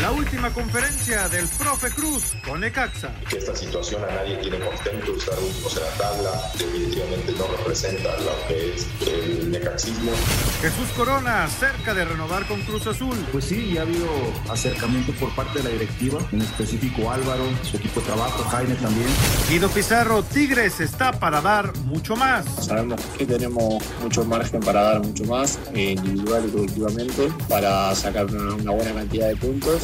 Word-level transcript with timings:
La 0.00 0.10
última 0.10 0.52
conferencia 0.52 1.28
del 1.28 1.46
profe 1.46 1.88
Cruz 1.90 2.34
con 2.44 2.60
Necaxa. 2.60 3.14
Que 3.30 3.38
esta 3.38 3.54
situación 3.54 4.02
a 4.02 4.12
nadie 4.12 4.36
tiene 4.38 4.58
contento, 4.58 5.16
estar 5.16 5.38
últimos 5.38 5.76
en 5.76 5.82
la 5.84 5.90
tabla, 5.90 6.30
definitivamente 6.58 7.32
no 7.38 7.46
representa 7.56 8.10
lo 8.18 8.48
que 8.48 8.74
es 8.74 8.86
el 9.06 9.50
necaxismo. 9.52 10.10
Jesús 10.60 10.88
Corona, 10.96 11.46
cerca 11.48 11.94
de 11.94 12.04
renovar 12.04 12.46
con 12.48 12.60
Cruz 12.62 12.88
Azul. 12.88 13.16
Pues 13.30 13.44
sí, 13.44 13.74
ya 13.74 13.80
ha 13.80 13.84
habido 13.84 14.08
acercamiento 14.50 15.12
por 15.12 15.32
parte 15.36 15.58
de 15.58 15.64
la 15.64 15.70
directiva, 15.70 16.18
en 16.32 16.42
específico 16.42 17.10
Álvaro, 17.10 17.44
su 17.62 17.76
equipo 17.76 18.00
de 18.00 18.06
trabajo, 18.06 18.42
Jaime 18.50 18.74
también. 18.74 19.08
Guido 19.48 19.68
Pizarro, 19.68 20.24
Tigres 20.24 20.80
está 20.80 21.12
para 21.12 21.40
dar 21.40 21.74
mucho 21.84 22.16
más. 22.16 22.44
Sabemos 22.66 23.00
que 23.16 23.26
tenemos 23.26 23.82
mucho 24.02 24.24
margen 24.24 24.60
para 24.60 24.82
dar 24.82 25.00
mucho 25.00 25.24
más, 25.24 25.58
eh, 25.72 25.92
individual 25.92 26.44
y 26.48 26.50
colectivamente, 26.50 27.32
para 27.48 27.94
sacar 27.94 28.26
una, 28.26 28.54
una 28.54 28.72
buena 28.72 28.92
cantidad 28.92 29.28
de 29.28 29.36
puntos. 29.36 29.83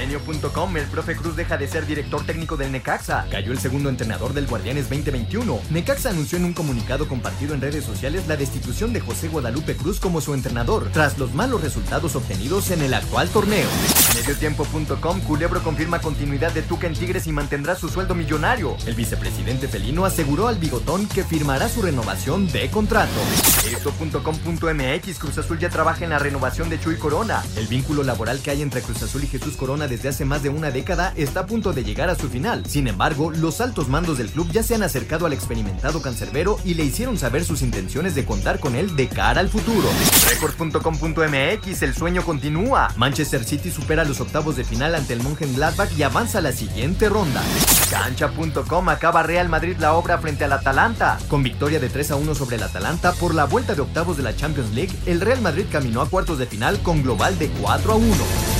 Milenio.com, 0.00 0.78
el 0.78 0.86
profe 0.86 1.14
Cruz 1.14 1.36
deja 1.36 1.58
de 1.58 1.68
ser 1.68 1.84
director 1.84 2.24
técnico 2.24 2.56
del 2.56 2.72
Necaxa. 2.72 3.26
Cayó 3.30 3.52
el 3.52 3.58
segundo 3.58 3.90
entrenador 3.90 4.32
del 4.32 4.46
Guardianes 4.46 4.88
2021. 4.88 5.60
Necaxa 5.68 6.08
anunció 6.08 6.38
en 6.38 6.46
un 6.46 6.54
comunicado 6.54 7.06
compartido 7.06 7.52
en 7.52 7.60
redes 7.60 7.84
sociales 7.84 8.26
la 8.26 8.38
destitución 8.38 8.94
de 8.94 9.00
José 9.00 9.28
Guadalupe 9.28 9.76
Cruz 9.76 10.00
como 10.00 10.22
su 10.22 10.32
entrenador, 10.32 10.88
tras 10.90 11.18
los 11.18 11.34
malos 11.34 11.60
resultados 11.60 12.16
obtenidos 12.16 12.70
en 12.70 12.80
el 12.80 12.94
actual 12.94 13.28
torneo. 13.28 13.68
Mediotiempo.com, 14.14 15.20
Culebro 15.20 15.62
confirma 15.62 16.00
continuidad 16.00 16.52
de 16.52 16.62
Tuca 16.62 16.86
en 16.86 16.94
Tigres 16.94 17.26
y 17.26 17.32
mantendrá 17.32 17.74
su 17.74 17.90
sueldo 17.90 18.14
millonario. 18.14 18.78
El 18.86 18.94
vicepresidente 18.94 19.68
felino 19.68 20.06
aseguró 20.06 20.48
al 20.48 20.56
bigotón 20.56 21.08
que 21.08 21.24
firmará 21.24 21.68
su 21.68 21.82
renovación 21.82 22.50
de 22.50 22.70
contrato. 22.70 23.20
Esto.com.mx, 23.70 25.18
Cruz 25.18 25.36
Azul 25.36 25.58
ya 25.58 25.68
trabaja 25.68 26.04
en 26.04 26.10
la 26.10 26.18
renovación 26.18 26.70
de 26.70 26.80
Chuy 26.80 26.96
Corona. 26.96 27.44
El 27.58 27.66
vínculo 27.66 28.02
laboral 28.02 28.40
que 28.40 28.50
hay 28.50 28.62
entre 28.62 28.80
Cruz 28.80 29.02
Azul 29.02 29.24
y 29.24 29.26
Jesús 29.26 29.58
Corona 29.58 29.89
desde 29.90 30.08
hace 30.08 30.24
más 30.24 30.42
de 30.42 30.48
una 30.48 30.70
década 30.70 31.12
está 31.16 31.40
a 31.40 31.46
punto 31.46 31.74
de 31.74 31.84
llegar 31.84 32.08
a 32.08 32.14
su 32.14 32.30
final. 32.30 32.64
Sin 32.66 32.88
embargo, 32.88 33.30
los 33.30 33.60
altos 33.60 33.88
mandos 33.88 34.16
del 34.16 34.30
club 34.30 34.50
ya 34.52 34.62
se 34.62 34.74
han 34.74 34.82
acercado 34.82 35.26
al 35.26 35.34
experimentado 35.34 36.00
cancerbero 36.00 36.58
y 36.64 36.74
le 36.74 36.84
hicieron 36.84 37.18
saber 37.18 37.44
sus 37.44 37.60
intenciones 37.60 38.14
de 38.14 38.24
contar 38.24 38.60
con 38.60 38.76
él 38.76 38.96
de 38.96 39.08
cara 39.08 39.40
al 39.40 39.48
futuro. 39.48 39.88
Record.com.mx, 40.30 41.82
el 41.82 41.94
sueño 41.94 42.24
continúa. 42.24 42.88
Manchester 42.96 43.44
City 43.44 43.70
supera 43.70 44.04
los 44.04 44.20
octavos 44.20 44.56
de 44.56 44.64
final 44.64 44.94
ante 44.94 45.12
el 45.12 45.22
Mönchengladbach 45.22 45.92
y 45.98 46.02
avanza 46.04 46.38
a 46.38 46.42
la 46.42 46.52
siguiente 46.52 47.08
ronda. 47.08 47.42
Cancha.com 47.90 48.88
acaba 48.88 49.24
Real 49.24 49.48
Madrid 49.48 49.76
la 49.78 49.94
obra 49.94 50.18
frente 50.18 50.44
al 50.44 50.52
Atalanta. 50.52 51.18
Con 51.28 51.42
victoria 51.42 51.80
de 51.80 51.88
3 51.88 52.12
a 52.12 52.16
1 52.16 52.34
sobre 52.34 52.56
el 52.56 52.62
Atalanta 52.62 53.12
por 53.12 53.34
la 53.34 53.44
vuelta 53.44 53.74
de 53.74 53.82
octavos 53.82 54.16
de 54.16 54.22
la 54.22 54.36
Champions 54.36 54.72
League, 54.72 54.96
el 55.06 55.20
Real 55.20 55.40
Madrid 55.40 55.66
caminó 55.70 56.00
a 56.00 56.08
cuartos 56.08 56.38
de 56.38 56.46
final 56.46 56.80
con 56.80 57.02
global 57.02 57.38
de 57.38 57.48
4 57.60 57.92
a 57.92 57.96
1. 57.96 58.59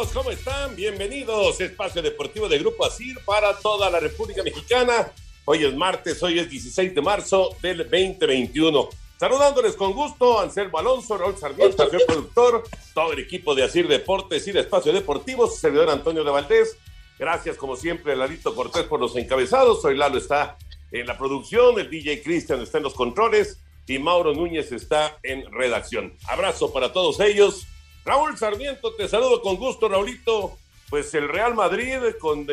Amigos, 0.00 0.16
¿cómo 0.16 0.30
están? 0.30 0.74
Bienvenidos. 0.76 1.60
Espacio 1.60 2.00
Deportivo 2.00 2.48
de 2.48 2.58
Grupo 2.58 2.86
Asir 2.86 3.18
para 3.22 3.54
toda 3.58 3.90
la 3.90 4.00
República 4.00 4.42
Mexicana. 4.42 5.12
Hoy 5.44 5.66
es 5.66 5.74
martes, 5.74 6.22
hoy 6.22 6.38
es 6.38 6.48
16 6.48 6.94
de 6.94 7.02
marzo 7.02 7.54
del 7.60 7.78
2021. 7.80 8.88
Saludándoles 9.18 9.74
con 9.74 9.92
gusto, 9.92 10.40
Anselmo 10.40 10.78
Alonso, 10.78 11.18
Raúl 11.18 11.36
Sarmiento, 11.36 11.82
el 11.82 12.06
productor, 12.06 12.64
todo 12.94 13.12
el 13.12 13.18
equipo 13.18 13.54
de 13.54 13.64
Asir 13.64 13.88
Deportes 13.88 14.48
y 14.48 14.52
de 14.52 14.60
Espacio 14.60 14.90
Deportivo, 14.90 15.46
su 15.46 15.58
servidor 15.58 15.90
Antonio 15.90 16.24
de 16.24 16.30
Valdés. 16.30 16.78
Gracias, 17.18 17.58
como 17.58 17.76
siempre, 17.76 18.16
Lalito 18.16 18.54
Cortés 18.54 18.84
por 18.84 19.00
los 19.00 19.14
encabezados. 19.16 19.84
Hoy 19.84 19.98
Lalo 19.98 20.16
está 20.16 20.56
en 20.92 21.06
la 21.06 21.18
producción, 21.18 21.78
el 21.78 21.90
DJ 21.90 22.22
Cristian 22.22 22.62
está 22.62 22.78
en 22.78 22.84
los 22.84 22.94
controles 22.94 23.60
y 23.86 23.98
Mauro 23.98 24.32
Núñez 24.32 24.72
está 24.72 25.18
en 25.22 25.44
redacción. 25.52 26.16
Abrazo 26.26 26.72
para 26.72 26.90
todos 26.90 27.20
ellos. 27.20 27.66
Raúl 28.04 28.36
Sarmiento, 28.38 28.94
te 28.94 29.08
saludo 29.08 29.42
con 29.42 29.56
gusto, 29.56 29.88
Raulito. 29.88 30.56
Pues 30.88 31.14
el 31.14 31.28
Real 31.28 31.54
Madrid 31.54 31.98
con, 32.18 32.46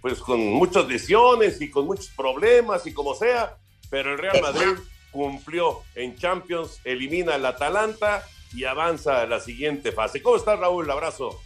pues 0.00 0.18
con 0.18 0.44
muchas 0.48 0.88
lesiones 0.88 1.60
y 1.60 1.70
con 1.70 1.86
muchos 1.86 2.08
problemas 2.08 2.84
y 2.88 2.92
como 2.92 3.14
sea, 3.14 3.56
pero 3.88 4.12
el 4.12 4.18
Real 4.18 4.42
Madrid 4.42 4.74
cumplió 5.12 5.84
en 5.94 6.16
Champions, 6.16 6.80
elimina 6.84 7.34
al 7.34 7.46
Atalanta 7.46 8.26
y 8.52 8.64
avanza 8.64 9.22
a 9.22 9.26
la 9.26 9.40
siguiente 9.40 9.92
fase. 9.92 10.20
¿Cómo 10.22 10.36
estás, 10.36 10.58
Raúl? 10.58 10.90
Abrazo. 10.90 11.40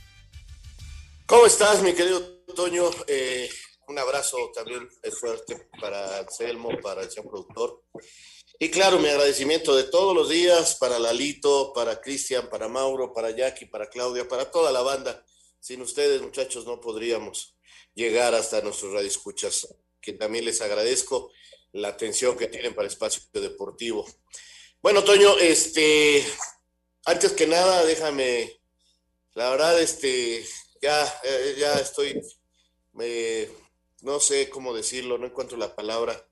¿Cómo 1.26 1.46
estás, 1.46 1.82
mi 1.82 1.92
querido 1.92 2.20
Toño? 2.54 2.90
Eh, 3.06 3.48
un 3.88 3.98
abrazo 3.98 4.36
también 4.54 4.88
es 5.02 5.18
fuerte 5.18 5.68
para 5.80 6.18
Anselmo, 6.18 6.70
para 6.82 7.02
el 7.02 7.10
señor 7.10 7.30
productor. 7.30 7.82
Y 8.62 8.70
claro, 8.70 9.00
mi 9.00 9.08
agradecimiento 9.08 9.74
de 9.74 9.82
todos 9.82 10.14
los 10.14 10.28
días 10.28 10.76
para 10.76 10.96
Lalito, 11.00 11.72
para 11.72 12.00
Cristian, 12.00 12.48
para 12.48 12.68
Mauro, 12.68 13.12
para 13.12 13.32
Jackie, 13.32 13.66
para 13.66 13.90
Claudia, 13.90 14.28
para 14.28 14.52
toda 14.52 14.70
la 14.70 14.82
banda. 14.82 15.26
Sin 15.58 15.82
ustedes, 15.82 16.22
muchachos, 16.22 16.64
no 16.64 16.80
podríamos 16.80 17.56
llegar 17.92 18.36
hasta 18.36 18.60
nuestros 18.60 18.92
radioescuchas, 18.92 19.66
que 20.00 20.12
también 20.12 20.44
les 20.44 20.60
agradezco 20.60 21.32
la 21.72 21.88
atención 21.88 22.38
que 22.38 22.46
tienen 22.46 22.72
para 22.72 22.86
Espacio 22.86 23.20
Deportivo. 23.32 24.06
Bueno, 24.80 25.02
Toño, 25.02 25.38
este, 25.38 26.24
antes 27.04 27.32
que 27.32 27.48
nada, 27.48 27.84
déjame, 27.84 28.60
la 29.34 29.50
verdad, 29.50 29.82
este, 29.82 30.46
ya, 30.80 31.20
eh, 31.24 31.56
ya 31.58 31.80
estoy, 31.80 32.22
me, 32.92 33.48
no 34.02 34.20
sé 34.20 34.48
cómo 34.48 34.72
decirlo, 34.72 35.18
no 35.18 35.26
encuentro 35.26 35.58
la 35.58 35.74
palabra, 35.74 36.28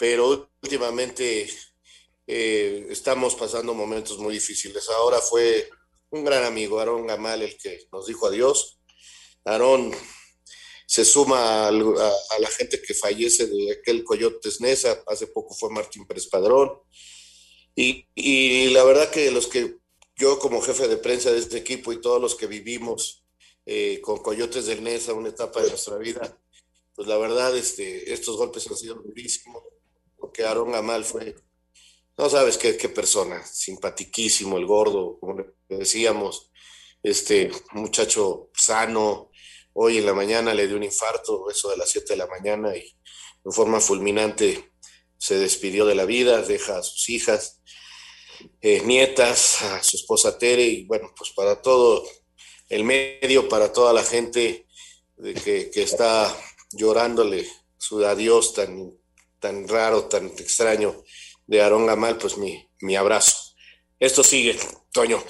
pero 0.00 0.50
últimamente 0.62 1.46
eh, 2.26 2.86
estamos 2.88 3.34
pasando 3.34 3.74
momentos 3.74 4.18
muy 4.18 4.32
difíciles. 4.32 4.88
Ahora 4.88 5.18
fue 5.18 5.68
un 6.08 6.24
gran 6.24 6.44
amigo, 6.44 6.78
Aarón 6.80 7.06
Gamal, 7.06 7.42
el 7.42 7.58
que 7.58 7.86
nos 7.92 8.06
dijo 8.06 8.26
adiós. 8.26 8.80
Aarón 9.44 9.94
se 10.86 11.04
suma 11.04 11.68
a, 11.68 11.70
la 11.70 12.48
gente 12.56 12.80
que 12.80 12.94
fallece 12.94 13.46
de 13.46 13.72
aquel 13.72 14.02
Coyotes 14.02 14.62
Nesa, 14.62 15.04
hace 15.06 15.26
poco 15.26 15.54
fue 15.54 15.68
Martín 15.68 16.06
Pérez 16.06 16.28
Padrón. 16.28 16.72
Y, 17.76 18.06
y, 18.14 18.70
la 18.70 18.84
verdad 18.84 19.10
que 19.10 19.30
los 19.30 19.48
que 19.48 19.76
yo 20.16 20.38
como 20.38 20.62
jefe 20.62 20.88
de 20.88 20.96
prensa 20.96 21.30
de 21.30 21.40
este 21.40 21.58
equipo 21.58 21.92
y 21.92 22.00
todos 22.00 22.22
los 22.22 22.36
que 22.36 22.46
vivimos 22.46 23.26
eh, 23.66 24.00
con 24.00 24.16
Coyotes 24.22 24.64
del 24.64 24.82
Nesa, 24.82 25.12
una 25.12 25.28
etapa 25.28 25.60
de 25.60 25.68
nuestra 25.68 25.98
vida, 25.98 26.40
pues 26.94 27.06
la 27.06 27.18
verdad 27.18 27.54
este, 27.54 28.10
estos 28.14 28.38
golpes 28.38 28.66
han 28.66 28.76
sido 28.78 28.94
durísimos, 28.94 29.62
porque 30.20 30.44
Aarón 30.44 30.72
Gamal 30.72 31.04
fue, 31.04 31.34
no 32.16 32.28
sabes 32.28 32.58
qué, 32.58 32.74
persona, 32.88 33.44
simpatiquísimo, 33.44 34.58
el 34.58 34.66
gordo, 34.66 35.18
como 35.18 35.42
decíamos, 35.68 36.50
este 37.02 37.50
muchacho 37.72 38.50
sano, 38.54 39.30
hoy 39.72 39.98
en 39.98 40.06
la 40.06 40.12
mañana 40.12 40.52
le 40.52 40.66
dio 40.66 40.76
un 40.76 40.82
infarto, 40.82 41.50
eso 41.50 41.70
de 41.70 41.78
las 41.78 41.88
7 41.90 42.12
de 42.12 42.16
la 42.18 42.26
mañana, 42.26 42.76
y 42.76 42.94
en 43.44 43.52
forma 43.52 43.80
fulminante 43.80 44.72
se 45.16 45.38
despidió 45.38 45.86
de 45.86 45.94
la 45.94 46.04
vida, 46.04 46.42
deja 46.42 46.78
a 46.78 46.82
sus 46.82 47.08
hijas, 47.08 47.62
eh, 48.60 48.82
nietas, 48.84 49.62
a 49.62 49.82
su 49.82 49.96
esposa 49.96 50.38
Tere, 50.38 50.64
y 50.64 50.84
bueno, 50.84 51.12
pues 51.16 51.30
para 51.30 51.62
todo 51.62 52.06
el 52.68 52.84
medio, 52.84 53.48
para 53.48 53.72
toda 53.72 53.92
la 53.92 54.04
gente 54.04 54.66
de 55.16 55.34
que, 55.34 55.70
que 55.70 55.82
está 55.82 56.36
llorándole 56.72 57.46
su 57.78 58.04
adiós 58.04 58.54
tan, 58.54 58.99
tan 59.40 59.66
raro, 59.66 60.04
tan 60.04 60.26
extraño 60.26 61.02
de 61.46 61.60
Aarón 61.60 61.86
Gamal, 61.86 62.18
pues 62.18 62.36
mi, 62.36 62.68
mi 62.80 62.94
abrazo. 62.94 63.36
Esto 63.98 64.22
sigue, 64.22 64.56
Toño. 64.92 65.22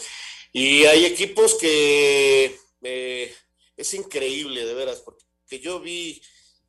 Y 0.52 0.84
hay 0.84 1.06
equipos 1.06 1.54
que 1.54 2.56
eh, 2.82 3.34
es 3.76 3.94
increíble, 3.94 4.66
de 4.66 4.74
veras, 4.74 5.00
porque 5.00 5.60
yo 5.60 5.80
vi 5.80 6.20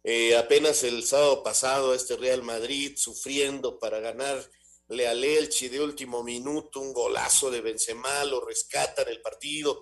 eh, 0.03 0.35
apenas 0.35 0.83
el 0.83 1.03
sábado 1.03 1.43
pasado 1.43 1.91
a 1.91 1.95
este 1.95 2.15
Real 2.15 2.43
Madrid 2.43 2.93
sufriendo 2.95 3.77
para 3.79 3.99
ganarle 3.99 5.07
al 5.07 5.23
Elche 5.23 5.69
de 5.69 5.81
último 5.81 6.23
minuto, 6.23 6.79
un 6.79 6.93
golazo 6.93 7.51
de 7.51 7.61
Benzema, 7.61 8.23
lo 8.25 8.45
rescatan 8.45 9.07
el 9.09 9.21
partido. 9.21 9.81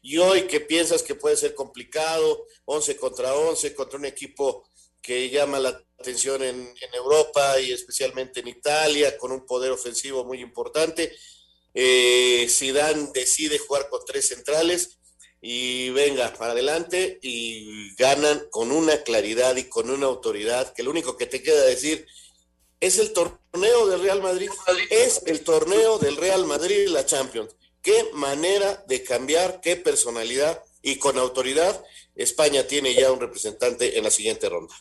Y 0.00 0.18
hoy 0.18 0.42
que 0.42 0.60
piensas 0.60 1.02
que 1.02 1.16
puede 1.16 1.36
ser 1.36 1.54
complicado, 1.54 2.46
11 2.66 2.96
contra 2.96 3.34
11, 3.34 3.74
contra 3.74 3.98
un 3.98 4.04
equipo 4.04 4.67
que 5.00 5.30
llama 5.30 5.58
la 5.58 5.82
atención 5.98 6.42
en, 6.42 6.74
Europa 6.92 7.60
y 7.60 7.72
especialmente 7.72 8.40
en 8.40 8.48
Italia, 8.48 9.16
con 9.18 9.32
un 9.32 9.46
poder 9.46 9.72
ofensivo 9.72 10.24
muy 10.24 10.40
importante. 10.40 11.16
Eh, 11.74 12.46
Zidane 12.48 13.10
decide 13.12 13.58
jugar 13.58 13.88
con 13.88 14.00
tres 14.04 14.28
centrales 14.28 14.98
y 15.40 15.90
venga 15.90 16.32
para 16.34 16.52
adelante 16.52 17.18
y 17.22 17.94
ganan 17.96 18.48
con 18.50 18.72
una 18.72 19.02
claridad 19.02 19.56
y 19.56 19.64
con 19.64 19.90
una 19.90 20.06
autoridad 20.06 20.72
que 20.72 20.82
lo 20.82 20.90
único 20.90 21.16
que 21.16 21.26
te 21.26 21.42
queda 21.42 21.62
decir 21.64 22.06
es 22.80 22.98
el 22.98 23.12
torneo 23.12 23.86
del 23.86 24.02
Real 24.02 24.22
Madrid, 24.22 24.50
es 24.90 25.22
el 25.26 25.42
torneo 25.42 25.98
del 25.98 26.16
Real 26.16 26.44
Madrid 26.44 26.88
la 26.88 27.06
Champions. 27.06 27.54
Qué 27.82 28.10
manera 28.12 28.84
de 28.86 29.02
cambiar, 29.02 29.60
qué 29.60 29.76
personalidad 29.76 30.62
y 30.82 30.96
con 30.96 31.18
autoridad 31.18 31.84
España 32.14 32.66
tiene 32.66 32.94
ya 32.94 33.12
un 33.12 33.20
representante 33.20 33.98
en 33.98 34.04
la 34.04 34.10
siguiente 34.10 34.48
ronda. 34.48 34.74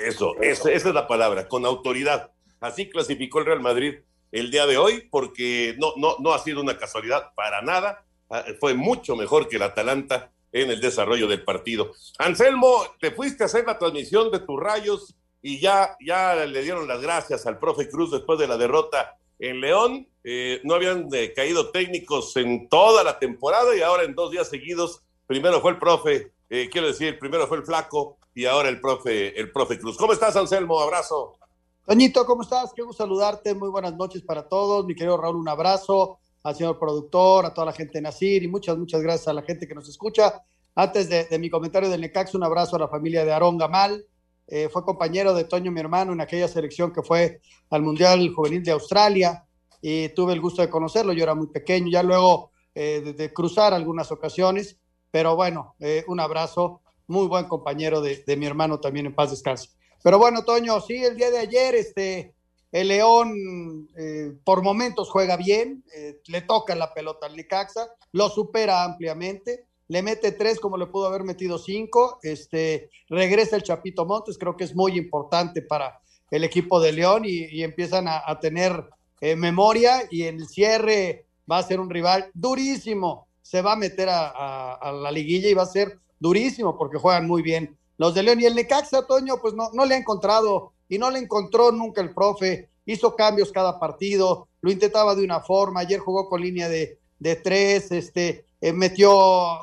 Eso, 0.00 0.34
esa, 0.40 0.70
es 0.72 0.84
la 0.86 1.06
palabra, 1.06 1.46
con 1.46 1.66
autoridad. 1.66 2.30
Así 2.60 2.88
clasificó 2.88 3.40
el 3.40 3.46
Real 3.46 3.60
Madrid 3.60 3.96
el 4.32 4.50
día 4.50 4.66
de 4.66 4.78
hoy, 4.78 5.08
porque 5.10 5.76
no, 5.78 5.92
no, 5.96 6.16
no 6.20 6.32
ha 6.32 6.38
sido 6.38 6.60
una 6.60 6.78
casualidad 6.78 7.32
para 7.34 7.62
nada. 7.62 8.04
Ah, 8.30 8.44
fue 8.58 8.74
mucho 8.74 9.16
mejor 9.16 9.48
que 9.48 9.56
el 9.56 9.62
Atalanta 9.62 10.30
en 10.52 10.70
el 10.70 10.80
desarrollo 10.80 11.28
del 11.28 11.44
partido. 11.44 11.92
Anselmo, 12.18 12.84
te 13.00 13.10
fuiste 13.10 13.42
a 13.42 13.46
hacer 13.46 13.64
la 13.66 13.78
transmisión 13.78 14.30
de 14.30 14.40
tus 14.40 14.58
rayos 14.58 15.14
y 15.42 15.60
ya, 15.60 15.96
ya 16.04 16.34
le 16.46 16.62
dieron 16.62 16.88
las 16.88 17.00
gracias 17.00 17.46
al 17.46 17.58
profe 17.58 17.88
Cruz 17.88 18.10
después 18.10 18.38
de 18.38 18.48
la 18.48 18.56
derrota 18.56 19.16
en 19.38 19.60
León. 19.60 20.08
Eh, 20.24 20.60
no 20.64 20.74
habían 20.74 21.08
eh, 21.12 21.32
caído 21.34 21.70
técnicos 21.70 22.36
en 22.36 22.68
toda 22.68 23.04
la 23.04 23.18
temporada 23.18 23.74
y 23.74 23.80
ahora 23.80 24.04
en 24.04 24.14
dos 24.14 24.30
días 24.30 24.48
seguidos, 24.48 25.02
primero 25.26 25.60
fue 25.60 25.72
el 25.72 25.78
profe, 25.78 26.32
eh, 26.50 26.68
quiero 26.70 26.88
decir, 26.88 27.18
primero 27.18 27.46
fue 27.46 27.58
el 27.58 27.64
flaco 27.64 28.18
y 28.34 28.44
ahora 28.44 28.68
el 28.68 28.80
profe, 28.80 29.38
el 29.38 29.50
profe 29.52 29.78
Cruz. 29.78 29.96
¿Cómo 29.96 30.12
estás, 30.12 30.36
Anselmo? 30.36 30.80
Abrazo. 30.80 31.38
Toñito, 31.86 32.26
¿cómo 32.26 32.42
estás? 32.42 32.72
Gusto 32.76 32.92
saludarte. 32.92 33.54
Muy 33.54 33.70
buenas 33.70 33.96
noches 33.96 34.22
para 34.22 34.46
todos. 34.46 34.84
Mi 34.84 34.94
querido 34.94 35.16
Raúl, 35.16 35.36
un 35.36 35.48
abrazo 35.48 36.18
al 36.42 36.56
señor 36.56 36.78
productor, 36.78 37.46
a 37.46 37.54
toda 37.54 37.66
la 37.66 37.72
gente 37.72 37.94
de 37.94 38.02
Nacir 38.02 38.42
y 38.42 38.48
muchas, 38.48 38.76
muchas 38.76 39.00
gracias 39.00 39.28
a 39.28 39.32
la 39.32 39.42
gente 39.42 39.66
que 39.66 39.74
nos 39.74 39.88
escucha. 39.88 40.42
Antes 40.74 41.08
de, 41.08 41.24
de 41.24 41.38
mi 41.38 41.50
comentario 41.50 41.88
del 41.88 42.00
Necax, 42.00 42.34
un 42.34 42.44
abrazo 42.44 42.76
a 42.76 42.80
la 42.80 42.88
familia 42.88 43.24
de 43.24 43.32
Aarón 43.32 43.56
Gamal. 43.56 44.04
Eh, 44.50 44.68
fue 44.68 44.84
compañero 44.84 45.32
de 45.32 45.44
Toño, 45.44 45.70
mi 45.70 45.78
hermano, 45.78 46.12
en 46.12 46.20
aquella 46.20 46.48
selección 46.48 46.92
que 46.92 47.02
fue 47.02 47.40
al 47.70 47.82
Mundial 47.82 48.32
Juvenil 48.34 48.64
de 48.64 48.72
Australia 48.72 49.44
y 49.80 50.08
tuve 50.08 50.32
el 50.32 50.40
gusto 50.40 50.60
de 50.60 50.68
conocerlo. 50.68 51.12
Yo 51.12 51.22
era 51.22 51.36
muy 51.36 51.46
pequeño, 51.46 51.88
ya 51.88 52.02
luego 52.02 52.50
eh, 52.74 53.00
de, 53.04 53.12
de, 53.12 53.32
cruzar 53.32 53.72
algunas 53.72 54.10
ocasiones, 54.10 54.79
pero 55.10 55.36
bueno, 55.36 55.74
eh, 55.80 56.04
un 56.08 56.20
abrazo. 56.20 56.80
Muy 57.06 57.26
buen 57.26 57.46
compañero 57.46 58.00
de, 58.00 58.22
de 58.24 58.36
mi 58.36 58.46
hermano 58.46 58.78
también 58.78 59.06
en 59.06 59.14
paz 59.14 59.30
descanse. 59.30 59.70
Pero 60.02 60.18
bueno, 60.18 60.44
Toño, 60.44 60.80
sí, 60.80 61.02
el 61.02 61.16
día 61.16 61.30
de 61.30 61.38
ayer, 61.38 61.74
este, 61.74 62.34
el 62.72 62.88
León 62.88 63.88
eh, 63.96 64.32
por 64.44 64.62
momentos 64.62 65.10
juega 65.10 65.36
bien, 65.36 65.84
eh, 65.94 66.20
le 66.26 66.42
toca 66.42 66.74
la 66.74 66.94
pelota 66.94 67.26
al 67.26 67.36
Licaxa, 67.36 67.88
lo 68.12 68.28
supera 68.28 68.84
ampliamente, 68.84 69.66
le 69.88 70.02
mete 70.02 70.32
tres 70.32 70.60
como 70.60 70.76
le 70.76 70.86
pudo 70.86 71.06
haber 71.06 71.24
metido 71.24 71.58
cinco, 71.58 72.20
este, 72.22 72.90
regresa 73.08 73.56
el 73.56 73.64
Chapito 73.64 74.06
Montes, 74.06 74.38
creo 74.38 74.56
que 74.56 74.64
es 74.64 74.74
muy 74.74 74.96
importante 74.96 75.62
para 75.62 76.00
el 76.30 76.44
equipo 76.44 76.80
de 76.80 76.92
León 76.92 77.24
y, 77.26 77.62
empiezan 77.64 78.06
a, 78.06 78.22
a 78.24 78.38
tener 78.38 78.84
eh, 79.20 79.34
memoria 79.34 80.04
y 80.08 80.22
en 80.22 80.36
el 80.36 80.46
cierre 80.46 81.26
va 81.50 81.58
a 81.58 81.64
ser 81.64 81.80
un 81.80 81.90
rival 81.90 82.30
durísimo, 82.34 83.26
se 83.50 83.62
va 83.62 83.72
a 83.72 83.76
meter 83.76 84.08
a, 84.08 84.92
la 85.02 85.10
liguilla 85.10 85.48
y 85.48 85.54
va 85.54 85.64
a 85.64 85.66
ser 85.66 85.98
durísimo 86.20 86.78
porque 86.78 86.98
juegan 86.98 87.26
muy 87.26 87.42
bien. 87.42 87.76
Los 87.98 88.14
de 88.14 88.22
León 88.22 88.40
y 88.40 88.44
el 88.44 88.54
Necaxa, 88.54 89.08
Toño, 89.08 89.40
pues 89.42 89.54
no, 89.54 89.70
no 89.72 89.84
le 89.86 89.96
ha 89.96 89.98
encontrado 89.98 90.72
y 90.88 90.98
no 90.98 91.10
le 91.10 91.18
encontró 91.18 91.72
nunca 91.72 92.00
el 92.00 92.14
profe, 92.14 92.68
hizo 92.86 93.16
cambios 93.16 93.50
cada 93.50 93.80
partido, 93.80 94.46
lo 94.60 94.70
intentaba 94.70 95.16
de 95.16 95.24
una 95.24 95.40
forma, 95.40 95.80
ayer 95.80 95.98
jugó 95.98 96.28
con 96.28 96.42
línea 96.42 96.68
de, 96.68 97.00
de 97.18 97.34
tres, 97.34 97.90
este, 97.90 98.44
eh, 98.60 98.72
metió 98.72 99.10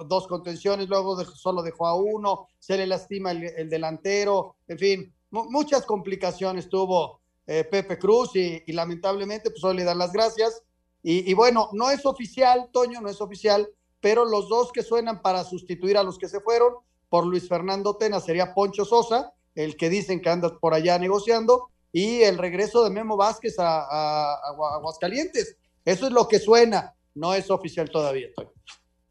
dos 0.05 0.27
contenciones, 0.27 0.89
luego 0.89 1.23
solo 1.23 1.63
dejó 1.63 1.87
a 1.87 1.95
uno, 1.95 2.49
se 2.59 2.75
le 2.75 2.87
lastima 2.87 3.31
el, 3.31 3.45
el 3.45 3.69
delantero, 3.69 4.57
en 4.67 4.77
fin, 4.77 5.13
muchas 5.31 5.85
complicaciones 5.85 6.67
tuvo 6.67 7.21
eh, 7.45 7.63
Pepe 7.63 7.97
Cruz 7.97 8.35
y, 8.35 8.63
y, 8.65 8.73
lamentablemente 8.73 9.49
pues 9.49 9.63
hoy 9.63 9.77
le 9.77 9.85
dan 9.85 9.97
las 9.97 10.11
gracias. 10.11 10.61
Y, 11.03 11.33
bueno, 11.35 11.69
no 11.71 11.89
es 11.89 12.05
oficial, 12.05 12.69
Toño, 12.73 12.99
no 12.99 13.09
es 13.09 13.21
oficial, 13.21 13.69
pero 14.01 14.25
los 14.25 14.49
dos 14.49 14.71
que 14.73 14.83
suenan 14.83 15.21
para 15.21 15.43
sustituir 15.45 15.97
a 15.97 16.03
los 16.03 16.17
que 16.17 16.27
se 16.27 16.41
fueron 16.41 16.73
por 17.07 17.25
Luis 17.25 17.47
Fernando 17.47 17.95
Tena 17.95 18.19
sería 18.19 18.53
Poncho 18.53 18.83
Sosa, 18.83 19.31
el 19.55 19.77
que 19.77 19.89
dicen 19.89 20.21
que 20.21 20.29
anda 20.29 20.57
por 20.59 20.73
allá 20.73 20.99
negociando, 20.99 21.69
y 21.93 22.21
el 22.23 22.37
regreso 22.37 22.83
de 22.83 22.89
Memo 22.89 23.15
Vázquez 23.15 23.55
a, 23.57 24.33
Aguascalientes. 24.75 25.57
Eso 25.85 26.07
es 26.07 26.11
lo 26.11 26.27
que 26.27 26.39
suena, 26.39 26.93
no 27.15 27.33
es 27.33 27.49
oficial 27.49 27.89
todavía. 27.89 28.27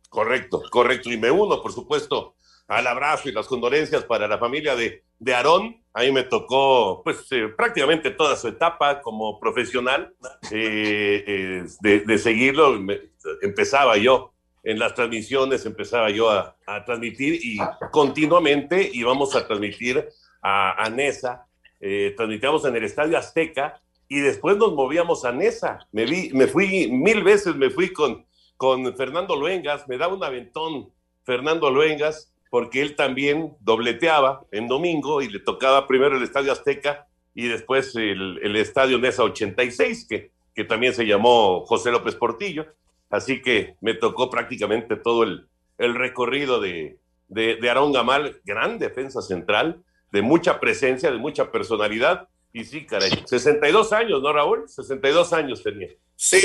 Correcto, 0.09 0.63
correcto. 0.71 1.11
Y 1.11 1.17
me 1.17 1.31
uno, 1.31 1.63
por 1.63 1.73
supuesto, 1.73 2.35
al 2.69 2.87
abrazo 2.87 3.29
y 3.29 3.33
las 3.33 3.47
condolencias 3.47 4.05
para 4.05 4.29
la 4.29 4.39
familia 4.39 4.77
de, 4.77 5.03
de 5.19 5.35
Aarón. 5.35 5.83
A 5.97 6.03
mí 6.03 6.13
me 6.13 6.25
tocó, 6.25 7.01
pues, 7.03 7.27
eh, 7.33 7.49
prácticamente 7.57 8.11
toda 8.11 8.37
su 8.37 8.49
etapa 8.49 9.01
como 9.01 9.41
profesional 9.41 10.15
eh, 10.51 11.65
de, 11.81 12.01
de, 12.01 12.19
seguirlo. 12.19 12.79
Me, 12.79 13.01
empezaba 13.41 13.97
yo 13.97 14.35
en 14.63 14.79
las 14.79 14.95
transmisiones 14.95 15.65
empezaba 15.65 16.11
yo 16.11 16.29
a, 16.29 16.55
a, 16.67 16.85
transmitir 16.85 17.41
y 17.43 17.57
continuamente 17.93 18.91
íbamos 18.93 19.35
a 19.35 19.47
transmitir 19.47 20.07
a, 20.43 20.85
a 20.85 20.91
Nesa, 20.91 21.47
eh, 21.81 22.13
transmitíamos 22.15 22.67
en 22.67 22.77
el 22.77 22.85
Estadio 22.85 23.17
Azteca 23.17 23.81
y 24.07 24.21
después 24.21 24.59
nos 24.59 24.75
movíamos 24.75 25.25
a 25.25 25.33
Nesa. 25.33 25.79
Me, 25.93 26.05
vi, 26.05 26.29
me 26.35 26.47
fui 26.47 26.91
mil 26.91 27.23
veces, 27.23 27.57
me 27.57 27.71
fui 27.71 27.91
con, 27.95 28.27
con 28.59 28.95
Fernando 28.97 29.35
Luengas, 29.35 29.89
me 29.89 29.97
daba 29.97 30.15
un 30.15 30.23
aventón 30.23 30.91
Fernando 31.25 31.71
Luengas 31.71 32.35
porque 32.51 32.83
él 32.83 32.97
también 32.97 33.55
dobleteaba 33.61 34.45
en 34.53 34.69
domingo 34.69 35.23
y 35.23 35.29
le 35.29 35.41
tocaba 35.41 35.87
primero 35.87 36.17
el 36.17 36.23
Estadio 36.23 36.53
Azteca 36.53 37.07
y 37.35 37.49
después 37.49 37.95
el, 37.97 38.41
el 38.43 38.57
Estadio 38.57 38.99
Nesa 38.99 39.23
86, 39.23 40.07
que, 40.09 40.31
que 40.55 40.65
también 40.65 40.95
se 40.95 41.07
llamó 41.07 41.65
José 41.67 41.91
López 41.91 42.15
Portillo. 42.15 42.67
Así 43.11 43.43
que 43.43 43.77
me 43.81 43.95
tocó 43.95 44.31
prácticamente 44.31 44.97
todo 44.97 45.23
el, 45.23 45.47
el 45.79 45.95
recorrido 45.95 46.61
de, 46.61 46.99
de, 47.29 47.57
de 47.57 47.69
Aarón 47.69 47.93
Gamal, 47.93 48.41
gran 48.45 48.79
defensa 48.79 49.21
central, 49.23 49.83
de 50.13 50.23
mucha 50.23 50.61
presencia, 50.61 51.11
de 51.11 51.19
mucha 51.19 51.51
personalidad. 51.51 52.29
Y 52.53 52.65
sí, 52.65 52.87
caray, 52.87 53.11
62 53.27 53.93
años, 53.93 54.23
¿no, 54.23 54.33
Raúl? 54.33 54.69
62 54.69 55.33
años 55.35 55.63
tenía. 55.63 55.91
Sí, 56.15 56.41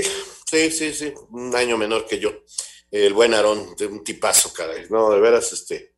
sí, 0.46 0.72
sí, 0.72 0.93
sí, 0.93 1.13
un 1.29 1.55
año 1.55 1.77
menor 1.77 2.05
que 2.05 2.20
yo. 2.20 2.31
El 2.91 3.13
buen 3.13 3.34
Aarón, 3.34 3.60
un 3.89 4.03
tipazo, 4.03 4.51
caray. 4.53 4.88
No, 4.89 5.10
de 5.12 5.22
veras, 5.22 5.53
este. 5.53 5.90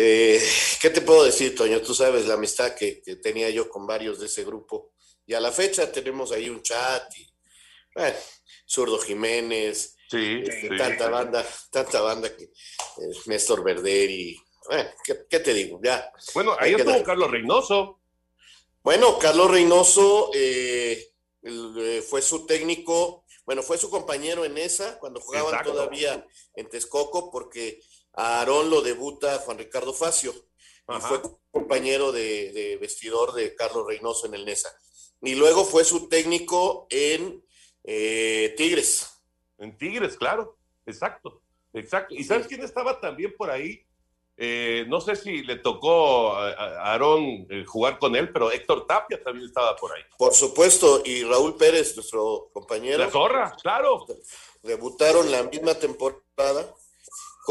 Eh, 0.00 0.40
¿Qué 0.80 0.90
te 0.90 1.00
puedo 1.00 1.24
decir, 1.24 1.56
Toño? 1.56 1.80
Tú 1.82 1.92
sabes 1.92 2.26
la 2.26 2.34
amistad 2.34 2.76
que, 2.76 3.02
que, 3.02 3.16
tenía 3.16 3.50
yo 3.50 3.68
con 3.68 3.84
varios 3.84 4.20
de 4.20 4.26
ese 4.26 4.44
grupo. 4.44 4.92
Y 5.26 5.34
a 5.34 5.40
la 5.40 5.50
fecha 5.50 5.90
tenemos 5.90 6.30
ahí 6.30 6.48
un 6.48 6.62
chat 6.62 7.12
y, 7.18 7.28
bueno, 7.96 8.16
Zurdo 8.64 8.98
Jiménez, 9.00 9.96
sí, 10.08 10.44
sí, 10.44 10.68
tanta 10.78 11.06
sí. 11.06 11.10
banda, 11.10 11.46
tanta 11.72 12.00
banda 12.00 12.36
que 12.36 12.44
eh, 12.44 12.50
Néstor 13.26 13.64
Verderi, 13.64 14.40
bueno, 14.68 14.88
¿qué, 15.02 15.26
¿qué, 15.28 15.40
te 15.40 15.52
digo? 15.52 15.80
Ya. 15.82 16.12
Bueno, 16.32 16.54
ahí 16.60 16.74
estuvo 16.74 17.02
Carlos 17.02 17.30
Reynoso. 17.32 18.00
Bueno, 18.84 19.18
Carlos 19.18 19.50
Reynoso 19.50 20.30
eh, 20.32 21.12
fue 22.08 22.22
su 22.22 22.46
técnico, 22.46 23.24
bueno, 23.44 23.64
fue 23.64 23.78
su 23.78 23.90
compañero 23.90 24.44
en 24.44 24.58
esa, 24.58 24.96
cuando 25.00 25.20
jugaban 25.20 25.54
Exacto. 25.54 25.72
todavía 25.72 26.24
en 26.54 26.68
Texcoco, 26.68 27.32
porque 27.32 27.80
A 28.14 28.40
Aarón 28.40 28.70
lo 28.70 28.82
debuta 28.82 29.38
Juan 29.38 29.58
Ricardo 29.58 29.92
Facio 29.92 30.32
y 30.88 31.00
fue 31.00 31.20
compañero 31.50 32.12
de, 32.12 32.52
de 32.52 32.76
vestidor 32.78 33.32
de 33.34 33.54
Carlos 33.54 33.86
Reynoso 33.86 34.26
en 34.26 34.34
el 34.34 34.44
NESA. 34.44 34.70
Y 35.20 35.34
luego 35.34 35.64
fue 35.64 35.84
su 35.84 36.08
técnico 36.08 36.86
en 36.90 37.44
eh, 37.84 38.54
Tigres. 38.56 39.22
En 39.58 39.76
Tigres, 39.76 40.16
claro, 40.16 40.56
exacto, 40.86 41.42
exacto. 41.72 42.14
¿Y 42.14 42.24
sabes 42.24 42.46
quién 42.46 42.62
estaba 42.62 43.00
también 43.00 43.34
por 43.36 43.50
ahí? 43.50 43.84
Eh, 44.36 44.84
no 44.86 45.00
sé 45.00 45.16
si 45.16 45.42
le 45.42 45.56
tocó 45.56 46.32
a 46.32 46.52
a 46.52 46.92
Aarón 46.92 47.48
eh, 47.50 47.64
jugar 47.66 47.98
con 47.98 48.14
él, 48.14 48.32
pero 48.32 48.52
Héctor 48.52 48.86
Tapia 48.86 49.20
también 49.20 49.46
estaba 49.46 49.74
por 49.74 49.92
ahí. 49.92 50.02
Por 50.16 50.32
supuesto, 50.32 51.02
y 51.04 51.24
Raúl 51.24 51.56
Pérez, 51.56 51.96
nuestro 51.96 52.48
compañero. 52.52 52.98
La 52.98 53.10
zorra, 53.10 53.56
claro. 53.60 54.06
Debutaron 54.62 55.32
la 55.32 55.42
misma 55.42 55.74
temporada 55.74 56.72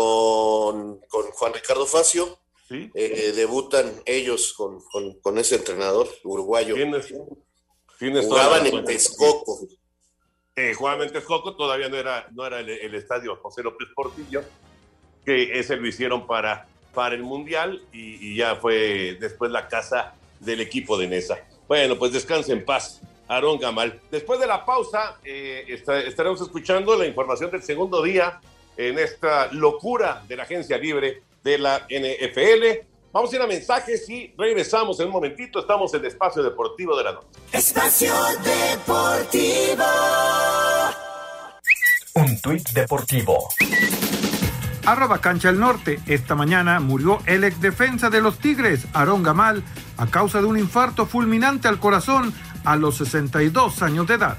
con, 0.02 1.00
con 1.08 1.24
Juan 1.32 1.54
Ricardo 1.56 1.88
Facio. 1.88 2.38
Eh, 2.70 3.32
debutan 3.36 3.92
ellos 4.06 4.54
con, 4.54 4.80
con- 4.92 5.20
con 5.22 5.38
ese 5.40 5.56
entrenador 5.56 6.08
uruguayo. 6.24 6.76
Tienes, 6.76 7.12
tienes 7.98 8.26
Jugaban 8.26 8.68
en. 8.68 8.86
Texcoco. 8.86 9.60
Eh, 10.56 10.74
jugaban 10.76 11.08
en 11.08 11.14
Texcoco, 11.14 11.56
todavía 11.56 11.90
no 11.90 11.98
era, 11.98 12.28
no 12.34 12.46
era 12.46 12.60
el, 12.60 12.70
el 12.70 12.94
estadio 12.96 13.36
José 13.38 13.64
López 13.64 13.88
Portillo, 13.96 14.44
que 15.26 15.58
ese 15.60 15.78
lo 15.78 15.88
hicieron 15.88 16.28
para, 16.28 16.68
para 16.94 17.16
el 17.16 17.24
Mundial 17.24 17.82
y, 17.92 18.32
y 18.34 18.36
ya 18.38 18.56
fue 18.58 19.18
después 19.20 19.50
la 19.52 19.68
casa 19.68 20.14
del 20.40 20.62
equipo 20.62 20.96
de 20.98 21.08
Nesa. 21.08 21.38
Bueno, 21.68 21.98
pues 21.98 22.12
descanse 22.12 22.52
en 22.54 22.64
paz, 22.66 23.02
Aarón 23.28 23.60
Gamal. 23.60 24.00
Después 24.12 24.40
de 24.40 24.46
la 24.48 24.64
pausa, 24.66 25.20
eh, 25.24 25.64
está- 25.70 26.00
estaremos 26.02 26.40
escuchando 26.42 26.96
la 26.96 27.06
información 27.08 27.50
del 27.50 27.64
segundo 27.64 28.02
día 28.04 28.40
en 28.78 29.00
esta 29.00 29.52
locura 29.52 30.24
de 30.28 30.36
la 30.36 30.44
agencia 30.44 30.78
libre 30.78 31.24
de 31.44 31.58
la 31.58 31.88
NFL. 31.90 32.86
Vamos 33.12 33.34
a 33.34 33.36
ir 33.36 33.42
a 33.42 33.48
mensajes 33.48 34.08
y 34.10 34.34
regresamos 34.38 35.00
en 35.00 35.08
un 35.08 35.14
momentito. 35.14 35.60
Estamos 35.60 35.94
en 35.94 36.02
el 36.02 36.08
espacio 36.08 36.44
deportivo 36.44 36.96
de 36.98 37.04
la 37.04 37.14
noche. 37.14 37.28
Espacio 37.52 38.14
Deportivo. 38.44 39.84
Un 42.14 42.42
tuit 42.42 42.70
deportivo. 42.70 43.48
Arroba 44.86 45.20
Cancha 45.20 45.50
el 45.50 45.60
Norte. 45.60 46.00
Esta 46.06 46.36
mañana 46.36 46.80
murió 46.80 47.20
el 47.26 47.44
ex 47.44 47.60
defensa 47.60 48.10
de 48.10 48.22
los 48.22 48.40
Tigres, 48.40 48.86
Aarón 48.94 49.22
Gamal, 49.22 49.64
a 49.98 50.08
causa 50.08 50.40
de 50.40 50.46
un 50.46 50.58
infarto 50.58 51.06
fulminante 51.06 51.68
al 51.68 51.80
corazón 51.80 52.34
a 52.64 52.76
los 52.76 52.98
62 52.98 53.82
años 53.82 54.08
de 54.08 54.14
edad. 54.14 54.38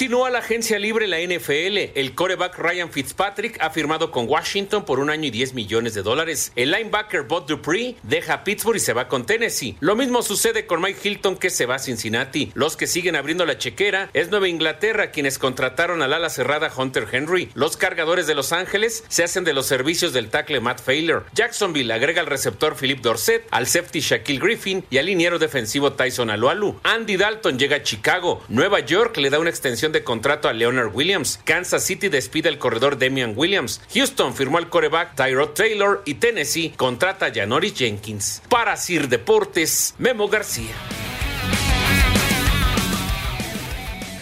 Continúa 0.00 0.30
la 0.30 0.38
agencia 0.38 0.78
libre 0.78 1.06
la 1.06 1.18
NFL. 1.18 1.92
El 1.94 2.14
coreback 2.14 2.56
Ryan 2.56 2.90
Fitzpatrick 2.90 3.58
ha 3.60 3.68
firmado 3.68 4.10
con 4.10 4.26
Washington 4.26 4.86
por 4.86 4.98
un 4.98 5.10
año 5.10 5.26
y 5.26 5.30
10 5.30 5.52
millones 5.52 5.92
de 5.92 6.00
dólares. 6.00 6.52
El 6.56 6.70
linebacker 6.70 7.24
Bud 7.24 7.42
Dupree 7.42 7.96
deja 8.02 8.42
Pittsburgh 8.42 8.78
y 8.78 8.80
se 8.80 8.94
va 8.94 9.08
con 9.08 9.26
Tennessee. 9.26 9.76
Lo 9.80 9.96
mismo 9.96 10.22
sucede 10.22 10.64
con 10.64 10.80
Mike 10.80 11.06
Hilton 11.06 11.36
que 11.36 11.50
se 11.50 11.66
va 11.66 11.74
a 11.74 11.78
Cincinnati. 11.78 12.50
Los 12.54 12.78
que 12.78 12.86
siguen 12.86 13.14
abriendo 13.14 13.44
la 13.44 13.58
chequera 13.58 14.08
es 14.14 14.30
Nueva 14.30 14.48
Inglaterra 14.48 15.10
quienes 15.10 15.38
contrataron 15.38 16.00
al 16.00 16.14
ala 16.14 16.30
cerrada 16.30 16.72
Hunter 16.74 17.06
Henry. 17.12 17.50
Los 17.52 17.76
cargadores 17.76 18.26
de 18.26 18.34
Los 18.34 18.54
Ángeles 18.54 19.04
se 19.08 19.24
hacen 19.24 19.44
de 19.44 19.52
los 19.52 19.66
servicios 19.66 20.14
del 20.14 20.30
tackle 20.30 20.60
Matt 20.60 20.80
Failer. 20.80 21.24
Jacksonville 21.34 21.92
agrega 21.92 22.22
al 22.22 22.26
receptor 22.26 22.74
Philip 22.74 23.02
Dorset, 23.02 23.46
al 23.50 23.66
safety 23.66 24.00
Shaquille 24.00 24.40
Griffin 24.40 24.82
y 24.88 24.96
al 24.96 25.04
liniero 25.04 25.38
defensivo 25.38 25.92
Tyson 25.92 26.30
Alualu. 26.30 26.80
Andy 26.84 27.18
Dalton 27.18 27.58
llega 27.58 27.76
a 27.76 27.82
Chicago. 27.82 28.42
Nueva 28.48 28.80
York 28.80 29.18
le 29.18 29.28
da 29.28 29.38
una 29.38 29.50
extensión 29.50 29.89
de 29.92 30.04
contrato 30.04 30.48
a 30.48 30.52
Leonard 30.52 30.94
Williams. 30.94 31.40
Kansas 31.44 31.82
City 31.84 32.08
despide 32.08 32.48
al 32.48 32.58
corredor 32.58 32.98
Damian 32.98 33.34
Williams. 33.36 33.80
Houston 33.94 34.34
firmó 34.34 34.58
al 34.58 34.68
coreback 34.68 35.14
Tyrod 35.16 35.50
Taylor 35.50 36.02
y 36.04 36.14
Tennessee 36.14 36.70
contrata 36.76 37.26
a 37.26 37.32
Janoris 37.34 37.74
Jenkins. 37.74 38.42
Para 38.48 38.76
Sir 38.76 39.08
Deportes, 39.08 39.94
Memo 39.98 40.28
García. 40.28 40.74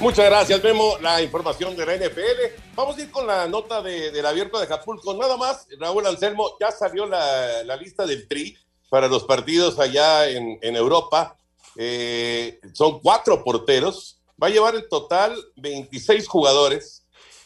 Muchas 0.00 0.26
gracias, 0.26 0.62
Memo. 0.62 0.96
La 1.00 1.20
información 1.22 1.75
de 1.76 1.84
la 1.84 1.94
NFL. 1.96 2.62
Vamos 2.76 2.96
a 2.96 3.00
ir 3.02 3.10
con 3.10 3.26
la 3.26 3.48
nota 3.48 3.82
de- 3.82 4.12
del 4.12 4.25
abierto 4.26 4.58
de 4.58 4.64
Acapulco. 4.64 5.12
Nada 5.14 5.37
más, 5.37 5.66
Raúl 5.80 6.06
Anselmo, 6.06 6.52
ya 6.60 6.70
salió 6.70 7.04
la, 7.04 7.64
lista 7.76 8.06
del 8.06 8.28
TRI 8.28 8.56
para 8.88 9.08
los 9.08 9.25
partidos 9.25 9.78
allá 9.80 10.28
en, 10.28 10.56
en 10.62 10.76
Europa. 10.76 11.37
Eh, 11.75 12.60
son 12.72 13.00
cuatro 13.00 13.42
porteros. 13.42 14.17
Va 14.40 14.47
a 14.47 14.50
llevar 14.50 14.76
en 14.76 14.88
total 14.88 15.37
26 15.57 16.28
jugadores 16.28 17.04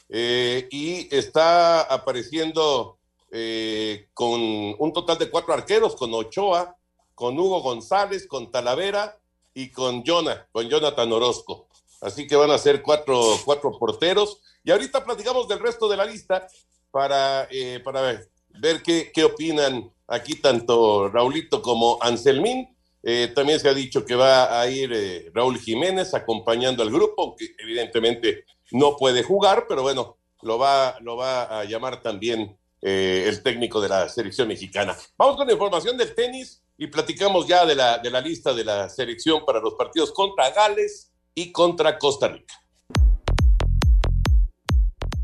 eh, 0.09 0.69
y 0.71 1.15
está 1.15 1.81
apareciendo 1.83 2.99
eh, 3.31 4.09
con 4.13 4.41
un 4.41 4.93
total 4.93 5.17
de 5.19 5.31
cuatro 5.31 5.55
arqueros, 5.55 5.97
con 5.97 6.13
Ochoa, 6.13 6.77
con 7.15 7.39
Hugo 7.39 7.63
González, 7.63 8.27
con 8.27 8.51
Talavera 8.51 9.19
y 9.55 9.71
con 9.71 10.05
Jonah, 10.05 10.47
con 10.53 10.69
Jonathan 10.69 11.11
Orozco. 11.13 11.67
Así 12.03 12.27
que 12.27 12.37
van 12.37 12.51
a 12.51 12.59
ser 12.59 12.83
cuatro, 12.83 13.39
cuatro 13.45 13.79
porteros. 13.79 14.41
Y 14.65 14.71
ahorita 14.71 15.05
platicamos 15.05 15.49
del 15.49 15.61
resto 15.61 15.89
de 15.89 15.97
la 15.97 16.05
lista 16.05 16.47
para, 16.91 17.49
eh, 17.51 17.81
para 17.83 18.03
ver, 18.03 18.29
ver 18.61 18.83
qué, 18.83 19.11
qué 19.15 19.25
opinan 19.25 19.91
aquí 20.09 20.35
tanto 20.35 21.09
Raulito 21.09 21.63
como 21.63 21.99
Anselmín. 22.03 22.77
Eh, 23.03 23.33
también 23.35 23.59
se 23.59 23.69
ha 23.69 23.75
dicho 23.75 24.05
que 24.05 24.15
va 24.15 24.61
a 24.61 24.69
ir 24.69 24.93
eh, 24.93 25.31
Raúl 25.35 25.59
Jiménez 25.59 26.15
acompañando 26.15 26.83
al 26.83 26.91
grupo, 26.91 27.23
aunque 27.23 27.55
evidentemente 27.59 28.45
no 28.71 28.97
puede 28.97 29.23
jugar, 29.23 29.67
pero 29.69 29.83
bueno, 29.83 30.19
lo 30.43 30.59
va, 30.59 30.97
lo 31.01 31.17
va 31.17 31.61
a 31.61 31.65
llamar 31.65 32.01
también 32.01 32.57
eh, 32.81 33.25
el 33.27 33.43
técnico 33.43 33.81
de 33.81 33.89
la 33.89 34.09
selección 34.09 34.49
mexicana. 34.49 34.97
Vamos 35.17 35.37
con 35.37 35.47
la 35.47 35.53
información 35.53 35.97
del 35.97 36.15
tenis 36.15 36.63
y 36.79 36.87
platicamos 36.87 37.47
ya 37.47 37.67
de 37.67 37.75
la, 37.75 37.99
de 37.99 38.11
la 38.11 38.21
lista 38.21 38.53
de 38.53 38.65
la 38.65 38.89
selección 38.89 39.45
para 39.45 39.61
los 39.61 39.75
partidos 39.75 40.13
contra 40.13 40.51
Gales 40.51 41.13
y 41.35 41.51
contra 41.53 41.99
Costa 41.99 42.29
Rica. 42.29 42.62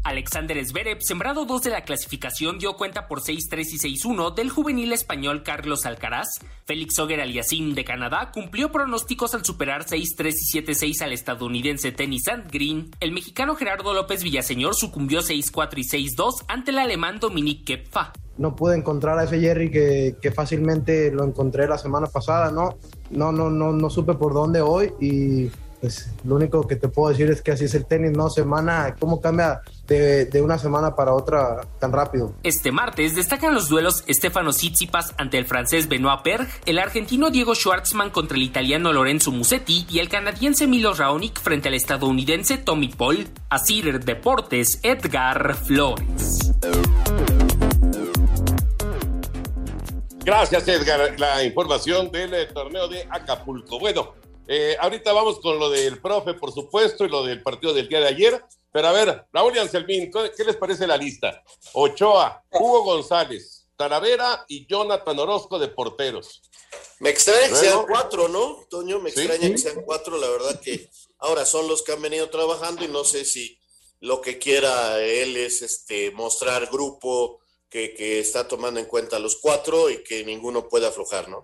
Alexander 0.08 0.64
Zverev, 0.64 1.02
sembrado 1.02 1.44
2 1.44 1.64
de 1.64 1.70
la 1.70 1.82
clasificación, 1.82 2.58
dio 2.58 2.78
cuenta 2.78 3.08
por 3.08 3.20
6-3 3.20 3.66
y 3.72 3.98
6-1 3.98 4.34
del 4.34 4.48
juvenil 4.48 4.94
español 4.94 5.42
Carlos 5.42 5.84
Alcaraz. 5.84 6.28
Félix 6.64 6.98
Auger 6.98 7.20
Aliassime 7.20 7.74
de 7.74 7.84
Canadá 7.84 8.30
cumplió 8.32 8.72
pronósticos 8.72 9.34
al 9.34 9.44
superar 9.44 9.84
6-3 9.84 10.32
y 10.32 10.60
7-6 10.62 11.02
al 11.02 11.12
estadounidense 11.12 11.92
Tennis 11.92 12.24
Green. 12.50 12.90
El 13.00 13.12
mexicano 13.12 13.54
Gerardo 13.54 13.92
López 13.92 14.22
Villaseñor 14.22 14.74
sucumbió 14.74 15.20
6-4 15.20 15.76
y 15.76 16.14
6-2 16.16 16.44
ante 16.48 16.70
el 16.70 16.78
alemán 16.78 17.20
Dominique 17.20 17.76
Kepfa. 17.76 18.14
no 18.38 18.56
pude 18.56 18.78
encontrar 18.78 19.18
a 19.18 19.24
ese 19.24 19.38
Jerry 19.38 19.70
que, 19.70 20.16
que 20.22 20.32
fácilmente 20.32 21.10
lo 21.10 21.24
encontré 21.24 21.68
la 21.68 21.76
semana 21.76 22.06
pasada, 22.06 22.50
¿no? 22.50 22.78
No, 23.10 23.30
no, 23.30 23.50
no, 23.50 23.72
no 23.72 23.90
supe 23.90 24.14
por 24.14 24.32
dónde 24.32 24.62
hoy 24.62 24.90
y 25.00 25.50
pues 25.80 26.10
lo 26.24 26.36
único 26.36 26.66
que 26.66 26.76
te 26.76 26.88
puedo 26.88 27.10
decir 27.10 27.30
es 27.30 27.42
que 27.42 27.52
así 27.52 27.66
es 27.66 27.74
el 27.74 27.84
tenis, 27.84 28.12
¿no? 28.12 28.30
Semana, 28.30 28.96
cómo 28.98 29.20
cambia 29.20 29.60
de, 29.88 30.26
de 30.26 30.42
una 30.42 30.58
semana 30.58 30.94
para 30.94 31.14
otra 31.14 31.62
tan 31.80 31.92
rápido. 31.92 32.34
Este 32.44 32.70
martes 32.70 33.16
destacan 33.16 33.54
los 33.54 33.68
duelos 33.68 34.04
Stefano 34.08 34.50
Tsitsipas 34.50 35.14
ante 35.16 35.38
el 35.38 35.46
francés 35.46 35.88
Benoit 35.88 36.22
Berg, 36.22 36.48
el 36.66 36.78
argentino 36.78 37.30
Diego 37.30 37.54
Schwartzman 37.54 38.10
contra 38.10 38.36
el 38.36 38.44
italiano 38.44 38.92
Lorenzo 38.92 39.32
Musetti 39.32 39.86
y 39.88 39.98
el 39.98 40.08
canadiense 40.08 40.66
Milos 40.66 40.98
Raonic 40.98 41.40
frente 41.40 41.68
al 41.68 41.74
estadounidense 41.74 42.58
Tommy 42.58 42.88
Paul. 42.88 43.26
Asir 43.48 44.04
Deportes, 44.04 44.78
Edgar 44.82 45.56
Flores. 45.56 46.52
Gracias, 50.22 50.68
Edgar. 50.68 51.18
La 51.18 51.42
información 51.42 52.10
del 52.10 52.34
eh, 52.34 52.46
torneo 52.52 52.86
de 52.86 53.08
Acapulco. 53.10 53.78
Bueno, 53.78 54.12
eh, 54.46 54.76
ahorita 54.78 55.12
vamos 55.14 55.40
con 55.40 55.58
lo 55.58 55.70
del 55.70 55.98
profe, 55.98 56.34
por 56.34 56.52
supuesto, 56.52 57.06
y 57.06 57.08
lo 57.08 57.24
del 57.24 57.42
partido 57.42 57.72
del 57.72 57.88
día 57.88 58.00
de 58.00 58.08
ayer. 58.08 58.44
Pero 58.72 58.88
a 58.88 58.92
ver, 58.92 59.26
Raúl 59.32 59.56
y 59.56 59.58
Anselmín, 59.58 60.10
¿qué 60.36 60.44
les 60.44 60.56
parece 60.56 60.86
la 60.86 60.96
lista? 60.96 61.42
Ochoa, 61.72 62.44
Hugo 62.52 62.82
González, 62.84 63.66
Talavera 63.76 64.44
y 64.48 64.66
Jonathan 64.66 65.18
Orozco 65.18 65.58
de 65.58 65.68
porteros. 65.68 66.42
Me 67.00 67.10
extraña 67.10 67.48
que 67.48 67.54
sean 67.54 67.86
cuatro, 67.86 68.28
¿no? 68.28 68.66
Toño, 68.68 68.98
me 69.00 69.10
Sí. 69.10 69.20
extraña 69.20 69.50
que 69.50 69.58
sean 69.58 69.82
cuatro, 69.82 70.18
la 70.18 70.28
verdad 70.28 70.60
que 70.60 70.90
ahora 71.18 71.46
son 71.46 71.66
los 71.66 71.82
que 71.82 71.92
han 71.92 72.02
venido 72.02 72.28
trabajando 72.28 72.84
y 72.84 72.88
no 72.88 73.04
sé 73.04 73.24
si 73.24 73.58
lo 74.00 74.20
que 74.20 74.38
quiera 74.38 75.00
él 75.00 75.36
es 75.36 75.62
este 75.62 76.10
mostrar 76.10 76.66
grupo 76.70 77.40
que, 77.70 77.94
que 77.94 78.20
está 78.20 78.46
tomando 78.48 78.80
en 78.80 78.86
cuenta 78.86 79.16
a 79.16 79.20
los 79.20 79.36
cuatro 79.36 79.90
y 79.90 80.02
que 80.04 80.24
ninguno 80.24 80.68
puede 80.68 80.86
aflojar, 80.86 81.28
¿no? 81.28 81.42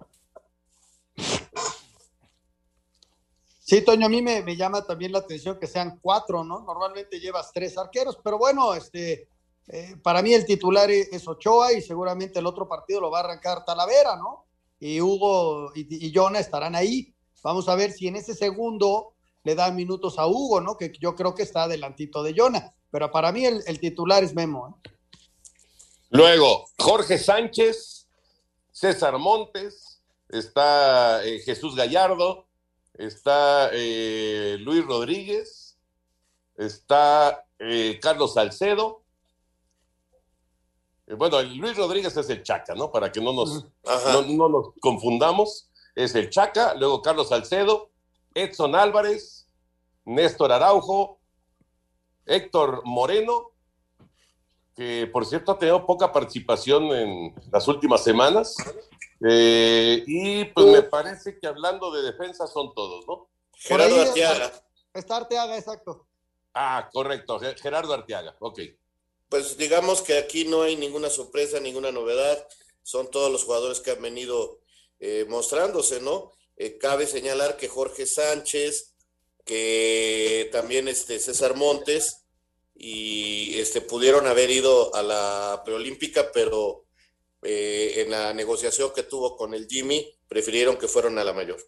Sí, 3.66 3.80
Toño, 3.80 4.04
a 4.04 4.10
mí 4.10 4.20
me, 4.20 4.56
llama 4.56 4.84
también 4.84 5.10
la 5.10 5.20
atención 5.20 5.58
que 5.58 5.66
sean 5.66 5.98
cuatro, 6.02 6.44
¿no? 6.44 6.60
Normalmente 6.60 7.18
llevas 7.18 7.50
tres 7.50 7.78
arqueros, 7.78 8.18
pero 8.22 8.36
bueno, 8.36 8.74
este, 8.74 9.30
eh, 9.68 9.96
para 10.02 10.20
mí 10.20 10.34
el 10.34 10.44
titular 10.44 10.90
es, 10.90 11.10
es 11.10 11.26
Ochoa 11.26 11.72
y 11.72 11.80
seguramente 11.80 12.40
el 12.40 12.46
otro 12.46 12.68
partido 12.68 13.00
lo 13.00 13.10
va 13.10 13.20
a 13.20 13.24
arrancar 13.24 13.64
Talavera, 13.64 14.16
¿no? 14.16 14.44
Y 14.78 15.00
Hugo 15.00 15.72
y, 15.74 16.06
y 16.06 16.12
Jonah 16.14 16.40
estarán 16.40 16.74
ahí. 16.74 17.14
Vamos 17.42 17.66
a 17.70 17.74
ver 17.74 17.90
si 17.90 18.06
en 18.06 18.16
ese 18.16 18.34
segundo 18.34 19.14
le 19.44 19.54
dan 19.54 19.74
minutos 19.74 20.18
a 20.18 20.26
Hugo, 20.26 20.60
¿no? 20.60 20.76
Que 20.76 20.92
yo 21.00 21.14
creo 21.14 21.34
que 21.34 21.42
está 21.44 21.62
adelantito 21.62 22.22
de 22.22 22.34
Jonah. 22.36 22.74
Pero 22.90 23.10
para 23.10 23.32
mí 23.32 23.46
el, 23.46 23.62
el 23.66 23.80
titular 23.80 24.22
es 24.22 24.34
Memo. 24.34 24.78
¿eh? 24.84 24.90
Luego, 26.10 26.66
Jorge 26.78 27.16
Sánchez, 27.16 28.08
César 28.70 29.16
Montes, 29.16 30.02
está 30.28 31.24
eh, 31.24 31.38
Jesús 31.40 31.74
Gallardo, 31.74 32.43
está 32.94 33.70
eh, 33.72 34.56
Luis 34.60 34.84
Rodríguez, 34.84 35.76
está 36.56 37.44
eh, 37.58 37.98
Carlos 38.00 38.34
Salcedo. 38.34 39.02
Eh, 41.06 41.14
Bueno, 41.14 41.42
Luis 41.42 41.76
Rodríguez 41.76 42.16
es 42.16 42.30
el 42.30 42.42
Chaca, 42.42 42.74
¿no? 42.74 42.90
Para 42.90 43.10
que 43.10 43.20
no 43.20 43.32
nos, 43.32 43.64
no, 43.84 44.22
no 44.22 44.48
nos 44.48 44.66
confundamos. 44.80 45.70
Es 45.94 46.14
el 46.14 46.30
Chaca, 46.30 46.74
luego 46.74 47.02
Carlos 47.02 47.28
Salcedo, 47.28 47.90
Edson 48.34 48.74
Álvarez, 48.74 49.48
Néstor 50.04 50.52
Araujo, 50.52 51.18
Héctor 52.26 52.82
Moreno, 52.84 53.50
que 54.74 55.08
por 55.12 55.24
cierto 55.24 55.52
ha 55.52 55.58
tenido 55.58 55.86
poca 55.86 56.12
participación 56.12 56.84
en 56.86 57.34
las 57.52 57.68
últimas 57.68 58.02
semanas. 58.02 58.56
Eh, 59.26 60.04
y 60.06 60.44
pues 60.46 60.66
me 60.66 60.82
parece 60.82 61.38
que 61.38 61.46
hablando 61.46 61.90
de 61.90 62.02
defensa 62.02 62.46
son 62.46 62.74
todos, 62.74 63.06
¿no? 63.06 63.28
Por 63.68 63.80
ahí 63.80 63.92
Está 64.92 65.16
Arteaga, 65.16 65.56
exacto. 65.58 66.06
Ah, 66.52 66.88
correcto, 66.92 67.38
Ge- 67.40 67.56
Gerardo 67.56 67.94
Arteaga, 67.94 68.36
ok. 68.38 68.60
Pues 69.28 69.56
digamos 69.56 70.02
que 70.02 70.18
aquí 70.18 70.44
no 70.44 70.62
hay 70.62 70.76
ninguna 70.76 71.10
sorpresa, 71.10 71.58
ninguna 71.58 71.90
novedad. 71.90 72.46
Son 72.82 73.10
todos 73.10 73.32
los 73.32 73.44
jugadores 73.44 73.80
que 73.80 73.90
han 73.92 74.02
venido 74.02 74.60
eh, 75.00 75.24
mostrándose, 75.28 76.00
¿no? 76.00 76.32
Eh, 76.56 76.78
cabe 76.78 77.06
señalar 77.06 77.56
que 77.56 77.68
Jorge 77.68 78.06
Sánchez, 78.06 78.94
que 79.44 80.48
también 80.52 80.86
este 80.86 81.18
César 81.18 81.56
Montes, 81.56 82.20
y 82.76 83.58
este 83.58 83.80
pudieron 83.80 84.26
haber 84.26 84.50
ido 84.50 84.94
a 84.94 85.02
la 85.02 85.62
preolímpica, 85.64 86.30
pero 86.32 86.83
eh, 87.44 88.02
en 88.02 88.10
la 88.10 88.32
negociación 88.32 88.90
que 88.94 89.02
tuvo 89.02 89.36
con 89.36 89.54
el 89.54 89.66
Jimmy, 89.68 90.06
prefirieron 90.28 90.76
que 90.76 90.88
fueron 90.88 91.18
a 91.18 91.24
la 91.24 91.32
mayor. 91.32 91.58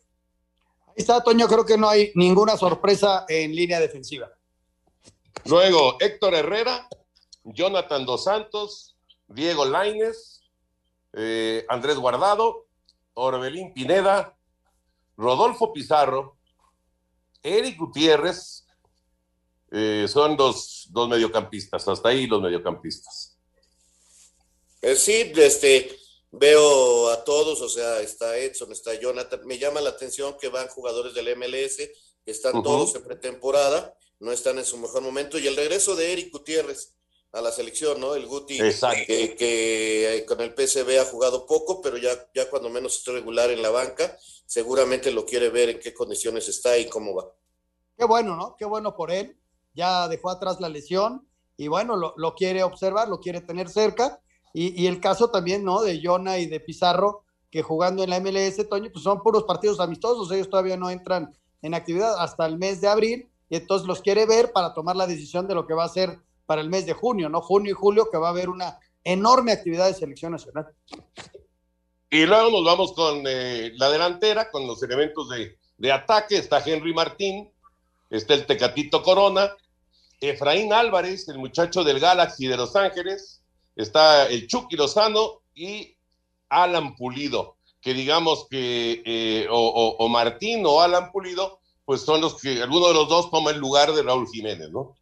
Ahí 0.87 0.95
está, 0.97 1.23
Toño, 1.23 1.47
creo 1.47 1.67
que 1.67 1.77
no 1.77 1.89
hay 1.89 2.13
ninguna 2.15 2.57
sorpresa 2.57 3.27
en 3.29 3.55
línea 3.55 3.79
defensiva. 3.79 4.31
Luego, 5.45 5.97
Héctor 6.01 6.35
Herrera, 6.35 6.89
Jonathan 7.45 8.07
Dos 8.07 8.25
Santos, 8.25 8.97
Diego 9.29 9.65
Laines, 9.65 10.43
eh, 11.13 11.65
Andrés 11.69 11.97
Guardado, 11.97 12.67
Orbelín 13.15 13.73
Pineda, 13.73 14.37
Rodolfo 15.17 15.73
Pizarro, 15.73 16.37
Eric 17.43 17.79
Gutiérrez, 17.79 18.67
eh, 19.71 20.07
son 20.09 20.37
dos, 20.37 20.89
dos 20.91 21.09
mediocampistas, 21.09 21.87
hasta 21.87 22.09
ahí 22.09 22.27
los 22.27 22.41
mediocampistas. 22.41 23.36
Eh, 24.83 24.97
sí, 24.97 25.33
este, 25.37 25.97
veo 26.31 27.09
a 27.11 27.25
todos, 27.25 27.61
o 27.61 27.69
sea, 27.69 28.01
está 28.01 28.37
Edson, 28.39 28.73
está 28.73 28.95
Jonathan. 28.95 29.41
Me 29.47 29.59
llama 29.59 29.81
la 29.81 29.91
atención 29.91 30.37
que 30.39 30.49
van 30.49 30.69
jugadores 30.69 31.15
del 31.15 31.37
MLS, 31.37 31.77
que 31.77 32.31
están 32.31 32.63
todos 32.63 32.95
en 32.95 33.03
pretemporada, 33.03 33.97
no 34.21 34.33
están 34.33 34.59
en 34.59 34.65
su 34.65 34.77
mejor 34.79 35.03
momento. 35.03 35.39
Y 35.39 35.47
el 35.47 35.57
regreso 35.57 35.95
de 35.95 36.13
Eric 36.13 36.33
Gutiérrez 36.33 36.97
a 37.33 37.41
la 37.43 37.53
selección, 37.53 38.01
¿no? 38.01 38.15
El 38.15 38.27
Guti, 38.27 38.59
Exacto. 38.61 39.03
que, 39.07 39.37
que, 39.37 40.17
eh, 40.17 40.25
con 40.25 40.41
el 40.41 40.55
PSV 40.55 41.01
ha 41.01 41.05
jugado 41.05 41.47
poco, 41.47 41.83
pero 41.83 41.99
ya, 41.99 42.11
ya 42.35 42.49
cuando 42.49 42.71
menos 42.71 42.97
está 42.97 43.13
regular 43.13 43.51
en 43.51 43.61
la 43.61 43.71
banca, 43.71 44.17
seguramente 44.47 45.11
lo 45.11 45.27
quiere 45.27 45.51
ver 45.51 45.69
en 45.69 45.79
qué 45.79 45.93
condiciones 45.93 46.49
está 46.49 46.79
y 46.79 46.89
cómo 46.89 47.15
va. 47.15 47.31
Qué 47.97 48.05
bueno, 48.05 48.37
¿no? 48.37 48.57
Qué 48.57 48.65
bueno 48.65 48.97
por 48.97 49.11
él. 49.11 49.37
Ya 49.75 50.09
dejó 50.09 50.31
atrás 50.31 50.61
la 50.61 50.71
lesión 50.71 51.29
y 51.59 51.69
bueno, 51.69 51.97
lo, 51.97 52.15
lo 52.17 52.35
quiere 52.35 52.63
observar, 52.63 53.09
lo 53.09 53.21
quiere 53.21 53.43
tener 53.43 53.69
cerca. 53.69 54.23
Y, 54.59 54.87
el 54.87 55.01
caso 55.01 55.29
también, 55.29 55.65
¿no? 55.65 55.83
De 55.83 56.01
Jonah 56.03 56.39
y 56.39 56.47
de 56.47 56.61
Pizarro, 56.61 57.25
que 57.51 57.61
jugando 57.63 58.03
en 58.03 58.09
la 58.09 58.21
MLS, 58.21 58.67
Toño, 58.67 58.91
pues 58.91 59.05
son 59.05 59.23
puros 59.23 59.45
partidos 59.45 59.81
amistosos. 59.81 60.33
Ellos 60.33 60.49
todavía 60.49 60.79
no 60.79 60.89
entran 60.89 61.37
en 61.61 61.75
actividad 61.75 62.19
hasta 62.19 62.47
el 62.47 62.57
mes 62.57 62.81
de 62.81 62.89
abril 62.89 63.29
y 63.51 63.57
entonces 63.57 63.87
los 63.87 64.01
quiere 64.01 64.25
ver 64.25 64.53
para 64.53 64.73
tomar 64.73 64.97
la 64.97 65.07
decisión 65.07 65.47
de 65.47 65.55
lo 65.55 65.67
que 65.67 65.75
va 65.75 65.83
a 65.83 65.87
hacer 65.87 66.21
para 66.47 66.63
el 66.63 66.71
mes 66.71 66.87
de 66.87 66.95
junio, 66.95 67.29
¿no? 67.29 67.43
Junio 67.43 67.73
y 67.73 67.75
julio, 67.75 68.09
que 68.11 68.17
va 68.17 68.29
a 68.29 68.31
haber 68.31 68.49
una 68.49 68.79
enorme 69.05 69.53
actividad 69.53 69.89
de 69.89 69.93
selección 69.93 70.33
nacional. 70.33 70.69
Y 72.09 72.25
luego 72.25 72.51
nos 72.51 72.65
vamos 72.65 72.95
con 72.95 73.25
eh, 73.27 73.73
la 73.77 73.91
delantera, 73.91 74.51
con 74.51 74.67
los 74.67 74.83
elementos 74.83 75.29
de, 75.29 75.59
de 75.77 75.93
ataque. 75.93 76.39
Está 76.39 76.63
Henry 76.65 76.95
Martín, 76.95 77.51
está 78.09 78.33
el 78.33 78.47
Tecatito 78.47 79.03
Corona, 79.03 79.55
Efraín 80.19 80.73
Álvarez, 80.73 81.29
el 81.29 81.37
muchacho 81.37 81.85
del 81.85 82.01
Galaxy 82.01 82.47
de 82.47 82.57
Los 82.57 82.75
Ángeles, 82.75 83.36
está 83.77 84.27
el 84.27 84.47
Chucky 84.49 84.77
Lozano 84.77 85.43
y 85.55 85.95
Alan 86.49 86.97
Pulido, 86.97 87.59
que 87.81 87.95
digamos 87.95 88.49
que 88.49 89.03
eh, 89.05 89.47
o, 89.51 90.09
Martín 90.09 90.65
o 90.67 90.81
Alan 90.81 91.13
Pulido, 91.13 91.61
pues 91.85 92.01
son 92.01 92.21
los 92.21 92.41
que 92.41 92.63
alguno 92.63 92.89
de 92.89 92.95
los 92.95 93.09
dos 93.09 93.31
toma 93.31 93.51
el 93.51 93.59
lugar 93.59 93.93
de 93.93 94.03
Raúl 94.03 94.27
Jiménez, 94.33 94.71
¿no? 94.71 94.97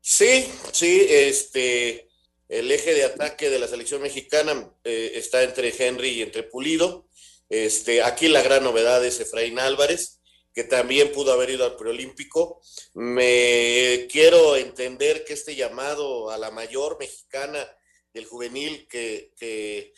Sí, 0.00 0.46
sí, 0.72 1.06
este, 1.08 2.08
el 2.48 2.70
eje 2.70 2.94
de 2.94 3.04
ataque 3.04 3.50
de 3.50 3.58
la 3.58 3.68
selección 3.68 4.02
mexicana 4.02 4.70
eh, 4.84 5.12
está 5.14 5.42
entre 5.42 5.74
Henry 5.76 6.10
y 6.10 6.22
entre 6.22 6.42
Pulido. 6.42 7.06
Este, 7.48 8.02
aquí 8.02 8.28
la 8.28 8.42
gran 8.42 8.64
novedad 8.64 9.04
es 9.04 9.20
Efraín 9.20 9.58
Álvarez, 9.58 10.20
que 10.54 10.64
también 10.64 11.12
pudo 11.12 11.32
haber 11.32 11.50
ido 11.50 11.64
al 11.64 11.76
preolímpico. 11.76 12.60
Me 12.94 14.06
quiero 14.10 14.56
entender 14.56 15.24
que 15.24 15.34
este 15.34 15.56
llamado 15.56 16.30
a 16.30 16.38
la 16.38 16.50
mayor 16.50 16.98
mexicana 16.98 17.66
del 18.12 18.26
juvenil 18.26 18.86
que, 18.88 19.32
que, 19.38 19.92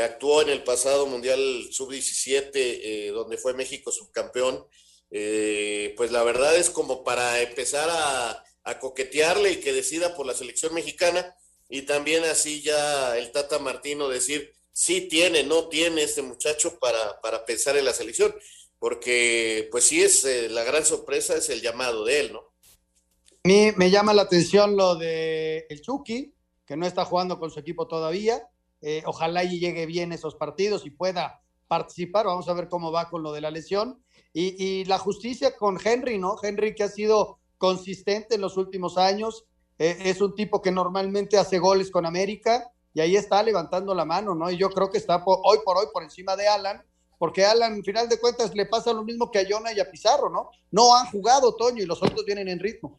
actuó 0.00 0.42
en 0.42 0.50
el 0.50 0.62
pasado 0.62 1.06
Mundial 1.06 1.68
Sub-17, 1.72 2.50
eh, 2.54 3.10
donde 3.12 3.36
fue 3.36 3.54
México 3.54 3.90
subcampeón, 3.90 4.64
eh, 5.10 5.92
pues 5.96 6.12
la 6.12 6.22
verdad 6.22 6.56
es 6.56 6.70
como 6.70 7.02
para 7.02 7.42
empezar 7.42 7.88
a, 7.90 8.44
a 8.62 8.78
coquetearle 8.78 9.52
y 9.52 9.56
que 9.60 9.72
decida 9.72 10.14
por 10.14 10.26
la 10.26 10.34
selección 10.34 10.74
mexicana 10.74 11.34
y 11.68 11.82
también 11.82 12.24
así 12.24 12.62
ya 12.62 13.16
el 13.18 13.32
Tata 13.32 13.58
Martino 13.58 14.08
decir 14.08 14.52
sí 14.72 15.02
tiene, 15.02 15.42
no 15.42 15.68
tiene 15.68 16.02
este 16.02 16.22
muchacho 16.22 16.78
para, 16.78 17.20
para 17.20 17.44
pensar 17.44 17.76
en 17.76 17.84
la 17.84 17.92
selección, 17.92 18.34
porque 18.78 19.68
pues 19.70 19.84
sí 19.84 20.02
es 20.02 20.24
eh, 20.24 20.48
la 20.48 20.62
gran 20.64 20.84
sorpresa 20.84 21.36
es 21.36 21.48
el 21.48 21.60
llamado 21.60 22.04
de 22.04 22.20
él, 22.20 22.32
¿no? 22.32 22.40
A 22.40 23.48
mí 23.48 23.72
me 23.76 23.90
llama 23.90 24.14
la 24.14 24.22
atención 24.22 24.76
lo 24.76 24.96
de 24.96 25.66
el 25.68 25.80
Chucky, 25.82 26.32
que 26.68 26.76
no 26.76 26.86
está 26.86 27.04
jugando 27.04 27.40
con 27.40 27.50
su 27.50 27.58
equipo 27.58 27.88
todavía. 27.88 28.46
Eh, 28.82 29.02
ojalá 29.06 29.42
y 29.42 29.58
llegue 29.58 29.86
bien 29.86 30.12
esos 30.12 30.36
partidos 30.36 30.86
y 30.86 30.90
pueda 30.90 31.42
participar. 31.66 32.26
Vamos 32.26 32.48
a 32.48 32.52
ver 32.52 32.68
cómo 32.68 32.92
va 32.92 33.08
con 33.08 33.22
lo 33.24 33.32
de 33.32 33.40
la 33.40 33.50
lesión. 33.50 34.04
Y, 34.32 34.62
y 34.62 34.84
la 34.84 34.98
justicia 34.98 35.56
con 35.56 35.78
Henry, 35.82 36.18
¿no? 36.18 36.36
Henry 36.40 36.74
que 36.74 36.84
ha 36.84 36.88
sido 36.88 37.38
consistente 37.56 38.36
en 38.36 38.42
los 38.42 38.56
últimos 38.56 38.98
años. 38.98 39.46
eh, 39.80 39.96
es 40.04 40.20
un 40.20 40.34
tipo 40.34 40.60
que 40.60 40.70
normalmente 40.70 41.38
hace 41.38 41.58
goles 41.58 41.90
con 41.90 42.04
América 42.04 42.70
y 42.94 43.00
ahí 43.00 43.16
está 43.16 43.42
levantando 43.42 43.94
la 43.94 44.04
mano, 44.04 44.34
¿no? 44.34 44.50
Y 44.50 44.56
yo 44.58 44.70
creo 44.70 44.90
que 44.90 44.98
está 44.98 45.24
por- 45.24 45.38
hoy 45.44 45.58
por 45.64 45.76
hoy 45.76 45.86
por 45.92 46.02
encima 46.02 46.34
de 46.36 46.48
Alan, 46.48 46.82
porque 47.18 47.44
Alan, 47.44 47.74
en 47.74 47.84
final 47.84 48.08
de 48.08 48.18
cuentas, 48.18 48.54
le 48.54 48.66
pasa 48.66 48.92
lo 48.92 49.04
mismo 49.04 49.30
que 49.30 49.38
a 49.38 49.46
Jonah 49.48 49.72
y 49.72 49.80
a 49.80 49.90
Pizarro, 49.90 50.28
¿no? 50.30 50.50
No 50.70 50.94
han 50.96 51.06
jugado, 51.06 51.54
Toño, 51.54 51.82
y 51.82 51.86
los 51.86 52.02
otros 52.02 52.24
vienen 52.24 52.48
en 52.48 52.58
ritmo. 52.58 52.98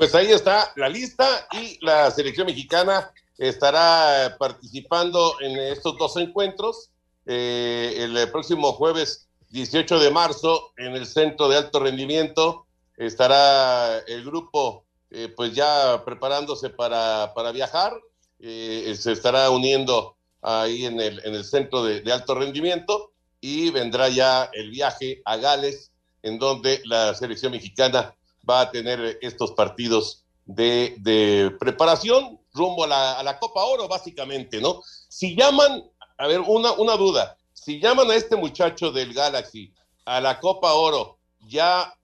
Pues 0.00 0.14
ahí 0.14 0.32
está 0.32 0.72
la 0.76 0.88
lista 0.88 1.46
y 1.52 1.76
la 1.84 2.10
selección 2.10 2.46
mexicana 2.46 3.12
estará 3.36 4.34
participando 4.38 5.38
en 5.42 5.58
estos 5.58 5.98
dos 5.98 6.16
encuentros. 6.16 6.88
Eh, 7.26 7.96
el 7.98 8.30
próximo 8.30 8.72
jueves 8.72 9.28
18 9.50 9.98
de 9.98 10.10
marzo 10.10 10.72
en 10.78 10.94
el 10.94 11.04
Centro 11.04 11.50
de 11.50 11.58
Alto 11.58 11.80
Rendimiento 11.80 12.64
estará 12.96 13.98
el 14.06 14.24
grupo 14.24 14.86
eh, 15.10 15.28
pues 15.36 15.52
ya 15.54 16.02
preparándose 16.02 16.70
para, 16.70 17.34
para 17.34 17.52
viajar. 17.52 17.92
Eh, 18.38 18.96
se 18.98 19.12
estará 19.12 19.50
uniendo 19.50 20.16
ahí 20.40 20.86
en 20.86 20.98
el, 20.98 21.20
en 21.26 21.34
el 21.34 21.44
Centro 21.44 21.84
de 21.84 22.10
Alto 22.10 22.36
Rendimiento 22.36 23.12
y 23.42 23.68
vendrá 23.70 24.08
ya 24.08 24.48
el 24.54 24.70
viaje 24.70 25.20
a 25.26 25.36
Gales 25.36 25.92
en 26.22 26.38
donde 26.38 26.80
la 26.86 27.14
selección 27.14 27.52
mexicana 27.52 28.14
va 28.48 28.62
a 28.62 28.70
tener 28.70 29.18
estos 29.22 29.52
partidos 29.52 30.24
de, 30.44 30.96
de 30.98 31.52
preparación 31.58 32.40
rumbo 32.52 32.84
a 32.84 32.88
la, 32.88 33.18
a 33.18 33.22
la 33.22 33.38
Copa 33.38 33.64
Oro, 33.64 33.86
básicamente, 33.88 34.60
¿no? 34.60 34.82
Si 35.08 35.36
llaman, 35.36 35.84
a 36.18 36.26
ver, 36.26 36.40
una, 36.40 36.72
una 36.72 36.96
duda, 36.96 37.36
si 37.52 37.80
llaman 37.80 38.10
a 38.10 38.16
este 38.16 38.36
muchacho 38.36 38.90
del 38.90 39.12
Galaxy 39.12 39.72
a 40.04 40.20
la 40.20 40.40
Copa 40.40 40.72
Oro, 40.74 41.18
¿ya 41.40 41.94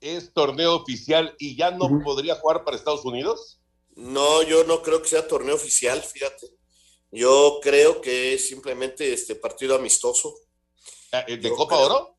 es 0.00 0.32
torneo 0.32 0.74
oficial 0.74 1.34
y 1.38 1.56
ya 1.56 1.70
no 1.70 1.88
podría 2.02 2.36
jugar 2.36 2.64
para 2.64 2.76
Estados 2.76 3.04
Unidos? 3.04 3.60
No, 3.96 4.42
yo 4.42 4.64
no 4.64 4.82
creo 4.82 5.00
que 5.00 5.08
sea 5.08 5.28
torneo 5.28 5.54
oficial, 5.54 6.02
fíjate. 6.02 6.48
Yo 7.12 7.60
creo 7.62 8.00
que 8.00 8.34
es 8.34 8.48
simplemente 8.48 9.12
este 9.12 9.36
partido 9.36 9.76
amistoso. 9.76 10.34
Eh, 11.12 11.36
¿De 11.36 11.48
Yo 11.48 11.54
Copa 11.54 11.76
creo. 11.76 11.86
Oro? 11.86 12.16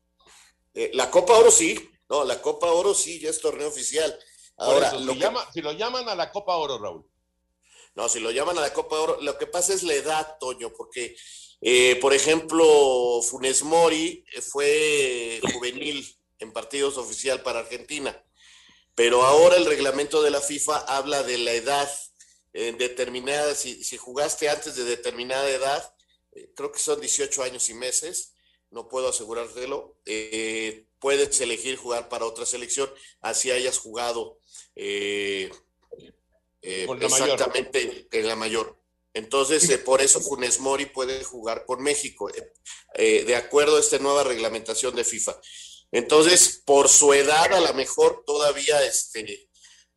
Eh, 0.74 0.90
la 0.94 1.10
Copa 1.10 1.34
Oro 1.34 1.50
sí, 1.50 1.78
No, 2.08 2.24
la 2.24 2.40
Copa 2.40 2.70
Oro 2.72 2.94
sí, 2.94 3.18
ya 3.20 3.30
es 3.30 3.40
torneo 3.40 3.68
oficial. 3.68 4.18
Ahora, 4.56 4.88
eso, 4.88 5.00
lo 5.00 5.12
si, 5.12 5.18
que- 5.18 5.24
llama- 5.24 5.48
si 5.52 5.60
lo 5.62 5.72
llaman 5.72 6.08
a 6.08 6.14
la 6.14 6.30
Copa 6.30 6.56
Oro, 6.56 6.78
Raúl. 6.78 7.04
No, 7.94 8.08
si 8.08 8.20
lo 8.20 8.30
llaman 8.30 8.58
a 8.58 8.60
la 8.60 8.72
Copa 8.72 8.98
Oro, 9.00 9.18
lo 9.20 9.36
que 9.38 9.46
pasa 9.46 9.72
es 9.72 9.82
la 9.82 9.94
edad, 9.94 10.36
Toño, 10.38 10.72
porque, 10.76 11.16
eh, 11.62 11.96
por 12.00 12.12
ejemplo, 12.14 13.20
Funes 13.22 13.62
Mori 13.62 14.24
fue 14.52 15.40
juvenil 15.54 16.06
en 16.38 16.52
partidos 16.52 16.98
oficial 16.98 17.42
para 17.42 17.60
Argentina, 17.60 18.22
pero 18.94 19.22
ahora 19.24 19.56
el 19.56 19.64
reglamento 19.66 20.22
de 20.22 20.30
la 20.30 20.40
FIFA 20.42 20.76
habla 20.80 21.22
de 21.22 21.38
la 21.38 21.52
edad 21.52 21.90
eh, 22.52 22.74
determinada, 22.78 23.54
si, 23.54 23.82
si 23.84 23.96
jugaste 23.96 24.48
antes 24.48 24.76
de 24.76 24.84
determinada 24.84 25.48
edad, 25.50 25.94
eh, 26.32 26.50
creo 26.54 26.72
que 26.72 26.78
son 26.78 27.00
18 27.00 27.42
años 27.42 27.68
y 27.70 27.74
meses, 27.74 28.32
no 28.70 28.88
puedo 28.88 29.08
asegurártelo, 29.08 29.98
puedes 31.06 31.40
elegir 31.40 31.76
jugar 31.76 32.08
para 32.08 32.24
otra 32.24 32.44
selección, 32.44 32.90
así 33.20 33.52
hayas 33.52 33.78
jugado. 33.78 34.40
eh, 34.74 35.48
eh, 36.62 36.84
la 36.88 37.08
mayor. 37.08 37.28
exactamente 37.30 38.08
en 38.10 38.26
la 38.26 38.34
mayor. 38.34 38.76
Entonces, 39.14 39.70
eh, 39.70 39.78
por 39.78 40.02
eso 40.02 40.20
Funes 40.20 40.58
Mori 40.58 40.86
puede 40.86 41.22
jugar 41.22 41.64
con 41.64 41.80
México, 41.80 42.28
eh, 42.28 42.52
eh, 42.94 43.24
de 43.24 43.36
acuerdo 43.36 43.76
a 43.76 43.80
esta 43.80 43.98
nueva 44.00 44.24
reglamentación 44.24 44.96
de 44.96 45.04
FIFA. 45.04 45.40
Entonces, 45.92 46.60
por 46.66 46.88
su 46.88 47.12
edad, 47.14 47.52
a 47.52 47.60
lo 47.60 47.72
mejor 47.74 48.24
todavía 48.26 48.84
este, 48.84 49.48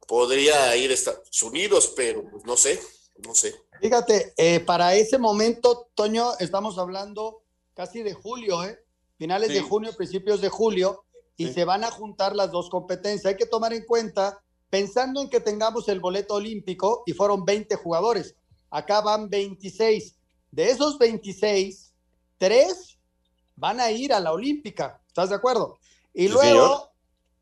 podría 0.07 0.75
ir 0.75 0.91
a 0.91 0.93
Estados 0.93 1.41
Unidos, 1.41 1.91
pero 1.95 2.23
pues, 2.29 2.43
no 2.45 2.55
sé, 2.55 2.79
no 3.25 3.33
sé. 3.33 3.55
Fíjate, 3.81 4.31
eh, 4.37 4.59
para 4.59 4.93
ese 4.93 5.17
momento, 5.17 5.89
Toño, 5.95 6.37
estamos 6.37 6.77
hablando 6.77 7.41
casi 7.73 8.03
de 8.03 8.13
julio, 8.13 8.63
¿eh? 8.63 8.77
Finales 9.19 9.49
de 9.49 9.61
junio, 9.61 9.91
principios 9.95 10.39
de 10.39 10.47
julio, 10.49 11.03
y 11.35 11.47
Sí. 11.47 11.53
se 11.53 11.65
van 11.65 11.83
a 11.83 11.91
juntar 11.91 12.35
las 12.35 12.51
dos 12.51 12.69
competencias. 12.69 13.25
Hay 13.25 13.35
que 13.37 13.45
tomar 13.45 13.73
en 13.73 13.85
cuenta, 13.85 14.41
pensando 14.69 15.21
en 15.21 15.29
que 15.29 15.41
tengamos 15.41 15.89
el 15.89 15.99
boleto 15.99 16.35
olímpico, 16.35 17.03
y 17.05 17.11
fueron 17.11 17.43
20 17.43 17.75
jugadores, 17.75 18.35
acá 18.69 19.01
van 19.01 19.29
26. 19.29 20.15
De 20.51 20.69
esos 20.71 20.97
26, 20.97 21.93
tres 22.37 22.97
van 23.57 23.81
a 23.81 23.91
ir 23.91 24.13
a 24.13 24.21
la 24.21 24.31
olímpica, 24.31 25.01
¿estás 25.07 25.29
de 25.29 25.35
acuerdo? 25.35 25.79
Y 26.13 26.27
Sí, 26.27 26.33
luego, 26.33 26.89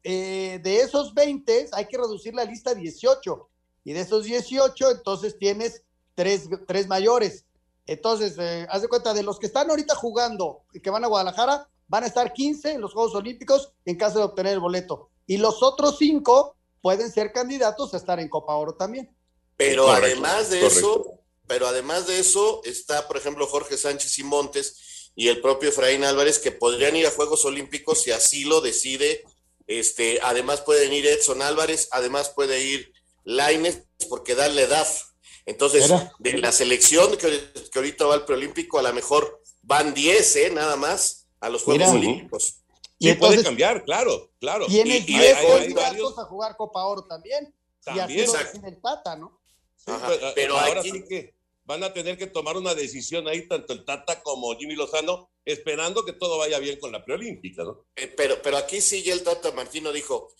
eh, 0.03 0.59
de 0.63 0.81
esos 0.81 1.13
20, 1.13 1.69
hay 1.73 1.85
que 1.85 1.97
reducir 1.97 2.33
la 2.33 2.43
lista 2.43 2.71
a 2.71 2.75
18. 2.75 3.49
Y 3.83 3.93
de 3.93 4.01
esos 4.01 4.23
18, 4.25 4.91
entonces 4.91 5.37
tienes 5.37 5.83
tres, 6.15 6.49
tres 6.67 6.87
mayores. 6.87 7.45
Entonces, 7.87 8.35
eh, 8.37 8.67
haz 8.69 8.81
de 8.81 8.89
cuenta, 8.89 9.13
de 9.13 9.23
los 9.23 9.39
que 9.39 9.47
están 9.47 9.69
ahorita 9.69 9.95
jugando 9.95 10.63
y 10.73 10.81
que 10.81 10.89
van 10.89 11.03
a 11.05 11.07
Guadalajara, 11.07 11.67
van 11.87 12.03
a 12.03 12.07
estar 12.07 12.33
15 12.33 12.73
en 12.73 12.81
los 12.81 12.93
Juegos 12.93 13.15
Olímpicos 13.15 13.71
en 13.85 13.97
caso 13.97 14.19
de 14.19 14.25
obtener 14.25 14.53
el 14.53 14.59
boleto. 14.59 15.09
Y 15.25 15.37
los 15.37 15.63
otros 15.63 15.97
cinco 15.97 16.55
pueden 16.81 17.11
ser 17.11 17.31
candidatos 17.31 17.93
a 17.93 17.97
estar 17.97 18.19
en 18.19 18.29
Copa 18.29 18.55
Oro 18.55 18.75
también. 18.75 19.15
Pero 19.55 19.85
Correcto, 19.85 20.05
además 20.05 20.49
de 20.49 20.59
correcto. 20.59 20.79
eso, 20.79 21.19
pero 21.47 21.67
además 21.67 22.07
de 22.07 22.19
eso, 22.19 22.61
está, 22.65 23.07
por 23.07 23.17
ejemplo, 23.17 23.47
Jorge 23.47 23.77
Sánchez 23.77 24.19
y 24.19 24.23
Montes 24.23 25.11
y 25.15 25.29
el 25.29 25.41
propio 25.41 25.69
Efraín 25.69 26.03
Álvarez 26.03 26.39
que 26.39 26.51
podrían 26.51 26.95
ir 26.95 27.07
a 27.07 27.11
Juegos 27.11 27.43
Olímpicos 27.45 28.03
si 28.03 28.11
así 28.11 28.43
lo 28.43 28.61
decide. 28.61 29.23
Este, 29.65 30.19
además 30.21 30.61
pueden 30.61 30.93
ir 30.93 31.07
Edson 31.07 31.41
Álvarez, 31.41 31.87
además 31.91 32.29
puede 32.29 32.63
ir 32.63 32.93
Laines, 33.23 33.83
porque 34.09 34.35
dan 34.35 34.55
la 34.55 34.61
edad. 34.61 34.87
Entonces, 35.47 35.89
de 36.19 36.37
la 36.37 36.51
selección 36.51 37.17
que, 37.17 37.27
que 37.71 37.79
ahorita 37.79 38.05
va 38.05 38.13
al 38.15 38.25
preolímpico, 38.25 38.77
a 38.77 38.83
lo 38.83 38.93
mejor 38.93 39.41
van 39.63 39.93
10, 39.93 40.35
¿eh? 40.35 40.49
Nada 40.51 40.75
más 40.75 41.27
a 41.39 41.49
los 41.49 41.63
Juegos 41.63 41.93
Mira. 41.93 41.97
Olímpicos. 41.97 42.59
Y 42.99 43.05
Sí, 43.05 43.09
entonces- 43.11 43.37
puede 43.37 43.43
cambiar, 43.45 43.83
claro, 43.85 44.31
claro. 44.39 44.65
Y 44.67 44.83
10 44.83 45.07
hay- 45.07 45.15
hay- 45.15 45.45
hay 45.67 45.73
candidatos 45.73 46.19
a 46.19 46.25
jugar 46.25 46.55
Copa 46.57 46.85
Oro 46.85 47.05
también. 47.05 47.45
y 47.85 47.89
así 47.91 47.97
También. 47.99 48.25
lo 48.27 48.33
decide 48.33 48.67
el 48.67 48.81
Tata, 48.81 49.15
¿no? 49.15 49.39
Sí, 49.77 49.85
Ajá, 49.91 50.07
pero, 50.09 50.31
pero 50.35 50.57
ahora 50.59 50.81
aquí- 50.81 50.91
sí 50.91 51.03
que 51.07 51.33
van 51.63 51.81
a 51.85 51.93
tener 51.93 52.17
que 52.17 52.27
tomar 52.27 52.57
una 52.57 52.75
decisión 52.75 53.27
ahí, 53.29 53.47
tanto 53.47 53.71
el 53.71 53.85
Tata 53.85 54.21
como 54.21 54.53
Jimmy 54.57 54.75
Lozano, 54.75 55.29
esperando 55.45 56.03
que 56.03 56.11
todo 56.11 56.37
vaya 56.37 56.59
bien 56.59 56.77
con 56.81 56.91
la 56.91 57.05
preolímpica, 57.05 57.63
¿no? 57.63 57.85
Eh, 57.95 58.07
pero, 58.07 58.41
pero 58.41 58.57
aquí 58.57 58.81
sí 58.81 59.03
ya 59.03 59.13
el 59.13 59.23
Tata 59.23 59.53
Martino 59.53 59.93
dijo, 59.93 60.33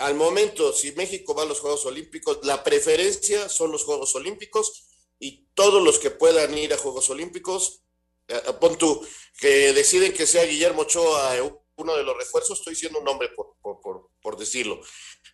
al 0.00 0.14
momento, 0.14 0.72
si 0.72 0.92
México 0.92 1.34
va 1.34 1.42
a 1.42 1.46
los 1.46 1.60
Juegos 1.60 1.86
Olímpicos, 1.86 2.40
la 2.42 2.62
preferencia 2.64 3.48
son 3.48 3.72
los 3.72 3.84
Juegos 3.84 4.14
Olímpicos 4.14 4.88
y 5.18 5.46
todos 5.54 5.82
los 5.82 5.98
que 5.98 6.10
puedan 6.10 6.56
ir 6.56 6.72
a 6.72 6.78
Juegos 6.78 7.10
Olímpicos, 7.10 7.82
eh, 8.28 8.40
pon 8.60 8.76
tú, 8.76 9.06
que 9.38 9.72
deciden 9.72 10.12
que 10.12 10.26
sea 10.26 10.44
Guillermo 10.44 10.82
Ochoa 10.82 11.36
eh, 11.36 11.52
uno 11.76 11.96
de 11.96 12.04
los 12.04 12.16
refuerzos, 12.16 12.58
estoy 12.58 12.74
diciendo 12.74 12.98
un 12.98 13.04
nombre 13.04 13.28
por, 13.30 13.56
por, 13.62 13.80
por, 13.80 14.10
por 14.20 14.36
decirlo, 14.36 14.80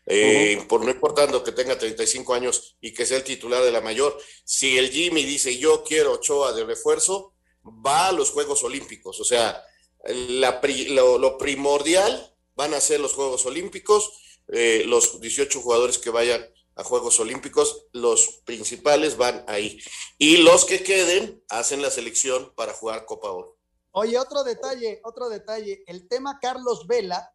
eh, 0.06 0.64
por 0.68 0.84
no 0.84 0.90
importando 0.90 1.42
que 1.42 1.52
tenga 1.52 1.78
35 1.78 2.34
años 2.34 2.76
y 2.80 2.94
que 2.94 3.04
sea 3.04 3.16
el 3.16 3.24
titular 3.24 3.62
de 3.64 3.72
la 3.72 3.80
mayor, 3.80 4.16
si 4.44 4.78
el 4.78 4.90
Jimmy 4.90 5.24
dice 5.24 5.58
yo 5.58 5.82
quiero 5.82 6.12
Ochoa 6.12 6.52
de 6.52 6.64
refuerzo, 6.64 7.34
va 7.64 8.08
a 8.08 8.12
los 8.12 8.30
Juegos 8.30 8.62
Olímpicos, 8.62 9.20
o 9.20 9.24
sea, 9.24 9.64
la 10.08 10.60
lo, 10.90 11.18
lo 11.18 11.36
primordial 11.36 12.32
van 12.54 12.74
a 12.74 12.80
ser 12.80 13.00
los 13.00 13.12
Juegos 13.12 13.44
Olímpicos, 13.46 14.12
eh, 14.48 14.84
los 14.86 15.20
18 15.20 15.60
jugadores 15.60 15.98
que 15.98 16.10
vayan 16.10 16.44
a 16.76 16.84
Juegos 16.84 17.18
Olímpicos, 17.20 17.86
los 17.92 18.42
principales 18.44 19.16
van 19.16 19.44
ahí. 19.48 19.80
Y 20.18 20.38
los 20.38 20.64
que 20.64 20.82
queden 20.82 21.42
hacen 21.48 21.80
la 21.80 21.90
selección 21.90 22.52
para 22.54 22.74
jugar 22.74 23.06
Copa 23.06 23.30
Oro. 23.30 23.56
Oye, 23.92 24.18
otro 24.18 24.44
detalle, 24.44 25.00
otro 25.04 25.30
detalle. 25.30 25.82
El 25.86 26.06
tema 26.06 26.38
Carlos 26.40 26.86
Vela, 26.86 27.32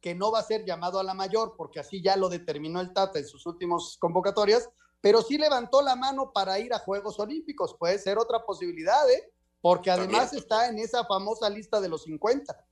que 0.00 0.14
no 0.14 0.30
va 0.30 0.40
a 0.40 0.44
ser 0.44 0.66
llamado 0.66 1.00
a 1.00 1.04
la 1.04 1.14
mayor, 1.14 1.54
porque 1.56 1.80
así 1.80 2.02
ya 2.02 2.16
lo 2.16 2.28
determinó 2.28 2.82
el 2.82 2.92
Tata 2.92 3.18
en 3.18 3.26
sus 3.26 3.46
últimas 3.46 3.96
convocatorias, 3.98 4.68
pero 5.00 5.22
sí 5.22 5.38
levantó 5.38 5.80
la 5.80 5.96
mano 5.96 6.30
para 6.32 6.58
ir 6.58 6.74
a 6.74 6.78
Juegos 6.78 7.18
Olímpicos. 7.18 7.74
Puede 7.78 7.98
ser 7.98 8.18
otra 8.18 8.44
posibilidad, 8.44 9.10
¿eh? 9.10 9.32
Porque 9.62 9.90
además 9.90 10.32
También. 10.32 10.42
está 10.42 10.68
en 10.68 10.78
esa 10.78 11.06
famosa 11.06 11.48
lista 11.48 11.80
de 11.80 11.88
los 11.88 12.02
50. 12.02 12.62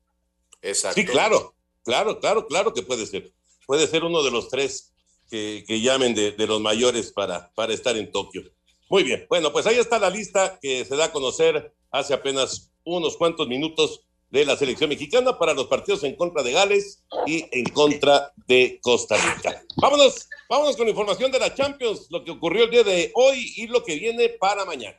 Exacto. 0.61 1.01
Sí, 1.01 1.07
claro, 1.07 1.55
claro, 1.83 2.21
claro, 2.21 2.47
claro 2.47 2.75
que 2.75 2.83
puede 2.83 3.07
ser. 3.07 3.33
Puede 3.71 3.87
ser 3.87 4.03
uno 4.03 4.25
de 4.25 4.33
los 4.33 4.49
tres 4.49 4.91
que, 5.31 5.63
que 5.65 5.81
llamen 5.81 6.13
de, 6.13 6.33
de 6.33 6.47
los 6.49 6.61
mayores 6.61 7.13
para, 7.13 7.53
para 7.55 7.73
estar 7.73 7.97
en 7.97 8.11
Tokio. 8.11 8.43
Muy 8.89 9.05
bien, 9.05 9.27
bueno, 9.29 9.53
pues 9.53 9.65
ahí 9.65 9.77
está 9.77 10.01
la 10.01 10.11
lista 10.11 10.59
que 10.61 10.85
se 10.85 10.97
da 10.97 11.05
a 11.05 11.13
conocer 11.13 11.73
hace 11.93 12.13
apenas 12.13 12.73
unos 12.83 13.17
cuantos 13.17 13.47
minutos 13.47 14.01
de 14.29 14.45
la 14.45 14.57
selección 14.57 14.91
mexicana 14.91 15.39
para 15.39 15.55
los 15.55 15.69
partidos 15.69 16.03
en 16.03 16.17
contra 16.17 16.43
de 16.43 16.51
Gales 16.51 17.05
y 17.29 17.45
en 17.53 17.65
contra 17.67 18.33
de 18.49 18.81
Costa 18.83 19.17
Rica. 19.17 19.63
Vámonos, 19.77 20.29
vámonos 20.49 20.77
con 20.77 20.89
información 20.89 21.31
de 21.31 21.39
la 21.39 21.55
Champions, 21.55 22.09
lo 22.11 22.25
que 22.25 22.33
ocurrió 22.33 22.65
el 22.65 22.71
día 22.73 22.83
de 22.83 23.13
hoy 23.15 23.53
y 23.55 23.69
lo 23.69 23.85
que 23.85 23.95
viene 23.95 24.31
para 24.31 24.65
mañana. 24.65 24.99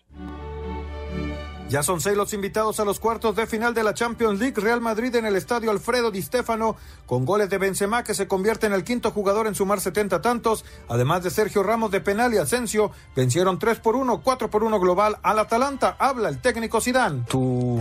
Ya 1.71 1.84
son 1.84 2.01
seis 2.01 2.17
los 2.17 2.34
invitados 2.34 2.81
a 2.81 2.84
los 2.84 2.99
cuartos 2.99 3.34
de 3.38 3.47
final 3.47 3.73
de 3.73 3.84
la 3.84 3.93
Champions 3.93 4.41
League. 4.41 4.60
Real 4.60 4.81
Madrid 4.81 5.15
en 5.15 5.25
el 5.25 5.38
estadio 5.38 5.71
Alfredo 5.71 6.12
Di 6.12 6.21
Stéfano, 6.21 6.75
con 7.05 7.23
goles 7.23 7.49
de 7.49 7.60
Benzema, 7.60 8.03
que 8.03 8.13
se 8.13 8.27
convierte 8.27 8.67
en 8.67 8.73
el 8.73 8.84
quinto 8.84 9.12
jugador 9.12 9.47
en 9.47 9.55
sumar 9.55 9.79
70 9.79 10.21
tantos. 10.21 10.65
Además 10.89 11.23
de 11.23 11.29
Sergio 11.29 11.63
Ramos 11.63 11.89
de 11.89 12.01
penal 12.01 12.34
y 12.34 12.39
Asensio, 12.39 12.91
vencieron 13.15 13.57
3 13.57 13.79
por 13.79 13.95
1, 13.95 14.21
4 14.21 14.49
por 14.49 14.65
1 14.65 14.81
global 14.81 15.19
al 15.23 15.39
Atalanta. 15.39 15.95
Habla 15.97 16.27
el 16.27 16.41
técnico 16.41 16.81
Sidán. 16.81 17.25
Tú 17.27 17.79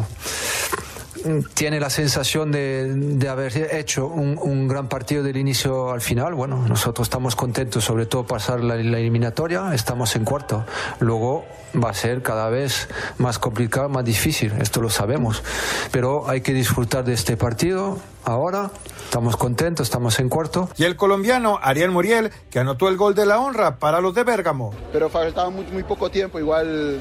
tiene 1.54 1.80
la 1.80 1.90
sensación 1.90 2.52
de, 2.52 2.94
de 2.94 3.28
haber 3.28 3.74
hecho 3.74 4.06
un, 4.06 4.38
un, 4.38 4.68
gran 4.68 4.88
partido 4.88 5.22
del 5.22 5.36
inicio 5.36 5.90
al 5.90 6.00
final. 6.00 6.34
Bueno, 6.34 6.64
nosotros 6.68 7.06
estamos 7.06 7.36
contentos, 7.36 7.84
sobre 7.84 8.06
todo 8.06 8.26
pasar 8.26 8.60
la, 8.60 8.76
la, 8.76 8.98
eliminatoria, 8.98 9.74
estamos 9.74 10.16
en 10.16 10.24
cuarto. 10.24 10.64
Luego 10.98 11.44
va 11.82 11.90
a 11.90 11.94
ser 11.94 12.22
cada 12.22 12.48
vez 12.50 12.88
más 13.18 13.38
complicado, 13.38 13.88
más 13.88 14.04
difícil, 14.04 14.52
esto 14.60 14.80
lo 14.80 14.90
sabemos. 14.90 15.42
Pero 15.90 16.28
hay 16.28 16.40
que 16.40 16.52
disfrutar 16.52 17.04
de 17.04 17.14
este 17.14 17.36
partido 17.36 17.98
ahora. 18.24 18.70
Estamos 19.04 19.36
contentos, 19.36 19.86
estamos 19.86 20.18
en 20.20 20.28
cuarto. 20.28 20.68
Y 20.76 20.84
el 20.84 20.96
colombiano 20.96 21.58
Ariel 21.62 21.90
Muriel, 21.90 22.30
que 22.50 22.60
anotó 22.60 22.88
el 22.88 22.96
gol 22.96 23.14
de 23.14 23.26
la 23.26 23.40
honra 23.40 23.76
para 23.76 24.00
los 24.00 24.14
de 24.14 24.24
Bérgamo. 24.24 24.72
Pero 24.92 25.08
faltaba 25.08 25.50
muy, 25.50 25.64
muy 25.66 25.82
poco 25.82 26.10
tiempo, 26.10 26.38
igual. 26.38 27.00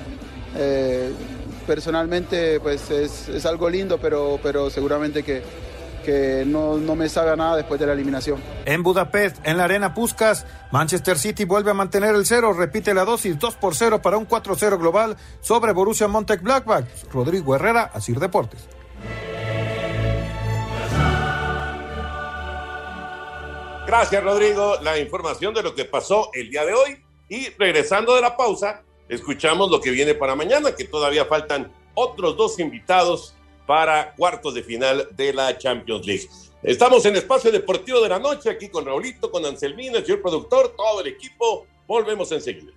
Eh 0.56 1.14
personalmente 1.70 2.60
pues 2.60 2.90
es, 2.90 3.30
es, 3.30 3.46
algo 3.46 3.70
lindo, 3.70 4.00
pero, 4.00 4.40
pero 4.42 4.72
seguramente 4.72 5.22
que, 5.22 5.44
que 6.04 6.44
no, 6.44 6.78
no, 6.78 6.96
me 6.96 7.08
salga 7.08 7.36
nada 7.36 7.58
después 7.58 7.80
de 7.80 7.86
la 7.86 7.94
eliminación. 7.94 8.42
En 8.66 8.82
Budapest, 8.82 9.38
en 9.44 9.56
la 9.58 9.66
arena 9.66 9.94
Puskas, 9.94 10.48
Manchester 10.72 11.20
City 11.20 11.46
vuelve 11.46 11.70
a 11.70 11.76
mantener 11.76 12.16
el 12.16 12.26
cero, 12.26 12.54
repite 12.54 12.92
la 12.96 13.06
dosis 13.06 13.38
2 13.38 13.56
por 13.58 13.76
0 13.76 14.02
para 14.02 14.18
un 14.18 14.28
4-0 14.28 14.80
global 14.80 15.16
sobre 15.42 15.72
Borussia 15.72 16.08
Mönchengladbach. 16.08 16.86
Rodrigo 17.14 17.54
Herrera, 17.56 17.92
Asir 17.94 18.20
Deportes. 18.20 18.68
Gracias, 23.86 24.24
Rodrigo. 24.24 24.78
La 24.82 24.98
información 24.98 25.54
de 25.54 25.62
lo 25.62 25.76
que 25.76 25.86
pasó 25.86 26.32
el 26.34 26.50
día 26.50 26.66
de 26.66 26.74
hoy. 26.74 27.06
Y 27.28 27.50
regresando 27.60 28.16
de 28.16 28.22
la 28.22 28.36
pausa, 28.36 28.82
escuchamos 29.10 29.70
lo 29.70 29.82
que 29.82 29.92
viene 29.92 30.14
para 30.14 30.36
mañana, 30.36 30.76
que 30.76 30.86
todavía 30.86 31.26
faltan 31.26 31.72
otros 31.96 32.38
dos 32.38 32.60
invitados 32.60 33.36
para 33.66 34.14
cuartos 34.16 34.54
de 34.54 34.64
final 34.64 35.08
de 35.12 35.34
la 35.34 35.58
Champions 35.58 36.06
League. 36.06 36.30
Estamos 36.64 37.06
en 37.06 37.16
Espacio 37.16 37.52
Deportivo 37.52 38.02
de 38.02 38.10
la 38.10 38.20
Noche, 38.20 38.50
aquí 38.50 38.70
con 38.70 38.86
Raulito, 38.86 39.32
con 39.32 39.46
Anselmina, 39.46 39.98
el 39.98 40.06
señor 40.06 40.22
productor, 40.22 40.74
todo 40.76 41.02
el 41.02 41.08
equipo. 41.08 41.66
Volvemos 41.88 42.32
enseguida. 42.32 42.72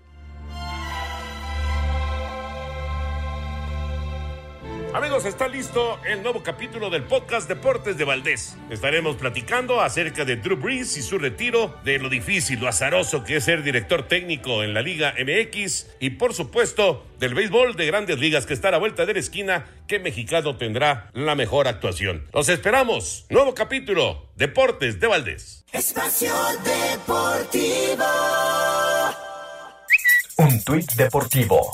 Amigos, 4.94 5.24
está 5.24 5.48
listo 5.48 5.98
el 6.04 6.22
nuevo 6.22 6.42
capítulo 6.42 6.90
del 6.90 7.04
podcast 7.04 7.48
Deportes 7.48 7.96
de 7.96 8.04
Valdés. 8.04 8.58
Estaremos 8.68 9.16
platicando 9.16 9.80
acerca 9.80 10.26
de 10.26 10.36
Drew 10.36 10.58
Brees 10.58 10.98
y 10.98 11.02
su 11.02 11.18
retiro, 11.18 11.74
de 11.82 11.98
lo 11.98 12.10
difícil, 12.10 12.60
lo 12.60 12.68
azaroso 12.68 13.24
que 13.24 13.36
es 13.36 13.44
ser 13.44 13.62
director 13.62 14.06
técnico 14.06 14.62
en 14.62 14.74
la 14.74 14.82
Liga 14.82 15.14
MX 15.18 15.86
y 15.98 16.10
por 16.10 16.34
supuesto 16.34 17.06
del 17.18 17.32
béisbol 17.32 17.74
de 17.74 17.86
grandes 17.86 18.18
ligas 18.18 18.44
que 18.44 18.52
está 18.52 18.68
a 18.68 18.72
la 18.72 18.78
vuelta 18.78 19.06
de 19.06 19.14
la 19.14 19.20
esquina, 19.20 19.64
que 19.88 19.98
mexicano 19.98 20.58
tendrá 20.58 21.10
la 21.14 21.34
mejor 21.34 21.68
actuación. 21.68 22.26
Los 22.34 22.50
esperamos. 22.50 23.24
Nuevo 23.30 23.54
capítulo, 23.54 24.28
Deportes 24.36 25.00
de 25.00 25.06
Valdés. 25.06 25.64
Espacio 25.72 26.34
Deportivo. 26.64 28.04
Un 30.36 30.62
tuit 30.64 30.92
deportivo. 30.92 31.72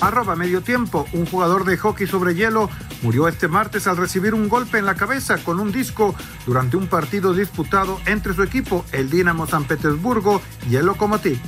Arroba 0.00 0.34
medio 0.34 0.62
tiempo, 0.62 1.06
un 1.12 1.26
jugador 1.26 1.64
de 1.64 1.76
hockey 1.76 2.06
sobre 2.06 2.34
hielo 2.34 2.70
murió 3.02 3.28
este 3.28 3.48
martes 3.48 3.86
al 3.86 3.96
recibir 3.96 4.34
un 4.34 4.48
golpe 4.48 4.78
en 4.78 4.86
la 4.86 4.94
cabeza 4.94 5.38
con 5.38 5.60
un 5.60 5.72
disco 5.72 6.14
durante 6.46 6.76
un 6.76 6.86
partido 6.86 7.34
disputado 7.34 8.00
entre 8.06 8.34
su 8.34 8.42
equipo, 8.42 8.84
el 8.92 9.10
Dinamo 9.10 9.46
San 9.46 9.64
Petersburgo 9.64 10.40
y 10.68 10.76
el 10.76 10.86
Lokomotiv. 10.86 11.38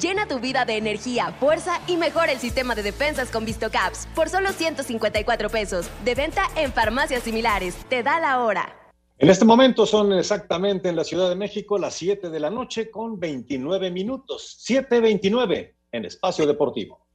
Llena 0.00 0.26
tu 0.26 0.40
vida 0.40 0.64
de 0.64 0.76
energía, 0.76 1.32
fuerza 1.38 1.80
y 1.86 1.96
mejora 1.96 2.32
el 2.32 2.38
sistema 2.38 2.74
de 2.74 2.82
defensas 2.82 3.30
con 3.30 3.44
VistoCaps 3.44 4.08
por 4.14 4.28
solo 4.28 4.50
154 4.50 5.48
pesos. 5.48 5.88
De 6.04 6.16
venta 6.16 6.42
en 6.56 6.72
farmacias 6.72 7.22
similares. 7.22 7.76
Te 7.88 8.02
da 8.02 8.18
la 8.18 8.40
hora. 8.40 8.81
En 9.22 9.30
este 9.30 9.44
momento 9.44 9.86
son 9.86 10.12
exactamente 10.14 10.88
en 10.88 10.96
la 10.96 11.04
Ciudad 11.04 11.28
de 11.28 11.36
México 11.36 11.78
las 11.78 11.94
7 11.94 12.28
de 12.28 12.40
la 12.40 12.50
noche 12.50 12.90
con 12.90 13.20
29 13.20 13.88
minutos. 13.92 14.58
7.29 14.68 15.74
en 15.92 16.04
Espacio 16.04 16.44
Deportivo. 16.44 17.06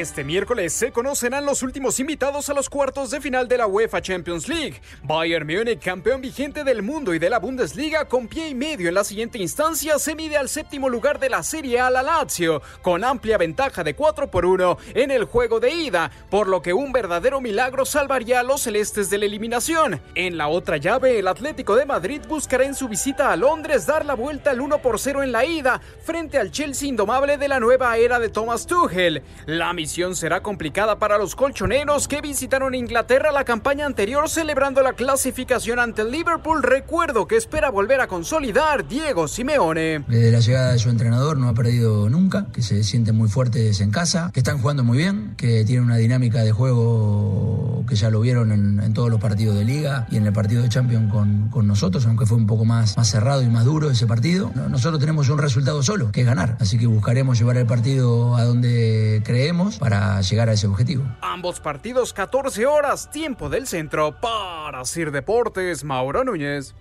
Este 0.00 0.24
miércoles 0.24 0.74
se 0.74 0.92
conocerán 0.92 1.46
los 1.46 1.62
últimos 1.62 1.98
invitados 2.00 2.50
a 2.50 2.52
los 2.52 2.68
cuartos 2.68 3.10
de 3.10 3.18
final 3.18 3.48
de 3.48 3.56
la 3.56 3.66
UEFA 3.66 4.02
Champions 4.02 4.46
League. 4.46 4.82
Bayern 5.02 5.46
Múnich, 5.46 5.82
campeón 5.82 6.20
vigente 6.20 6.64
del 6.64 6.82
mundo 6.82 7.14
y 7.14 7.18
de 7.18 7.30
la 7.30 7.38
Bundesliga, 7.38 8.04
con 8.04 8.28
pie 8.28 8.48
y 8.48 8.54
medio 8.54 8.88
en 8.90 8.94
la 8.94 9.04
siguiente 9.04 9.38
instancia, 9.38 9.98
se 9.98 10.14
mide 10.14 10.36
al 10.36 10.50
séptimo 10.50 10.90
lugar 10.90 11.18
de 11.18 11.30
la 11.30 11.42
Serie 11.42 11.80
A 11.80 11.88
la 11.88 12.02
Lazio, 12.02 12.60
con 12.82 13.04
amplia 13.04 13.38
ventaja 13.38 13.82
de 13.84 13.94
4 13.94 14.30
por 14.30 14.44
1 14.44 14.76
en 14.92 15.10
el 15.10 15.24
juego 15.24 15.60
de 15.60 15.70
ida, 15.70 16.10
por 16.28 16.46
lo 16.46 16.60
que 16.60 16.74
un 16.74 16.92
verdadero 16.92 17.40
milagro 17.40 17.86
salvaría 17.86 18.40
a 18.40 18.42
los 18.42 18.60
celestes 18.60 19.08
de 19.08 19.16
la 19.16 19.24
eliminación. 19.24 20.02
En 20.14 20.36
la 20.36 20.48
otra 20.48 20.76
llave, 20.76 21.18
el 21.18 21.26
Atlético 21.26 21.74
de 21.74 21.86
Madrid 21.86 22.20
buscará 22.28 22.66
en 22.66 22.74
su 22.74 22.86
visita 22.86 23.32
a 23.32 23.36
Londres 23.36 23.86
dar 23.86 24.04
la 24.04 24.12
vuelta 24.12 24.50
al 24.50 24.60
1 24.60 24.76
por 24.82 25.00
0 25.00 25.22
en 25.22 25.32
la 25.32 25.46
ida, 25.46 25.80
frente 26.04 26.36
al 26.36 26.50
Chelsea 26.50 26.86
indomable 26.86 27.38
de 27.38 27.48
la 27.48 27.60
nueva 27.60 27.96
era 27.96 28.18
de 28.18 28.28
Thomas 28.28 28.66
Tuchel. 28.66 29.22
La 29.46 29.72
misión 29.86 30.16
será 30.16 30.42
complicada 30.42 30.98
para 30.98 31.16
los 31.16 31.36
colchoneros 31.36 32.08
que 32.08 32.20
visitaron 32.20 32.74
Inglaterra 32.74 33.30
la 33.30 33.44
campaña 33.44 33.86
anterior 33.86 34.28
celebrando 34.28 34.82
la 34.82 34.94
clasificación 34.94 35.78
ante 35.78 36.02
el 36.02 36.10
Liverpool. 36.10 36.60
Recuerdo 36.60 37.28
que 37.28 37.36
espera 37.36 37.70
volver 37.70 38.00
a 38.00 38.08
consolidar 38.08 38.88
Diego 38.88 39.28
Simeone. 39.28 40.00
Desde 40.08 40.32
la 40.32 40.40
llegada 40.40 40.72
de 40.72 40.80
su 40.80 40.90
entrenador 40.90 41.38
no 41.38 41.48
ha 41.48 41.54
perdido 41.54 42.08
nunca, 42.10 42.48
que 42.52 42.62
se 42.62 42.82
sienten 42.82 43.14
muy 43.14 43.28
fuertes 43.28 43.80
en 43.80 43.92
casa, 43.92 44.32
que 44.34 44.40
están 44.40 44.58
jugando 44.58 44.82
muy 44.82 44.98
bien, 44.98 45.34
que 45.36 45.64
tienen 45.64 45.84
una 45.84 45.98
dinámica 45.98 46.42
de 46.42 46.50
juego 46.50 47.84
que 47.88 47.94
ya 47.94 48.10
lo 48.10 48.18
vieron 48.20 48.50
en, 48.50 48.92
todos 48.92 49.08
los 49.10 49.20
partidos 49.20 49.56
de 49.56 49.64
liga 49.64 50.08
y 50.10 50.16
en 50.16 50.26
el 50.26 50.32
partido 50.32 50.62
de 50.64 50.68
Champions 50.68 51.12
con, 51.12 51.66
nosotros, 51.68 52.04
aunque 52.06 52.26
fue 52.26 52.36
un 52.38 52.48
poco 52.48 52.64
más, 52.64 52.96
cerrado 53.04 53.42
y 53.42 53.46
más 53.46 53.64
duro 53.64 53.88
ese 53.88 54.08
partido. 54.08 54.50
No- 54.56 54.68
Nosotros 54.68 54.98
tenemos 54.98 55.28
un 55.28 55.38
resultado 55.38 55.80
solo, 55.84 56.10
que 56.10 56.22
es 56.22 56.26
ganar, 56.26 56.56
así 56.58 56.76
que 56.76 56.88
buscaremos 56.88 57.38
llevar 57.38 57.56
el 57.58 57.66
partido 57.66 58.34
a 58.34 58.42
donde 58.44 59.22
creemos 59.24 59.75
para 59.78 60.20
llegar 60.20 60.48
a 60.48 60.52
ese 60.52 60.66
objetivo. 60.66 61.04
Ambos 61.20 61.60
partidos 61.60 62.12
14 62.12 62.66
horas, 62.66 63.10
tiempo 63.10 63.48
del 63.48 63.66
centro 63.66 64.18
para 64.20 64.84
Sir 64.84 65.10
Deportes, 65.10 65.84
Mauro 65.84 66.24
Núñez. 66.24 66.74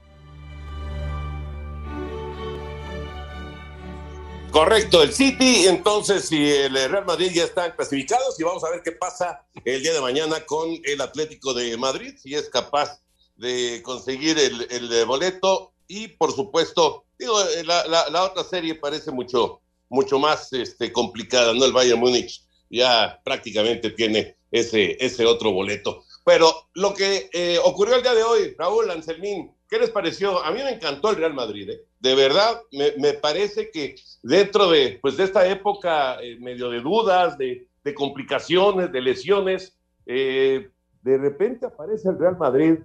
Correcto, 4.52 5.04
el 5.04 5.12
City, 5.12 5.66
entonces 5.68 6.30
si 6.30 6.50
el 6.50 6.74
Real 6.74 7.06
Madrid 7.06 7.30
ya 7.34 7.44
están 7.44 7.72
clasificados 7.72 8.40
y 8.40 8.44
vamos 8.44 8.64
a 8.64 8.70
ver 8.70 8.82
qué 8.84 8.94
pasa 8.94 9.44
el 9.66 9.82
día 9.84 9.94
de 9.94 10.00
mañana 10.00 10.40
con 10.46 10.70
el 10.86 11.02
Atlético 11.02 11.54
de 11.54 11.76
Madrid, 11.76 12.16
si 12.18 12.36
es 12.36 12.50
capaz 12.50 13.02
de 13.36 13.82
conseguir 13.84 14.40
el, 14.40 14.66
el 14.72 15.06
boleto 15.06 15.74
y 15.90 16.08
por 16.08 16.32
supuesto, 16.32 17.04
digo, 17.20 17.38
la, 17.66 17.86
la- 17.88 18.10
la 18.10 18.24
otra 18.24 18.46
serie 18.46 18.76
parece 18.76 19.12
mucho, 19.12 19.60
mucho 19.90 20.20
más 20.20 20.54
este, 20.54 20.90
complicada, 20.94 21.54
¿no? 21.54 21.66
El 21.66 21.74
Bayern 21.74 22.00
Múnich 22.00 22.42
ya 22.70 23.22
prácticamente 23.24 23.92
tiene 23.92 24.36
ese, 24.52 24.98
ese 25.00 25.26
otro 25.26 25.52
boleto. 25.52 26.04
Pero 26.26 26.52
lo 26.74 26.94
que 26.94 27.30
eh, 27.34 27.60
ocurrió 27.64 27.96
el 27.96 28.02
día 28.02 28.16
de 28.16 28.24
hoy, 28.24 28.56
Raúl 28.58 28.90
Anselmín, 28.90 29.52
¿qué 29.70 29.78
les 29.78 29.92
pareció? 29.92 30.44
A 30.44 30.52
mí 30.52 30.62
me 30.64 30.72
encantó 30.72 31.12
el 31.12 31.18
Real 31.18 31.34
Madrid, 31.34 31.70
¿eh? 31.70 31.82
De 32.00 32.16
verdad, 32.16 32.62
me, 32.72 32.94
me 32.98 33.14
parece 33.14 33.70
que 33.70 33.96
dentro 34.24 34.70
de, 34.70 35.00
pues, 35.02 35.18
de 35.18 35.24
esta 35.24 35.48
época 35.48 36.18
eh, 36.22 36.38
medio 36.40 36.70
de 36.70 36.82
dudas, 36.82 37.38
de, 37.38 37.68
complicaciones, 37.94 38.92
de 38.92 39.00
lesiones, 39.00 39.78
de 40.08 40.72
repente 41.04 41.68
aparece 41.68 42.10
el 42.10 42.18
Real 42.18 42.36
Madrid, 42.36 42.80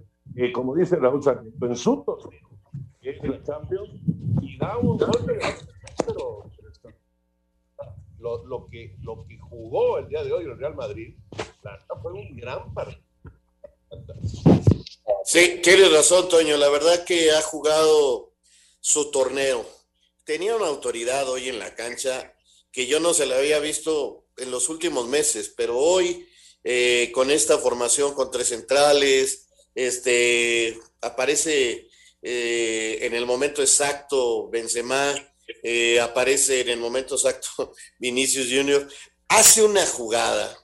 como 0.53 0.75
dice 0.75 0.95
Raúl 0.95 1.23
Sarmiento, 1.23 1.65
en 1.65 1.75
su 1.75 2.03
torneo, 2.03 2.39
la 3.01 3.43
Champions, 3.43 3.89
y 4.43 4.59
un 4.79 4.97
golpe 4.97 5.39
pero, 6.05 6.50
lo, 8.21 8.45
lo 8.45 8.67
que, 8.69 8.95
lo 9.01 9.25
que 9.27 9.37
jugó 9.37 9.97
el 9.97 10.07
día 10.07 10.23
de 10.23 10.31
hoy 10.31 10.45
el 10.45 10.57
Real 10.57 10.75
Madrid, 10.75 11.15
fue 12.01 12.13
un 12.13 12.35
gran 12.37 12.73
partido. 12.73 13.01
Sí, 15.25 15.59
tienes 15.61 15.91
razón, 15.91 16.29
Toño. 16.29 16.57
La 16.57 16.69
verdad 16.69 17.03
que 17.05 17.31
ha 17.31 17.41
jugado 17.41 18.31
su 18.79 19.11
torneo. 19.11 19.65
Tenía 20.23 20.55
una 20.55 20.67
autoridad 20.67 21.29
hoy 21.29 21.49
en 21.49 21.59
la 21.59 21.75
cancha 21.75 22.33
que 22.71 22.87
yo 22.87 22.99
no 22.99 23.13
se 23.13 23.25
la 23.25 23.37
había 23.37 23.59
visto 23.59 24.25
en 24.37 24.49
los 24.49 24.69
últimos 24.69 25.07
meses, 25.07 25.53
pero 25.55 25.77
hoy 25.77 26.27
eh, 26.63 27.11
con 27.13 27.31
esta 27.31 27.57
formación 27.57 28.13
con 28.13 28.31
tres 28.31 28.47
centrales, 28.49 29.47
este 29.75 30.79
aparece 31.01 31.89
eh, 32.21 32.99
en 33.01 33.13
el 33.13 33.25
momento 33.25 33.61
exacto 33.61 34.49
Benzema, 34.49 35.13
eh, 35.63 35.99
aparece 35.99 36.61
en 36.61 36.69
el 36.69 36.79
momento 36.79 37.15
exacto 37.15 37.73
Vinicius 37.99 38.47
Junior, 38.49 38.87
hace 39.27 39.63
una 39.63 39.85
jugada 39.85 40.57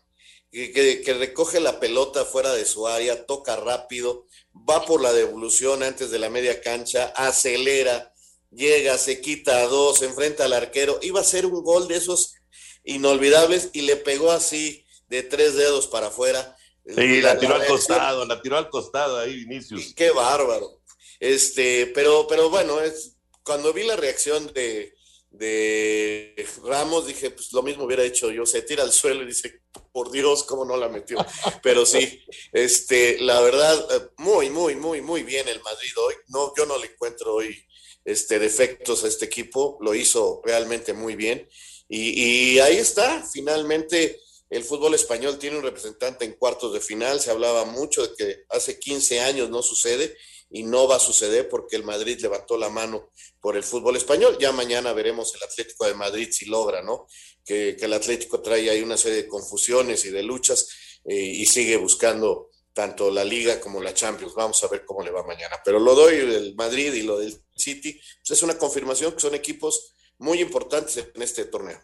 que, 0.52 0.72
que- 0.72 1.02
que 1.02 1.14
recoge 1.14 1.60
la 1.60 1.80
pelota 1.80 2.26
fuera 2.26 2.54
de 2.54 2.66
su 2.66 2.88
área, 2.88 3.26
toca 3.26 3.56
rápido, 3.58 4.26
va 4.70 4.86
por 4.86 5.02
la 5.02 5.14
devolución 5.14 5.84
antes 5.84 6.10
de 6.12 6.20
la 6.20 6.30
media 6.30 6.62
cancha, 6.62 7.08
acelera, 7.16 8.14
llega, 8.52 8.98
se 8.98 9.20
quita 9.22 9.60
a 9.62 9.68
dos, 9.68 10.02
enfrenta 10.02 10.46
al 10.46 10.54
arquero, 10.54 11.00
iba 11.02 11.20
a 11.20 11.24
ser 11.26 11.46
un 11.46 11.62
gol 11.64 11.88
de 11.88 11.98
esos 11.98 12.36
inolvidables 12.84 13.70
y 13.74 13.82
le 13.82 13.98
pegó 13.98 14.32
así 14.32 14.86
de 15.10 15.24
tres 15.24 15.56
dedos 15.56 15.88
para 15.88 16.08
afuera. 16.08 16.56
Sí, 16.86 17.22
la 17.22 17.38
tiró 17.38 17.56
al 17.56 17.66
costado, 17.68 18.26
la 18.26 18.42
tiró 18.42 18.58
al 18.58 18.70
costado 18.70 19.18
ahí, 19.20 19.36
Vinicius. 19.44 19.94
Qué 19.94 20.12
bárbaro. 20.12 20.82
Este, 21.20 21.88
pero, 21.88 22.26
pero 22.28 22.50
bueno, 22.50 22.80
es, 22.80 23.17
cuando 23.48 23.72
vi 23.72 23.84
la 23.84 23.96
reacción 23.96 24.52
de, 24.54 24.94
de 25.32 26.46
Ramos, 26.64 27.08
dije, 27.08 27.32
pues 27.32 27.54
lo 27.54 27.64
mismo 27.64 27.86
hubiera 27.86 28.04
hecho 28.04 28.30
yo. 28.30 28.46
Se 28.46 28.62
tira 28.62 28.84
al 28.84 28.92
suelo 28.92 29.24
y 29.24 29.28
dice, 29.28 29.62
por 29.94 30.12
Dios, 30.12 30.44
cómo 30.44 30.66
no 30.66 30.76
la 30.76 30.90
metió. 30.90 31.18
Pero 31.64 31.86
sí, 31.86 32.22
este, 32.52 33.20
la 33.22 33.40
verdad, 33.42 33.88
eh, 33.96 34.10
muy, 34.18 34.50
muy, 34.50 34.76
muy, 34.76 35.02
muy 35.02 35.24
bien 35.24 35.48
el 35.48 35.64
Madrid 35.64 35.92
hoy. 35.98 36.16
No, 36.28 36.54
yo 36.58 36.66
no 36.66 36.78
le 36.78 36.88
encuentro 36.88 37.36
hoy 37.36 37.58
este, 38.04 38.38
defectos 38.38 39.06
a 39.06 39.08
este 39.08 39.26
equipo. 39.26 39.78
Lo 39.82 39.96
hizo 39.96 40.42
realmente 40.44 40.92
muy 40.92 41.16
bien. 41.16 41.48
Y, 41.88 42.56
y 42.56 42.60
ahí 42.60 42.76
está, 42.76 43.26
finalmente 43.32 44.20
el 44.50 44.64
fútbol 44.64 44.94
español 44.94 45.40
tiene 45.40 45.58
un 45.58 45.64
representante 45.64 46.26
en 46.26 46.34
cuartos 46.34 46.74
de 46.74 46.82
final. 46.82 47.22
Se 47.22 47.32
hablaba 47.32 47.64
mucho 47.64 48.06
de 48.06 48.14
que 48.16 48.44
hace 48.50 48.78
15 48.78 49.22
años 49.22 49.50
no 49.50 49.62
sucede 49.62 50.18
y 50.50 50.64
no 50.64 50.88
va 50.88 50.96
a 50.96 51.00
suceder 51.00 51.50
porque 51.50 51.76
el 51.76 51.84
Madrid 51.84 52.20
levantó 52.22 52.58
la 52.58 52.70
mano 52.70 53.10
por 53.42 53.58
el 53.58 53.64
fútbol 53.64 53.98
español. 53.98 54.38
Ya 54.40 54.52
mañana 54.52 54.94
veremos 54.94 55.34
el 55.36 55.44
Atlético 55.44 55.86
de 55.86 55.94
Madrid 55.94 56.30
si 56.32 56.46
logra, 56.46 56.82
¿no? 56.82 57.08
Que, 57.44 57.76
que 57.78 57.86
el 57.86 57.94
Atlético 57.94 58.42
trae 58.42 58.70
ahí 58.70 58.82
una 58.82 58.98
serie 58.98 59.24
de 59.24 59.28
confusiones 59.28 60.06
y 60.06 60.10
de 60.10 60.24
luchas 60.24 60.68
eh, 61.06 61.16
y 61.16 61.46
sigue 61.46 61.78
buscando 61.78 62.50
tanto 62.74 63.10
la 63.10 63.26
Liga 63.26 63.60
como 63.60 63.82
la 63.82 63.94
Champions. 63.94 64.36
Vamos 64.36 64.64
a 64.64 64.68
ver 64.68 64.86
cómo 64.86 65.04
le 65.04 65.12
va 65.12 65.24
mañana. 65.24 65.58
Pero 65.66 65.80
lo 65.80 65.96
doy 65.96 66.18
del 66.18 66.56
Madrid 66.56 66.94
y 66.94 67.02
lo 67.02 67.18
del 67.18 67.36
City, 67.56 67.94
pues 67.94 68.38
es 68.38 68.44
una 68.44 68.58
confirmación 68.58 69.14
que 69.14 69.20
son 69.20 69.34
equipos 69.36 69.96
muy 70.20 70.42
importantes 70.42 70.98
en 71.14 71.22
este 71.22 71.46
torneo. 71.46 71.80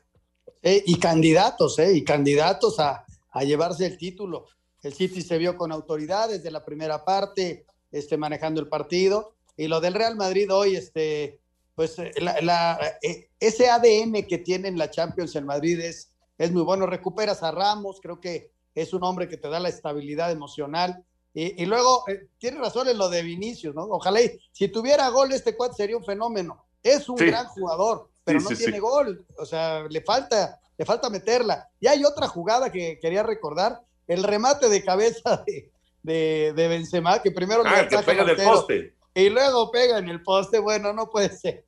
Eh, 0.61 0.83
y 0.85 0.99
candidatos, 0.99 1.79
¿eh? 1.79 1.93
Y 1.93 2.03
candidatos 2.03 2.79
a, 2.79 3.05
a 3.31 3.43
llevarse 3.43 3.85
el 3.85 3.97
título. 3.97 4.47
El 4.81 4.93
City 4.93 5.21
se 5.21 5.37
vio 5.37 5.57
con 5.57 5.71
autoridad 5.71 6.29
desde 6.29 6.51
la 6.51 6.63
primera 6.63 7.03
parte, 7.03 7.65
este, 7.93 8.17
manejando 8.17 8.59
el 8.59 8.67
partido. 8.67 9.35
Y 9.55 9.67
lo 9.67 9.79
del 9.79 9.93
Real 9.93 10.17
Madrid 10.17 10.51
hoy, 10.51 10.75
este, 10.75 11.39
pues 11.75 11.97
eh, 11.99 12.11
la, 12.19 12.97
eh, 13.01 13.29
ese 13.39 13.69
ADN 13.69 14.25
que 14.27 14.39
tiene 14.39 14.67
en 14.67 14.77
la 14.77 14.89
Champions 14.89 15.35
en 15.35 15.45
Madrid 15.45 15.79
es, 15.79 16.11
es 16.37 16.51
muy 16.51 16.63
bueno. 16.63 16.85
Recuperas 16.87 17.43
a 17.43 17.51
Ramos, 17.51 17.99
creo 18.01 18.19
que 18.19 18.51
es 18.75 18.93
un 18.93 19.03
hombre 19.03 19.29
que 19.29 19.37
te 19.37 19.47
da 19.47 19.59
la 19.59 19.69
estabilidad 19.69 20.31
emocional. 20.31 21.05
Y, 21.35 21.65
luego, 21.65 22.07
eh, 22.07 22.27
tiene 22.37 22.59
razón 22.59 22.87
en 22.89 22.97
lo 22.99 23.09
de 23.09 23.23
Vinicius, 23.23 23.73
¿no? 23.73 23.85
Ojalá, 23.85 24.19
si 24.51 24.67
tuviera 24.67 25.09
gol, 25.09 25.31
este 25.31 25.55
cuate 25.55 25.75
sería 25.75 25.97
un 25.97 26.05
fenómeno. 26.05 26.63
Es 26.83 27.09
un 27.09 27.15
gran 27.15 27.47
jugador, 27.47 28.07
pero 28.23 28.39
no 28.39 28.49
tiene 28.49 28.79
gol. 28.79 29.25
O 29.39 29.45
sea, 29.45 29.83
le 29.89 30.01
falta, 30.01 30.59
le 30.77 30.85
falta 30.85 31.09
meterla. 31.09 31.67
Y 31.79 31.87
hay 31.87 32.05
otra 32.05 32.27
jugada 32.27 32.71
que 32.71 32.99
quería 32.99 33.23
recordar, 33.23 33.81
el 34.05 34.21
remate 34.21 34.69
de 34.69 34.83
cabeza 34.83 35.43
de, 35.47 35.71
de, 36.03 36.53
Benzema, 36.55 37.21
que 37.21 37.31
primero 37.31 37.63
ah, 37.65 37.87
que 37.87 37.97
pega 37.99 38.23
del 38.23 38.37
poste. 38.37 38.95
Y 39.15 39.29
luego 39.29 39.71
pega 39.71 39.97
en 39.97 40.09
el 40.09 40.21
poste, 40.21 40.59
bueno, 40.59 40.93
no 40.93 41.09
puede 41.09 41.29
ser. 41.29 41.65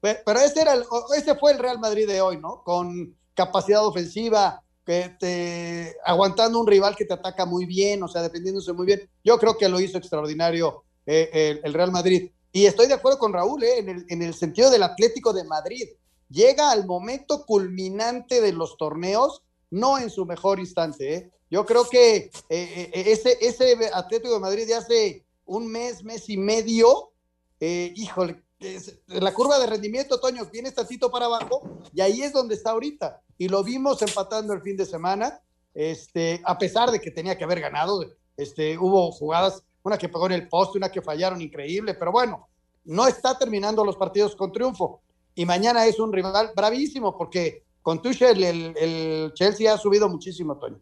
Pero 0.00 0.40
ese, 0.40 0.62
era 0.62 0.74
el, 0.74 0.84
ese 1.16 1.36
fue 1.36 1.52
el 1.52 1.58
Real 1.58 1.78
Madrid 1.78 2.08
de 2.08 2.20
hoy, 2.20 2.38
¿no? 2.38 2.62
Con 2.64 3.16
capacidad 3.34 3.86
ofensiva, 3.86 4.62
que 4.84 5.14
te, 5.18 5.96
aguantando 6.04 6.58
un 6.58 6.66
rival 6.66 6.96
que 6.96 7.04
te 7.04 7.14
ataca 7.14 7.46
muy 7.46 7.66
bien, 7.66 8.02
o 8.02 8.08
sea, 8.08 8.22
defendiéndose 8.22 8.72
muy 8.72 8.86
bien. 8.86 9.08
Yo 9.22 9.38
creo 9.38 9.56
que 9.56 9.68
lo 9.68 9.80
hizo 9.80 9.98
extraordinario 9.98 10.84
eh, 11.06 11.60
el, 11.62 11.72
Real 11.72 11.92
Madrid. 11.92 12.30
Y 12.50 12.66
estoy 12.66 12.88
de 12.88 12.94
acuerdo 12.94 13.18
con 13.18 13.32
Raúl 13.32 13.62
eh, 13.62 13.78
en, 13.78 13.88
el, 13.88 14.06
en, 14.08 14.22
el, 14.22 14.34
sentido 14.34 14.70
del 14.70 14.82
Atlético 14.82 15.32
de 15.32 15.44
Madrid. 15.44 15.88
Llega 16.28 16.70
al 16.70 16.86
momento 16.86 17.44
culminante 17.46 18.40
de 18.40 18.52
los 18.52 18.76
torneos, 18.76 19.42
no 19.70 19.98
en 19.98 20.10
su 20.10 20.26
mejor 20.26 20.58
instante. 20.58 21.14
Eh. 21.14 21.30
Yo 21.52 21.66
creo 21.66 21.84
que 21.84 22.30
ese, 22.48 23.36
ese 23.42 23.90
Atlético 23.92 24.32
de 24.32 24.40
Madrid 24.40 24.66
de 24.66 24.74
hace 24.74 25.26
un 25.44 25.70
mes, 25.70 26.02
mes 26.02 26.26
y 26.30 26.38
medio, 26.38 27.12
híjole, 27.60 28.42
la 29.08 29.34
curva 29.34 29.58
de 29.58 29.66
rendimiento, 29.66 30.18
Toño, 30.18 30.46
viene 30.50 30.72
tantito 30.72 31.10
para 31.10 31.26
abajo 31.26 31.60
y 31.92 32.00
ahí 32.00 32.22
es 32.22 32.32
donde 32.32 32.54
está 32.54 32.70
ahorita. 32.70 33.20
Y 33.36 33.48
lo 33.48 33.62
vimos 33.62 34.00
empatando 34.00 34.54
el 34.54 34.62
fin 34.62 34.78
de 34.78 34.86
semana, 34.86 35.42
este, 35.74 36.40
a 36.42 36.56
pesar 36.56 36.90
de 36.90 37.02
que 37.02 37.10
tenía 37.10 37.36
que 37.36 37.44
haber 37.44 37.60
ganado. 37.60 38.02
Este, 38.34 38.78
hubo 38.78 39.12
jugadas, 39.12 39.62
una 39.82 39.98
que 39.98 40.08
pegó 40.08 40.24
en 40.24 40.32
el 40.32 40.48
poste, 40.48 40.78
una 40.78 40.90
que 40.90 41.02
fallaron 41.02 41.42
increíble, 41.42 41.92
pero 41.92 42.12
bueno, 42.12 42.48
no 42.84 43.06
está 43.06 43.36
terminando 43.36 43.84
los 43.84 43.98
partidos 43.98 44.34
con 44.36 44.52
triunfo. 44.52 45.02
Y 45.34 45.44
mañana 45.44 45.84
es 45.84 45.98
un 45.98 46.14
rival 46.14 46.52
bravísimo 46.56 47.14
porque 47.14 47.64
con 47.82 48.00
Tuchel 48.00 48.42
el, 48.42 48.74
el 48.74 49.32
Chelsea 49.34 49.70
ha 49.70 49.76
subido 49.76 50.08
muchísimo, 50.08 50.56
Toño. 50.56 50.80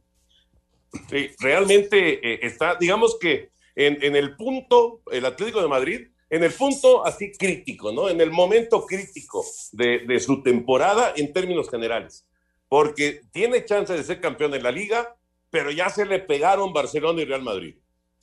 Sí, 1.09 1.31
realmente 1.38 2.20
eh, 2.22 2.40
está, 2.42 2.76
digamos 2.76 3.18
que 3.20 3.50
en, 3.74 4.03
en 4.03 4.16
el 4.16 4.37
punto, 4.37 5.03
el 5.11 5.24
Atlético 5.24 5.62
de 5.62 5.68
Madrid 5.68 6.07
en 6.31 6.44
el 6.44 6.53
punto 6.53 7.05
así 7.05 7.33
crítico, 7.33 7.92
¿no? 7.92 8.09
En 8.09 8.20
el 8.20 8.31
momento 8.31 8.87
crítico 8.87 9.44
de, 9.72 10.20
su 10.20 10.42
temporada 10.42 11.12
en 11.16 11.33
términos 11.33 11.68
generales. 11.68 12.24
Porque 12.68 13.22
tiene 13.33 13.64
chance 13.64 13.92
de 13.92 14.05
ser 14.05 14.20
campeón 14.20 14.55
en 14.55 14.62
la 14.62 14.70
liga, 14.70 15.16
pero 15.50 15.72
ya 15.72 15.90
se 15.90 16.07
le 16.07 16.20
pegaron 16.20 16.72
Barcelona 16.72 17.20
y 17.20 17.24
Real 17.24 17.42
Madrid. 17.42 17.74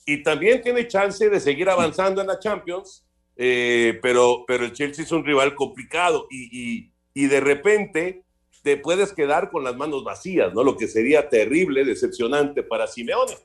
Y 0.06 0.24
también 0.24 0.62
tiene 0.62 0.88
chance 0.88 1.30
de 1.30 1.40
seguir 1.42 1.70
avanzando 1.70 2.22
en 2.22 2.28
la 2.28 2.40
Champions, 2.40 3.06
eh, 3.36 4.00
pero, 4.02 4.46
pero 4.48 4.64
el 4.64 4.72
Chelsea 4.72 5.04
es 5.04 5.12
un 5.12 5.26
rival 5.26 5.54
complicado 5.54 6.28
y, 6.32 6.90
de 7.14 7.40
repente 7.42 8.24
te 8.68 8.76
puedes 8.76 9.14
quedar 9.14 9.50
con 9.50 9.64
las 9.64 9.78
manos 9.78 10.04
vacías, 10.04 10.54
¿no? 10.54 10.62
Lo 10.62 10.76
que 10.76 10.90
sería 10.90 11.30
terrible, 11.30 11.86
decepcionante 11.86 12.64
para 12.64 12.86
Simeone. 12.86 13.38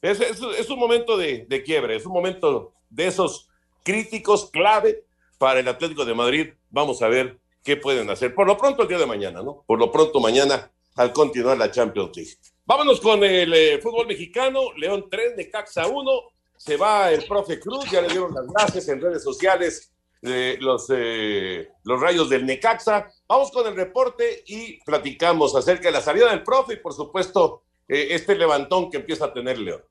Es, 0.00 0.20
es, 0.20 0.70
un 0.70 0.78
momento 0.78 1.16
de, 1.16 1.46
de 1.48 1.64
quiebre, 1.64 1.96
es 1.96 2.06
un 2.06 2.12
momento 2.12 2.74
de 2.88 3.08
esos 3.08 3.48
críticos 3.82 4.48
clave 4.52 5.02
para 5.36 5.58
el 5.58 5.66
Atlético 5.66 6.04
de 6.04 6.14
Madrid. 6.14 6.50
Vamos 6.70 7.02
a 7.02 7.08
ver 7.08 7.40
qué 7.64 7.76
pueden 7.76 8.08
hacer. 8.08 8.36
Por 8.36 8.46
lo 8.46 8.56
pronto 8.56 8.82
el 8.82 8.88
día 8.88 8.98
de 8.98 9.06
mañana, 9.06 9.42
¿no? 9.42 9.64
Por 9.66 9.80
lo 9.80 9.90
pronto 9.90 10.20
mañana 10.20 10.70
al 10.94 11.12
continuar 11.12 11.58
la 11.58 11.72
Champions 11.72 12.16
League. 12.16 12.34
Vámonos 12.64 13.00
con 13.00 13.24
el 13.24 13.52
eh, 13.52 13.80
fútbol 13.82 14.06
mexicano. 14.06 14.72
León 14.76 15.06
3, 15.10 15.36
de 15.36 15.50
Caxa 15.50 15.88
1. 15.88 16.10
Se 16.56 16.76
va 16.76 17.10
el 17.10 17.24
profe 17.26 17.58
Cruz, 17.58 17.90
ya 17.90 18.00
le 18.00 18.06
dieron 18.06 18.32
las 18.32 18.46
gracias 18.46 18.88
en 18.90 19.00
redes 19.00 19.24
sociales 19.24 19.92
de 20.20 20.58
los, 20.60 20.86
eh, 20.90 21.68
los 21.84 22.00
rayos 22.00 22.28
del 22.28 22.46
Necaxa. 22.46 23.10
Vamos 23.28 23.50
con 23.50 23.66
el 23.66 23.76
reporte 23.76 24.42
y 24.46 24.82
platicamos 24.84 25.54
acerca 25.54 25.88
de 25.88 25.92
la 25.92 26.00
salida 26.00 26.30
del 26.30 26.42
profe 26.42 26.74
y 26.74 26.78
por 26.78 26.92
supuesto 26.92 27.62
eh, 27.86 28.08
este 28.10 28.34
levantón 28.34 28.90
que 28.90 28.98
empieza 28.98 29.26
a 29.26 29.32
tener 29.32 29.58
León. 29.58 29.82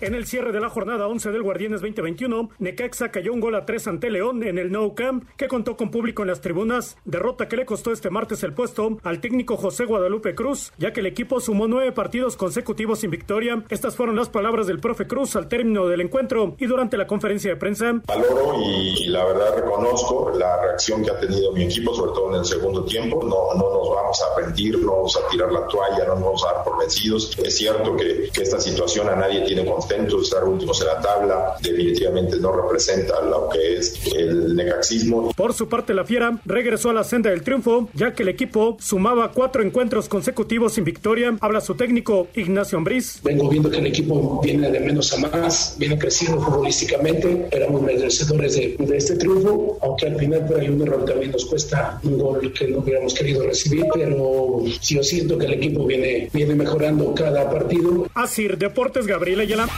En 0.00 0.14
el 0.14 0.26
cierre 0.26 0.52
de 0.52 0.60
la 0.60 0.70
jornada 0.70 1.08
11 1.08 1.32
del 1.32 1.42
Guardianes 1.42 1.80
2021, 1.80 2.50
Necaxa 2.60 3.10
cayó 3.10 3.32
un 3.32 3.40
gol 3.40 3.56
a 3.56 3.66
3 3.66 3.88
ante 3.88 4.10
León 4.10 4.44
en 4.44 4.56
el 4.56 4.70
No 4.70 4.94
Camp, 4.94 5.24
que 5.36 5.48
contó 5.48 5.76
con 5.76 5.90
público 5.90 6.22
en 6.22 6.28
las 6.28 6.40
tribunas, 6.40 6.96
derrota 7.04 7.48
que 7.48 7.56
le 7.56 7.66
costó 7.66 7.90
este 7.90 8.08
martes 8.08 8.44
el 8.44 8.52
puesto 8.52 8.98
al 9.02 9.20
técnico 9.20 9.56
José 9.56 9.86
Guadalupe 9.86 10.36
Cruz, 10.36 10.72
ya 10.78 10.92
que 10.92 11.00
el 11.00 11.06
equipo 11.06 11.40
sumó 11.40 11.66
nueve 11.66 11.90
partidos 11.90 12.36
consecutivos 12.36 13.00
sin 13.00 13.10
victoria. 13.10 13.64
Estas 13.70 13.96
fueron 13.96 14.14
las 14.14 14.28
palabras 14.28 14.68
del 14.68 14.78
profe 14.78 15.08
Cruz 15.08 15.34
al 15.34 15.48
término 15.48 15.88
del 15.88 16.00
encuentro 16.00 16.54
y 16.58 16.66
durante 16.66 16.96
la 16.96 17.08
conferencia 17.08 17.50
de 17.50 17.56
prensa. 17.56 18.00
Valoro 18.06 18.54
y, 18.56 19.08
la 19.08 19.24
verdad 19.24 19.56
reconozco 19.56 20.30
la 20.38 20.62
reacción 20.62 21.02
que 21.02 21.10
ha 21.10 21.18
tenido 21.18 21.50
mi 21.50 21.64
equipo, 21.64 21.92
sobre 21.92 22.12
todo 22.12 22.30
en 22.30 22.36
el 22.36 22.44
segundo 22.44 22.84
tiempo. 22.84 23.20
No, 23.24 23.52
no 23.54 23.74
nos 23.74 23.90
vamos 23.90 24.22
a 24.22 24.40
rendir, 24.40 24.78
no 24.78 24.92
vamos 24.92 25.16
a 25.16 25.28
tirar 25.28 25.50
la 25.50 25.66
toalla, 25.66 26.04
no 26.04 26.14
nos 26.14 26.22
vamos 26.22 26.44
a 26.44 26.52
dar 26.52 26.64
por 26.64 26.78
vencidos. 26.78 27.36
Es 27.36 27.56
cierto 27.56 27.96
que, 27.96 28.30
que 28.32 28.42
esta 28.42 28.60
situación 28.60 29.08
a 29.08 29.16
nadie 29.16 29.40
tiene 29.40 29.64
confianza 29.64 29.87
contentos 29.88 30.20
de 30.20 30.24
estar 30.24 30.44
últimos 30.44 30.80
en 30.80 30.86
la 30.86 31.00
tabla. 31.00 31.56
Definitivamente 31.62 32.36
no 32.38 32.52
representa 32.52 33.22
lo 33.22 33.48
que 33.48 33.78
es 33.78 33.94
el 34.14 34.54
necaxismo. 34.54 35.32
Por 35.34 35.54
su 35.54 35.68
parte, 35.68 35.94
la 35.94 36.04
Fiera 36.04 36.38
regresó 36.44 36.90
a 36.90 36.92
la 36.92 37.04
senda 37.04 37.30
del 37.30 37.42
triunfo, 37.42 37.88
ya 37.94 38.12
que 38.12 38.22
el 38.22 38.28
equipo 38.28 38.76
sumaba 38.80 39.32
cuatro 39.32 39.62
encuentros 39.62 40.08
consecutivos 40.08 40.74
sin 40.74 40.84
victoria. 40.84 41.36
Habla 41.40 41.60
su 41.60 41.74
técnico 41.74 42.28
Ignacio 42.34 42.78
Ambriz. 42.78 43.20
Vengo 43.22 43.48
viendo 43.48 43.70
que 43.70 43.78
el 43.78 43.86
equipo 43.86 44.40
viene 44.42 44.70
de 44.70 44.80
menos 44.80 45.12
a 45.14 45.18
más, 45.18 45.76
viene 45.78 45.98
creciendo 45.98 46.40
futbolísticamente. 46.40 47.48
Éramos 47.50 47.82
merecedores 47.82 48.56
de, 48.56 48.76
de 48.78 48.96
este 48.96 49.16
triunfo, 49.16 49.78
aunque 49.82 50.06
al 50.06 50.16
final 50.16 50.46
por 50.46 50.60
ahí 50.60 50.68
un 50.68 50.82
error 50.82 51.04
también 51.04 51.32
nos 51.32 51.46
cuesta 51.46 51.98
un 52.02 52.18
gol 52.18 52.52
que 52.52 52.68
no 52.68 52.78
hubiéramos 52.78 53.14
querido 53.14 53.44
recibir, 53.44 53.86
pero 53.92 54.64
yo 54.82 55.02
siento 55.02 55.38
que 55.38 55.46
el 55.46 55.54
equipo 55.54 55.86
viene, 55.86 56.28
viene 56.32 56.54
mejorando 56.54 57.14
cada 57.14 57.50
partido. 57.50 58.06
Así, 58.14 58.48
Deportes 58.48 59.06
Gabriela 59.06 59.42
Ayala. 59.42 59.68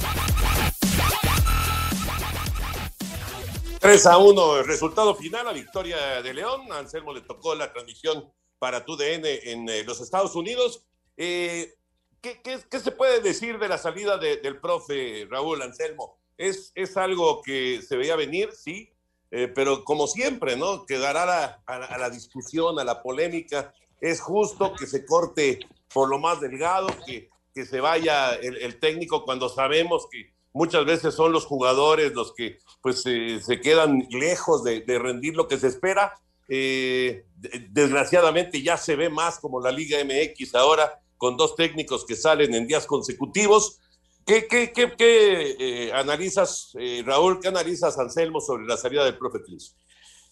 3 3.81 4.07
a 4.07 4.19
1, 4.19 4.59
el 4.59 4.67
resultado 4.67 5.15
final, 5.15 5.47
la 5.47 5.53
victoria 5.53 6.21
de 6.21 6.35
León. 6.35 6.71
Anselmo 6.71 7.15
le 7.15 7.23
tocó 7.23 7.55
la 7.55 7.73
transmisión 7.73 8.31
para 8.59 8.85
TUDN 8.85 9.25
en 9.25 9.69
eh, 9.71 9.85
los 9.85 10.03
Estados 10.03 10.37
Unidos. 10.37 10.85
Eh, 11.17 11.75
¿qué, 12.21 12.61
se 12.79 12.93
puede 12.93 13.21
decir 13.21 13.59
de 13.59 13.69
la 13.69 13.79
salida 13.79 14.19
del 14.19 14.61
profe 14.61 15.27
Raúl 15.31 15.63
Anselmo? 15.63 16.19
Es, 16.37 16.73
es 16.75 16.97
algo 16.99 17.41
que 17.43 17.81
se 17.81 17.97
veía 17.97 18.17
venir, 18.17 18.51
sí, 18.53 18.93
eh, 19.31 19.49
pero 19.49 19.83
como 19.85 20.07
siempre, 20.07 20.57
¿no? 20.57 20.85
Quedará 20.85 21.63
a, 21.67 21.99
la 21.99 22.11
discusión, 22.11 22.79
a 22.79 22.85
la 22.85 23.03
polémica. 23.03 23.73
Es 24.01 24.21
justo 24.21 24.75
que 24.75 24.87
se 24.87 25.07
corte 25.07 25.59
por 25.93 26.09
lo 26.09 26.19
más 26.19 26.41
delgado, 26.41 26.89
que, 27.07 27.31
que 27.55 27.67
se 27.67 27.81
vaya 27.81 28.35
el 28.35 28.79
técnico 28.79 29.25
cuando 29.25 29.49
sabemos 29.49 30.07
que 30.11 30.33
muchas 30.53 30.85
veces 30.85 31.15
son 31.15 31.33
los 31.33 31.47
jugadores 31.47 32.13
los 32.13 32.35
que 32.35 32.59
pues 32.83 33.03
eh, 33.07 33.41
se 33.45 33.61
quedan 33.61 34.07
lejos 34.11 34.65
de, 34.65 34.83
rendir 34.99 35.37
lo 35.37 35.49
que 35.49 35.59
se 35.59 35.69
espera. 35.69 36.15
Eh, 36.49 37.25
desgraciadamente 37.71 38.63
ya 38.63 38.77
se 38.77 38.97
ve 38.97 39.09
más 39.09 39.39
como 39.39 39.61
la 39.61 39.71
Liga 39.71 39.99
MX 40.05 40.55
ahora 40.57 41.01
con 41.17 41.37
dos 41.37 41.55
técnicos 41.55 42.05
que 42.05 42.17
salen 42.17 42.55
en 42.55 42.67
días 42.67 42.87
consecutivos. 42.87 43.79
¿Qué, 44.27 44.47
qué, 44.47 44.73
qué, 44.73 45.57
eh, 45.59 45.93
analizas, 45.93 46.73
Raúl, 47.05 47.41
qué 47.41 47.49
analizas, 47.49 47.99
Anselmo, 47.99 48.41
sobre 48.41 48.67
la 48.67 48.77
salida 48.77 49.05
del 49.05 49.19
profe? 49.19 49.39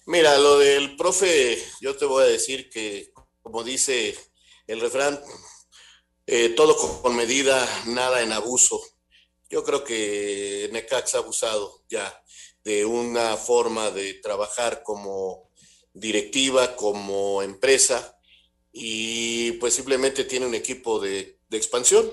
Mira, 0.07 0.37
lo 0.39 0.59
del 0.59 0.97
profe, 0.97 1.59
yo 1.81 1.97
te 1.97 2.05
voy 2.05 2.25
a 2.25 2.27
decir 2.27 2.71
que, 2.71 3.12
como 3.43 3.62
dice 3.62 4.16
el 4.66 4.81
refrán, 4.81 5.19
todo 6.57 6.76
con 7.03 7.16
medida, 7.16 7.66
nada 7.87 8.22
en 8.22 8.33
abuso. 8.33 8.81
Yo 9.49 9.64
creo 9.64 9.83
que 9.83 10.68
Necax 10.72 11.14
ha 11.14 11.18
abusado 11.18 11.83
ya 11.89 12.22
de 12.64 12.85
una 12.85 13.37
forma 13.37 13.91
de 13.91 14.14
trabajar 14.14 14.83
como 14.83 15.51
directiva, 15.95 16.76
como 16.76 17.43
empresa, 17.43 18.18
y 18.72 19.53
pues 19.53 19.74
simplemente 19.74 20.24
tiene 20.24 20.47
un 20.47 20.55
equipo 20.55 21.01
de, 21.01 21.39
expansión. 21.51 22.11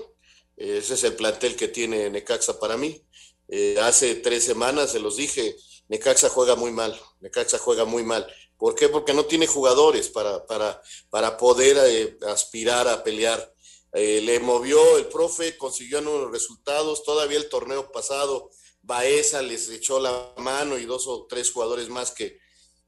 Ese 0.56 0.94
es 0.94 1.04
el 1.04 1.14
plantel 1.14 1.54
que 1.54 1.68
tiene 1.68 2.08
Necaxa 2.08 2.58
para 2.58 2.76
mí. 2.76 3.04
Eh, 3.48 3.76
hace 3.80 4.16
tres 4.16 4.44
semanas 4.44 4.92
se 4.92 4.98
los 4.98 5.16
dije, 5.16 5.56
Necaxa 5.88 6.30
juega 6.30 6.56
muy 6.56 6.72
mal, 6.72 6.98
Necaxa 7.20 7.58
juega 7.58 7.84
muy 7.84 8.02
mal. 8.02 8.26
¿Por 8.56 8.74
qué? 8.74 8.88
Porque 8.88 9.12
no 9.12 9.26
tiene 9.26 9.46
jugadores 9.46 10.08
para, 10.08 10.46
para, 10.46 10.80
para 11.10 11.36
poder 11.36 11.76
eh, 11.86 12.16
aspirar 12.26 12.88
a 12.88 13.04
pelear. 13.04 13.52
Eh, 13.92 14.20
le 14.22 14.40
movió 14.40 14.98
el 14.98 15.06
profe, 15.06 15.56
consiguió 15.56 16.00
unos 16.00 16.30
resultados, 16.30 17.04
todavía 17.04 17.38
el 17.38 17.48
torneo 17.48 17.90
pasado, 17.92 18.50
Baeza 18.82 19.42
les 19.42 19.68
echó 19.68 19.98
la 19.98 20.32
mano 20.36 20.78
y 20.78 20.84
dos 20.84 21.06
o 21.06 21.26
tres 21.26 21.50
jugadores 21.50 21.88
más 21.88 22.12
que, 22.12 22.38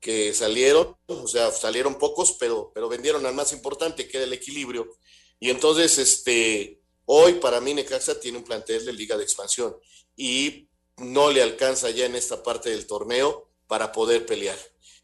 que 0.01 0.33
salieron, 0.33 0.97
o 1.07 1.27
sea, 1.27 1.51
salieron 1.51 1.99
pocos, 1.99 2.37
pero, 2.39 2.71
pero 2.75 2.89
vendieron 2.89 3.27
al 3.27 3.35
más 3.35 3.53
importante, 3.53 4.07
que 4.07 4.19
era 4.19 4.27
el 4.27 4.33
equilibrio. 4.33 4.97
Y 5.41 5.51
entonces, 5.51 5.99
este, 5.99 6.81
hoy 7.07 7.35
para 7.35 7.61
mí 7.61 7.75
Necaxa 7.75 8.21
tiene 8.21 8.39
un 8.39 8.45
plantel 8.45 8.85
de 8.85 8.93
liga 8.93 9.17
de 9.17 9.25
expansión 9.25 9.77
y 10.17 10.69
no 10.99 11.31
le 11.31 11.43
alcanza 11.43 11.91
ya 11.91 12.07
en 12.07 12.15
esta 12.15 12.43
parte 12.43 12.71
del 12.71 12.87
torneo 12.87 13.51
para 13.67 13.93
poder 13.93 14.27
pelear. 14.27 14.59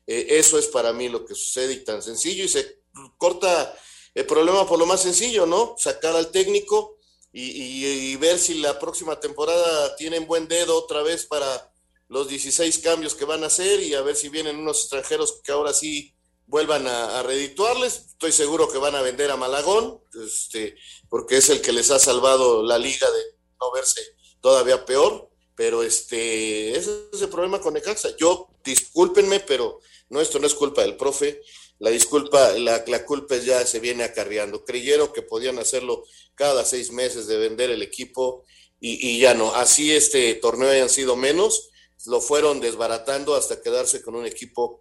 Eh, 0.06 0.26
eso 0.30 0.58
es 0.58 0.66
para 0.66 0.92
mí 0.92 1.08
lo 1.08 1.24
que 1.24 1.34
sucede 1.34 1.74
y 1.74 1.84
tan 1.84 2.02
sencillo 2.02 2.44
y 2.44 2.48
se 2.48 2.82
corta 3.16 3.76
el 4.14 4.26
problema 4.26 4.66
por 4.66 4.78
lo 4.78 4.86
más 4.86 5.02
sencillo, 5.02 5.46
¿no? 5.46 5.74
Sacar 5.78 6.14
al 6.14 6.30
técnico 6.30 6.98
y, 7.32 8.14
ver 8.16 8.38
si 8.38 8.54
la 8.54 8.78
próxima 8.78 9.18
temporada 9.18 9.96
tienen 9.96 10.26
buen 10.26 10.46
dedo 10.46 10.76
otra 10.78 11.02
vez 11.02 11.26
para 11.26 11.72
los 12.08 12.28
16 12.28 12.78
cambios 12.78 13.14
que 13.14 13.24
van 13.24 13.42
a 13.42 13.48
hacer 13.48 13.80
y 13.80 13.94
a 13.94 14.02
ver 14.02 14.14
si 14.14 14.28
vienen 14.28 14.56
unos 14.56 14.80
extranjeros 14.82 15.40
que 15.42 15.50
ahora 15.50 15.74
sí 15.74 16.14
vuelvan 16.46 16.86
a, 16.86 17.18
a 17.18 17.22
redituarles. 17.24 18.04
Estoy 18.10 18.30
seguro 18.30 18.70
que 18.70 18.78
van 18.78 18.94
a 18.94 19.02
vender 19.02 19.32
a 19.32 19.36
Malagón, 19.36 20.00
este, 20.24 20.76
porque 21.08 21.38
es 21.38 21.48
el 21.50 21.60
que 21.60 21.72
les 21.72 21.90
ha 21.90 21.98
salvado 21.98 22.62
la 22.62 22.78
liga 22.78 23.10
de 23.10 23.22
no 23.60 23.72
verse 23.72 24.00
todavía 24.40 24.84
peor. 24.84 25.28
Pero 25.56 25.82
este, 25.82 26.76
ese 26.76 27.08
es 27.12 27.22
el 27.22 27.28
problema 27.28 27.60
con 27.60 27.74
Necaxa. 27.74 28.16
Yo, 28.16 28.48
discúlpenme, 28.64 29.40
pero 29.40 29.80
no, 30.08 30.20
esto 30.20 30.38
no 30.38 30.46
es 30.46 30.54
culpa 30.54 30.82
del 30.82 30.96
profe. 30.96 31.40
La 31.84 31.90
disculpa, 31.90 32.52
la, 32.52 32.82
la 32.86 33.04
culpa 33.04 33.36
ya 33.36 33.66
se 33.66 33.78
viene 33.78 34.04
acarreando. 34.04 34.64
Creyeron 34.64 35.12
que 35.12 35.20
podían 35.20 35.58
hacerlo 35.58 36.04
cada 36.34 36.64
seis 36.64 36.90
meses 36.90 37.26
de 37.26 37.36
vender 37.36 37.68
el 37.68 37.82
equipo 37.82 38.44
y, 38.80 39.06
y 39.06 39.20
ya 39.20 39.34
no. 39.34 39.54
Así 39.54 39.92
este 39.92 40.32
torneo 40.36 40.70
hayan 40.70 40.88
sido 40.88 41.14
menos, 41.14 41.68
lo 42.06 42.22
fueron 42.22 42.58
desbaratando 42.58 43.34
hasta 43.34 43.60
quedarse 43.60 44.00
con 44.00 44.14
un 44.14 44.24
equipo, 44.24 44.80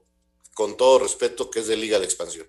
con 0.54 0.78
todo 0.78 1.00
respeto, 1.00 1.50
que 1.50 1.60
es 1.60 1.68
de 1.68 1.76
Liga 1.76 2.00
de 2.00 2.06
Expansión. 2.06 2.48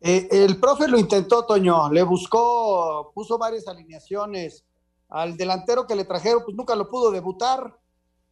Eh, 0.00 0.28
el 0.30 0.60
profe 0.60 0.86
lo 0.86 0.96
intentó, 0.96 1.44
Toño, 1.44 1.90
le 1.90 2.04
buscó, 2.04 3.10
puso 3.12 3.36
varias 3.36 3.66
alineaciones 3.66 4.64
al 5.08 5.36
delantero 5.36 5.88
que 5.88 5.96
le 5.96 6.04
trajeron, 6.04 6.44
pues 6.44 6.56
nunca 6.56 6.76
lo 6.76 6.88
pudo 6.88 7.10
debutar 7.10 7.76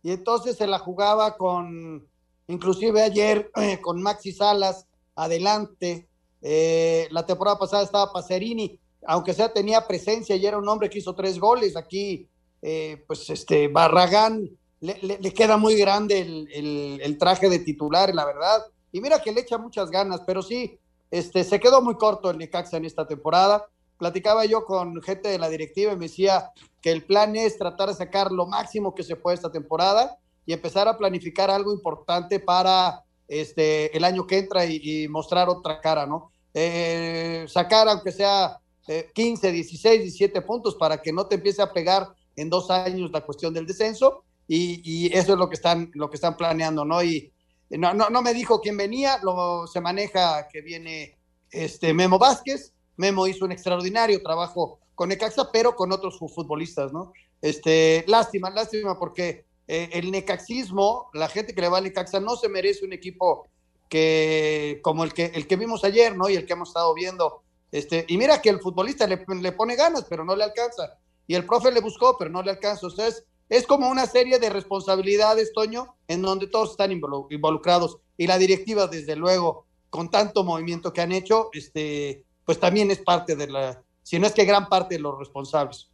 y 0.00 0.12
entonces 0.12 0.56
se 0.56 0.68
la 0.68 0.78
jugaba 0.78 1.36
con, 1.36 2.08
inclusive 2.46 3.02
ayer, 3.02 3.50
con 3.82 4.00
Maxi 4.00 4.30
Salas 4.30 4.88
adelante. 5.18 6.08
Eh, 6.40 7.08
la 7.10 7.26
temporada 7.26 7.58
pasada 7.58 7.82
estaba 7.82 8.12
Pacerini, 8.12 8.78
aunque 9.06 9.34
sea 9.34 9.52
tenía 9.52 9.86
presencia 9.86 10.36
y 10.36 10.46
era 10.46 10.58
un 10.58 10.68
hombre 10.68 10.88
que 10.88 10.98
hizo 10.98 11.14
tres 11.14 11.38
goles. 11.38 11.76
Aquí, 11.76 12.28
eh, 12.62 13.04
pues 13.06 13.28
este 13.30 13.68
Barragán 13.68 14.48
le, 14.80 14.98
le, 15.02 15.34
queda 15.34 15.56
muy 15.56 15.76
grande 15.76 16.20
el, 16.20 16.48
el, 16.52 17.00
el, 17.02 17.18
traje 17.18 17.48
de 17.48 17.58
titular, 17.58 18.14
la 18.14 18.24
verdad. 18.24 18.64
Y 18.92 19.00
mira 19.00 19.20
que 19.20 19.32
le 19.32 19.40
echa 19.40 19.58
muchas 19.58 19.90
ganas, 19.90 20.22
pero 20.26 20.40
sí, 20.40 20.78
este, 21.10 21.42
se 21.42 21.58
quedó 21.58 21.82
muy 21.82 21.96
corto 21.96 22.30
el 22.30 22.38
Necaxa 22.38 22.76
en 22.76 22.84
esta 22.84 23.06
temporada. 23.06 23.66
Platicaba 23.98 24.44
yo 24.44 24.64
con 24.64 25.02
gente 25.02 25.28
de 25.28 25.38
la 25.38 25.48
directiva 25.48 25.92
y 25.92 25.96
me 25.96 26.06
decía 26.06 26.52
que 26.80 26.92
el 26.92 27.04
plan 27.04 27.34
es 27.34 27.58
tratar 27.58 27.88
de 27.88 27.96
sacar 27.96 28.30
lo 28.30 28.46
máximo 28.46 28.94
que 28.94 29.02
se 29.02 29.16
puede 29.16 29.34
esta 29.34 29.50
temporada 29.50 30.16
y 30.46 30.52
empezar 30.52 30.86
a 30.86 30.96
planificar 30.96 31.50
algo 31.50 31.72
importante 31.72 32.38
para 32.38 33.02
este, 33.29 33.97
el 33.97 34.05
año 34.05 34.26
que 34.26 34.39
entra 34.39 34.64
y, 34.64 35.07
mostrar 35.09 35.49
otra 35.49 35.81
cara, 35.81 36.07
¿no? 36.07 36.33
Eh, 36.55 37.45
sacar 37.49 37.89
aunque 37.89 38.11
sea 38.11 38.59
eh, 38.89 39.11
15, 39.14 39.53
16, 39.53 40.03
17 40.03 40.43
puntos 40.43 40.74
para 40.74 41.01
que 41.01 41.12
no 41.12 41.26
te 41.26 41.37
empiece 41.37 41.62
a 41.62 41.72
pegar 41.72 42.09
en 42.35 42.49
dos 42.49 42.70
años 42.70 43.11
la 43.12 43.20
cuestión 43.20 43.53
del 43.53 43.66
descenso 43.66 44.24
y, 44.47 44.81
y 44.83 45.14
eso 45.14 45.35
es 45.35 45.39
lo 45.39 45.49
que 45.49 45.57
están, 45.57 45.91
lo 45.95 46.09
que 46.09 46.16
están 46.16 46.37
planeando, 46.37 46.85
¿no? 46.85 47.03
Y 47.03 47.31
no, 47.70 47.93
no, 47.93 48.09
no 48.09 48.22
me 48.22 48.33
dijo 48.33 48.61
quién 48.61 48.76
venía, 48.76 49.18
lo, 49.22 49.66
se 49.66 49.81
maneja 49.81 50.49
que 50.49 50.62
viene 50.62 51.18
este 51.51 51.93
Memo 51.93 52.18
Vázquez, 52.18 52.72
Memo 52.97 53.26
hizo 53.26 53.45
un 53.45 53.53
extraordinario 53.53 54.22
trabajo 54.22 54.81
con 54.95 55.11
Necaxa, 55.11 55.51
pero 55.53 55.76
con 55.76 55.93
otros 55.93 56.18
futbolistas, 56.18 56.93
¿no? 56.93 57.12
Este, 57.41 58.05
lástima, 58.09 58.51
lástima, 58.51 58.99
porque 58.99 59.45
eh, 59.68 59.90
el 59.92 60.10
necaxismo, 60.10 61.10
la 61.12 61.28
gente 61.28 61.54
que 61.54 61.60
le 61.60 61.68
va 61.68 61.78
al 61.78 61.84
Necaxa 61.84 62.20
no 62.20 62.36
se 62.36 62.48
merece 62.48 62.86
un 62.86 62.94
equipo 62.94 63.46
que, 63.90 64.80
como 64.82 65.04
el 65.04 65.12
que, 65.12 65.26
el 65.26 65.46
que 65.46 65.56
vimos 65.56 65.84
ayer, 65.84 66.16
¿no? 66.16 66.28
Y 66.28 66.36
el 66.36 66.46
que 66.46 66.54
hemos 66.54 66.70
estado 66.70 66.94
viendo. 66.94 67.42
Este, 67.70 68.06
y 68.08 68.16
mira 68.16 68.40
que 68.40 68.48
el 68.48 68.60
futbolista 68.60 69.06
le, 69.06 69.24
le 69.40 69.52
pone 69.52 69.76
ganas, 69.76 70.06
pero 70.08 70.24
no 70.24 70.34
le 70.34 70.44
alcanza. 70.44 70.98
Y 71.26 71.34
el 71.34 71.44
profe 71.44 71.70
le 71.70 71.80
buscó, 71.80 72.16
pero 72.18 72.30
no 72.30 72.42
le 72.42 72.50
alcanza. 72.50 72.86
Ustedes 72.86 73.26
es 73.50 73.66
como 73.66 73.90
una 73.90 74.06
serie 74.06 74.38
de 74.38 74.48
responsabilidades, 74.48 75.52
Toño, 75.52 75.96
en 76.08 76.22
donde 76.22 76.46
todos 76.46 76.70
están 76.70 76.90
involucrados. 76.90 77.98
Y 78.16 78.26
la 78.26 78.38
directiva, 78.38 78.86
desde 78.86 79.16
luego, 79.16 79.66
con 79.90 80.10
tanto 80.10 80.44
movimiento 80.44 80.94
que 80.94 81.02
han 81.02 81.12
hecho, 81.12 81.50
este, 81.52 82.24
pues 82.46 82.58
también 82.58 82.90
es 82.90 82.98
parte 83.00 83.36
de 83.36 83.48
la, 83.48 83.82
si 84.02 84.18
no 84.18 84.26
es 84.26 84.32
que 84.32 84.46
gran 84.46 84.70
parte 84.70 84.94
de 84.94 85.02
los 85.02 85.18
responsables. 85.18 85.90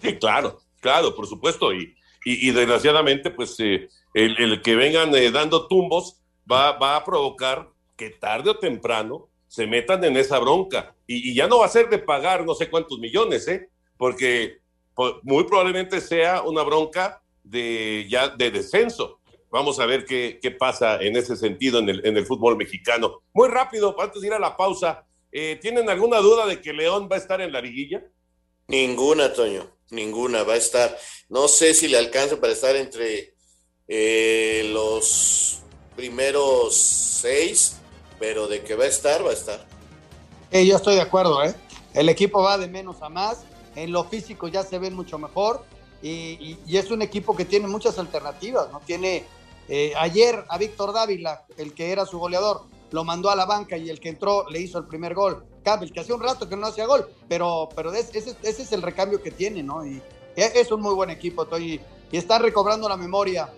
Sí, 0.00 0.18
claro, 0.18 0.58
claro, 0.80 1.14
por 1.14 1.26
supuesto. 1.26 1.74
Y, 1.74 1.94
y, 2.30 2.50
desgraciadamente, 2.50 3.30
pues 3.30 3.58
eh, 3.60 3.88
el, 4.14 4.60
que 4.62 4.76
vengan 4.76 5.14
eh, 5.14 5.30
dando 5.30 5.66
tumbos 5.68 6.20
va, 6.50 6.72
va 6.72 6.96
a 6.96 7.04
provocar 7.04 7.68
que 7.96 8.10
tarde 8.10 8.50
o 8.50 8.58
temprano 8.58 9.28
se 9.48 9.66
metan 9.66 10.04
en 10.04 10.16
esa 10.16 10.38
bronca. 10.38 10.94
Y, 11.06 11.34
ya 11.34 11.46
no 11.46 11.58
va 11.58 11.66
a 11.66 11.70
ser 11.70 11.88
de 11.88 11.98
pagar 11.98 12.44
no 12.44 12.54
sé 12.54 12.70
cuántos 12.70 12.98
millones, 12.98 13.48
¿eh? 13.48 13.68
Porque 13.96 14.58
muy 15.22 15.44
probablemente 15.44 16.00
sea 16.00 16.42
una 16.42 16.62
bronca 16.62 17.22
de 17.42 18.06
ya 18.08 18.28
de 18.28 18.50
descenso. 18.50 19.20
Vamos 19.50 19.80
a 19.80 19.86
ver 19.86 20.04
qué, 20.04 20.38
qué 20.42 20.50
pasa 20.50 21.00
en 21.00 21.16
ese 21.16 21.34
sentido 21.34 21.78
en 21.78 21.88
el, 21.88 22.06
en 22.06 22.16
el, 22.16 22.26
fútbol 22.26 22.56
mexicano. 22.56 23.22
Muy 23.32 23.48
rápido, 23.48 23.96
antes 23.98 24.20
de 24.20 24.28
ir 24.28 24.34
a 24.34 24.38
la 24.38 24.56
pausa, 24.56 25.06
eh, 25.32 25.58
¿tienen 25.60 25.88
alguna 25.88 26.18
duda 26.18 26.46
de 26.46 26.60
que 26.60 26.72
León 26.72 27.08
va 27.10 27.16
a 27.16 27.18
estar 27.18 27.40
en 27.40 27.52
la 27.52 27.60
liguilla? 27.60 28.04
Ninguna, 28.66 29.32
Toño, 29.32 29.64
ninguna, 29.90 30.42
va 30.42 30.54
a 30.54 30.56
estar. 30.56 30.96
No 31.28 31.48
sé 31.48 31.74
si 31.74 31.88
le 31.88 31.98
alcanza 31.98 32.40
para 32.40 32.52
estar 32.52 32.76
entre 32.76 33.34
eh, 33.86 34.68
los 34.72 35.60
primeros 35.96 36.76
seis, 36.76 37.76
pero 38.18 38.46
de 38.48 38.62
que 38.62 38.74
va 38.74 38.84
a 38.84 38.88
estar, 38.88 39.24
va 39.24 39.30
a 39.30 39.34
estar. 39.34 39.66
Yo 40.52 40.76
estoy 40.76 40.94
de 40.94 41.02
acuerdo, 41.02 41.42
¿eh? 41.44 41.54
El 41.94 42.08
equipo 42.08 42.42
va 42.42 42.58
de 42.58 42.68
menos 42.68 43.02
a 43.02 43.08
más 43.08 43.38
en 43.78 43.92
lo 43.92 44.04
físico 44.04 44.48
ya 44.48 44.62
se 44.64 44.78
ven 44.78 44.94
mucho 44.94 45.18
mejor 45.18 45.64
y, 46.02 46.08
y, 46.10 46.58
y 46.66 46.76
es 46.78 46.90
un 46.90 47.02
equipo 47.02 47.36
que 47.36 47.44
tiene 47.44 47.68
muchas 47.68 47.98
alternativas, 47.98 48.70
¿no? 48.72 48.80
Tiene 48.80 49.24
eh, 49.68 49.92
ayer 49.96 50.44
a 50.48 50.58
Víctor 50.58 50.92
Dávila, 50.92 51.44
el 51.56 51.74
que 51.74 51.92
era 51.92 52.06
su 52.06 52.18
goleador, 52.18 52.62
lo 52.90 53.04
mandó 53.04 53.30
a 53.30 53.36
la 53.36 53.44
banca 53.44 53.76
y 53.76 53.90
el 53.90 54.00
que 54.00 54.08
entró 54.08 54.48
le 54.48 54.60
hizo 54.60 54.78
el 54.78 54.86
primer 54.86 55.14
gol. 55.14 55.44
Que 55.92 56.00
hace 56.00 56.12
un 56.12 56.22
rato 56.22 56.48
que 56.48 56.56
no 56.56 56.66
hacía 56.66 56.86
gol, 56.86 57.06
pero, 57.28 57.68
pero 57.76 57.92
ese, 57.92 58.18
es 58.42 58.72
el 58.72 58.80
recambio 58.80 59.22
que 59.22 59.30
tiene, 59.30 59.62
¿no? 59.62 59.84
Y 59.84 60.00
es 60.34 60.70
un 60.72 60.80
muy 60.80 60.94
buen 60.94 61.10
equipo, 61.10 61.42
estoy, 61.42 61.80
y 62.10 62.16
está 62.16 62.38
recobrando 62.38 62.88
la 62.88 62.96
memoria. 62.96 63.50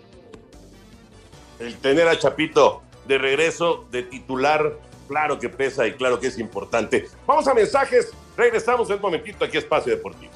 El 1.60 1.76
tener 1.78 2.08
a 2.08 2.18
Chapito 2.18 2.82
de 3.06 3.18
regreso, 3.18 3.84
de 3.90 4.02
titular, 4.02 4.76
claro 5.08 5.38
que 5.38 5.48
pesa 5.48 5.86
y 5.86 5.92
claro 5.92 6.18
que 6.18 6.28
es 6.28 6.38
importante. 6.38 7.08
Vamos 7.26 7.46
a 7.46 7.54
mensajes, 7.54 8.12
regresamos 8.36 8.90
un 8.90 9.00
momentito 9.00 9.44
aquí 9.44 9.56
a 9.56 9.60
Espacio 9.60 9.94
Deportivo. 9.94 10.32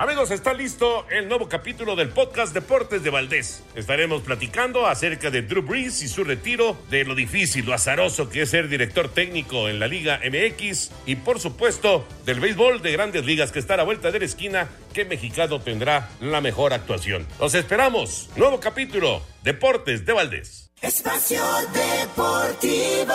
Amigos, 0.00 0.30
está 0.30 0.54
listo 0.54 1.08
el 1.10 1.26
nuevo 1.26 1.48
capítulo 1.48 1.96
del 1.96 2.10
podcast 2.10 2.54
Deportes 2.54 3.02
de 3.02 3.10
Valdés. 3.10 3.64
Estaremos 3.74 4.22
platicando 4.22 4.86
acerca 4.86 5.28
de 5.32 5.42
Drew 5.42 5.62
Brees 5.62 6.02
y 6.02 6.08
su 6.08 6.22
retiro, 6.22 6.76
de 6.88 7.04
lo 7.04 7.16
difícil, 7.16 7.66
lo 7.66 7.74
azaroso 7.74 8.30
que 8.30 8.42
es 8.42 8.50
ser 8.50 8.68
director 8.68 9.08
técnico 9.08 9.68
en 9.68 9.80
la 9.80 9.88
Liga 9.88 10.20
MX 10.24 10.92
y 11.04 11.16
por 11.16 11.40
supuesto 11.40 12.06
del 12.24 12.38
béisbol 12.38 12.80
de 12.80 12.92
grandes 12.92 13.26
ligas 13.26 13.50
que 13.50 13.58
está 13.58 13.74
a 13.74 13.78
la 13.78 13.82
vuelta 13.82 14.12
de 14.12 14.20
la 14.20 14.24
esquina, 14.26 14.68
que 14.92 15.04
mexicano 15.04 15.60
tendrá 15.60 16.08
la 16.20 16.40
mejor 16.40 16.74
actuación. 16.74 17.26
Los 17.40 17.54
esperamos. 17.54 18.30
Nuevo 18.36 18.60
capítulo, 18.60 19.20
Deportes 19.42 20.06
de 20.06 20.12
Valdés. 20.12 20.70
Espacio 20.80 21.42
Deportivo. 21.72 23.14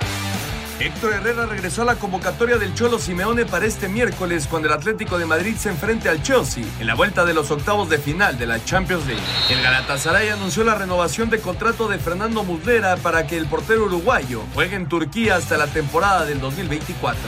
Héctor 0.81 1.13
Herrera 1.13 1.45
regresó 1.45 1.83
a 1.83 1.85
la 1.85 1.95
convocatoria 1.95 2.57
del 2.57 2.73
Cholo 2.73 2.97
Simeone 2.97 3.45
para 3.45 3.67
este 3.67 3.87
miércoles 3.87 4.47
cuando 4.49 4.67
el 4.67 4.73
Atlético 4.73 5.19
de 5.19 5.27
Madrid 5.27 5.55
se 5.55 5.69
enfrente 5.69 6.09
al 6.09 6.23
Chelsea 6.23 6.63
en 6.79 6.87
la 6.87 6.95
vuelta 6.95 7.23
de 7.23 7.35
los 7.35 7.51
octavos 7.51 7.87
de 7.87 7.99
final 7.99 8.39
de 8.39 8.47
la 8.47 8.65
Champions 8.65 9.05
League. 9.05 9.21
El 9.51 9.61
Galatasaray 9.61 10.29
anunció 10.29 10.63
la 10.63 10.73
renovación 10.73 11.29
de 11.29 11.37
contrato 11.37 11.87
de 11.87 11.99
Fernando 11.99 12.43
Muslera 12.43 12.97
para 12.97 13.27
que 13.27 13.37
el 13.37 13.45
portero 13.45 13.85
uruguayo 13.85 14.41
juegue 14.55 14.75
en 14.75 14.89
Turquía 14.89 15.35
hasta 15.35 15.55
la 15.55 15.67
temporada 15.67 16.25
del 16.25 16.39
2024. 16.39 17.21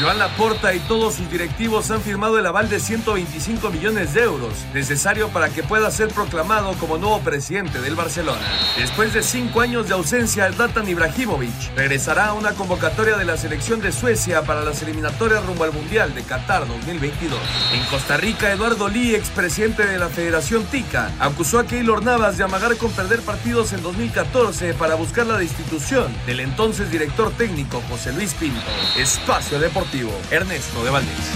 Joan 0.00 0.20
Laporta 0.20 0.72
y 0.72 0.78
todos 0.78 1.16
sus 1.16 1.28
directivos 1.28 1.90
han 1.90 2.02
firmado 2.02 2.38
el 2.38 2.46
aval 2.46 2.68
de 2.68 2.78
125 2.78 3.70
millones 3.70 4.14
de 4.14 4.22
euros 4.22 4.52
necesario 4.72 5.30
para 5.30 5.48
que 5.48 5.64
pueda 5.64 5.90
ser 5.90 6.10
proclamado 6.10 6.74
como 6.74 6.96
nuevo 6.96 7.18
presidente 7.22 7.80
del 7.80 7.96
Barcelona. 7.96 8.46
Después 8.78 9.12
de 9.12 9.24
cinco 9.24 9.62
años 9.62 9.88
de 9.88 9.94
ausencia, 9.94 10.46
el 10.46 10.54
Zlatan 10.54 10.88
Ibrahimovic 10.88 11.74
regresará 11.74 12.26
a 12.26 12.34
una 12.34 12.52
convocatoria 12.52 12.99
de 13.00 13.24
la 13.24 13.38
selección 13.38 13.80
de 13.80 13.92
Suecia 13.92 14.42
para 14.42 14.62
las 14.62 14.82
eliminatorias 14.82 15.44
rumbo 15.46 15.64
al 15.64 15.72
Mundial 15.72 16.14
de 16.14 16.22
Qatar 16.22 16.68
2022. 16.68 17.40
En 17.72 17.82
Costa 17.86 18.18
Rica, 18.18 18.52
Eduardo 18.52 18.90
Lee, 18.90 19.14
expresidente 19.14 19.86
de 19.86 19.98
la 19.98 20.10
Federación 20.10 20.64
TICA, 20.64 21.10
acusó 21.18 21.58
a 21.58 21.66
Keylor 21.66 22.04
Navas 22.04 22.36
de 22.36 22.44
amagar 22.44 22.76
con 22.76 22.92
perder 22.92 23.20
partidos 23.20 23.72
en 23.72 23.82
2014 23.82 24.74
para 24.74 24.96
buscar 24.96 25.26
la 25.26 25.38
destitución 25.38 26.14
del 26.26 26.40
entonces 26.40 26.90
director 26.90 27.32
técnico 27.32 27.82
José 27.88 28.12
Luis 28.12 28.34
Pinto. 28.34 28.60
Espacio 28.98 29.58
Deportivo, 29.58 30.12
Ernesto 30.30 30.84
de 30.84 30.90
Valdés. 30.90 31.30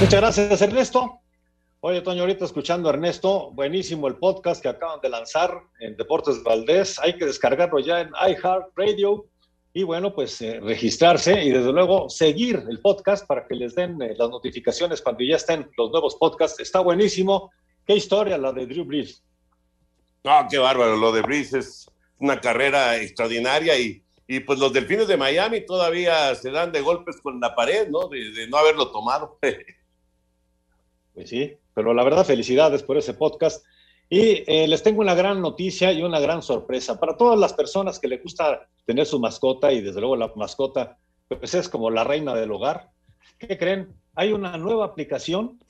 Muchas 0.00 0.20
gracias, 0.20 0.60
Ernesto. 0.60 1.20
Oye, 1.80 2.00
Toño, 2.00 2.22
ahorita 2.22 2.46
escuchando 2.46 2.88
a 2.88 2.92
Ernesto, 2.92 3.50
buenísimo 3.52 4.08
el 4.08 4.16
podcast 4.16 4.62
que 4.62 4.68
acaban 4.68 4.98
de 5.02 5.10
lanzar 5.10 5.60
en 5.78 5.94
Deportes 5.96 6.42
Valdés. 6.42 6.98
Hay 6.98 7.16
que 7.18 7.26
descargarlo 7.26 7.78
ya 7.80 8.00
en 8.00 8.08
iHeartRadio 8.08 9.26
y 9.74 9.82
bueno, 9.82 10.14
pues 10.14 10.40
eh, 10.40 10.58
registrarse 10.58 11.44
y 11.44 11.50
desde 11.50 11.70
luego 11.72 12.08
seguir 12.08 12.64
el 12.68 12.80
podcast 12.80 13.26
para 13.26 13.46
que 13.46 13.54
les 13.54 13.74
den 13.74 14.00
eh, 14.00 14.14
las 14.16 14.30
notificaciones 14.30 15.02
cuando 15.02 15.22
ya 15.22 15.36
estén 15.36 15.70
los 15.76 15.90
nuevos 15.90 16.16
podcasts. 16.16 16.58
Está 16.60 16.80
buenísimo. 16.80 17.52
Qué 17.86 17.94
historia 17.94 18.38
la 18.38 18.52
de 18.52 18.66
Drew 18.66 18.86
Brees. 18.86 19.22
No, 20.24 20.46
qué 20.50 20.56
bárbaro. 20.56 20.96
Lo 20.96 21.12
de 21.12 21.20
Brees 21.20 21.52
es 21.52 21.90
una 22.18 22.40
carrera 22.40 22.96
extraordinaria 22.96 23.78
y, 23.78 24.02
y 24.26 24.40
pues 24.40 24.58
los 24.58 24.72
delfines 24.72 25.08
de 25.08 25.18
Miami 25.18 25.66
todavía 25.66 26.34
se 26.36 26.50
dan 26.50 26.72
de 26.72 26.80
golpes 26.80 27.20
con 27.20 27.38
la 27.38 27.54
pared, 27.54 27.86
¿no? 27.90 28.08
De, 28.08 28.32
de 28.32 28.48
no 28.48 28.56
haberlo 28.56 28.90
tomado. 28.90 29.38
Pues 31.16 31.30
sí, 31.30 31.56
pero 31.76 31.92
la 31.92 32.04
verdad, 32.04 32.24
felicidades 32.24 32.82
por 32.82 32.96
ese 32.96 33.12
podcast. 33.12 33.62
Y 34.08 34.42
eh, 34.46 34.66
les 34.66 34.82
tengo 34.82 35.02
una 35.02 35.14
gran 35.14 35.42
noticia 35.42 35.92
y 35.92 36.02
una 36.02 36.18
gran 36.18 36.40
sorpresa. 36.40 36.98
Para 36.98 37.18
todas 37.18 37.38
las 37.38 37.52
personas 37.52 37.98
que 37.98 38.08
les 38.08 38.22
gusta 38.22 38.66
tener 38.86 39.04
su 39.04 39.20
mascota, 39.20 39.70
y 39.70 39.82
desde 39.82 40.00
luego 40.00 40.16
la 40.16 40.32
mascota, 40.36 40.96
pues 41.28 41.52
es 41.52 41.68
como 41.68 41.90
la 41.90 42.02
reina 42.02 42.34
del 42.34 42.50
hogar. 42.50 42.88
¿Qué 43.38 43.58
creen? 43.58 43.94
Hay 44.14 44.32
una 44.32 44.56
nueva 44.56 44.86
aplicación 44.86 45.60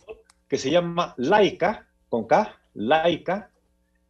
que 0.48 0.59
se 0.59 0.70
llama 0.70 1.12
Laika, 1.16 1.88
con 2.09 2.28
K, 2.28 2.57
Laika. 2.74 3.50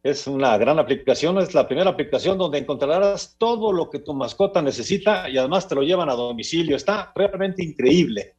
Es 0.03 0.27
una 0.27 0.55
gran 0.59 0.77
aplicación, 0.77 1.39
es 1.39 1.55
la 1.55 1.67
primera 1.67 1.89
aplicación 1.89 2.37
donde 2.37 2.59
encontrarás 2.59 3.37
todo 3.39 3.73
lo 3.73 3.89
que 3.89 3.97
tu 3.97 4.13
mascota 4.13 4.61
necesita 4.61 5.27
y 5.31 5.39
además 5.39 5.67
te 5.67 5.73
lo 5.73 5.81
llevan 5.81 6.11
a 6.11 6.13
domicilio. 6.13 6.75
Está 6.75 7.11
realmente 7.15 7.63
increíble. 7.63 8.35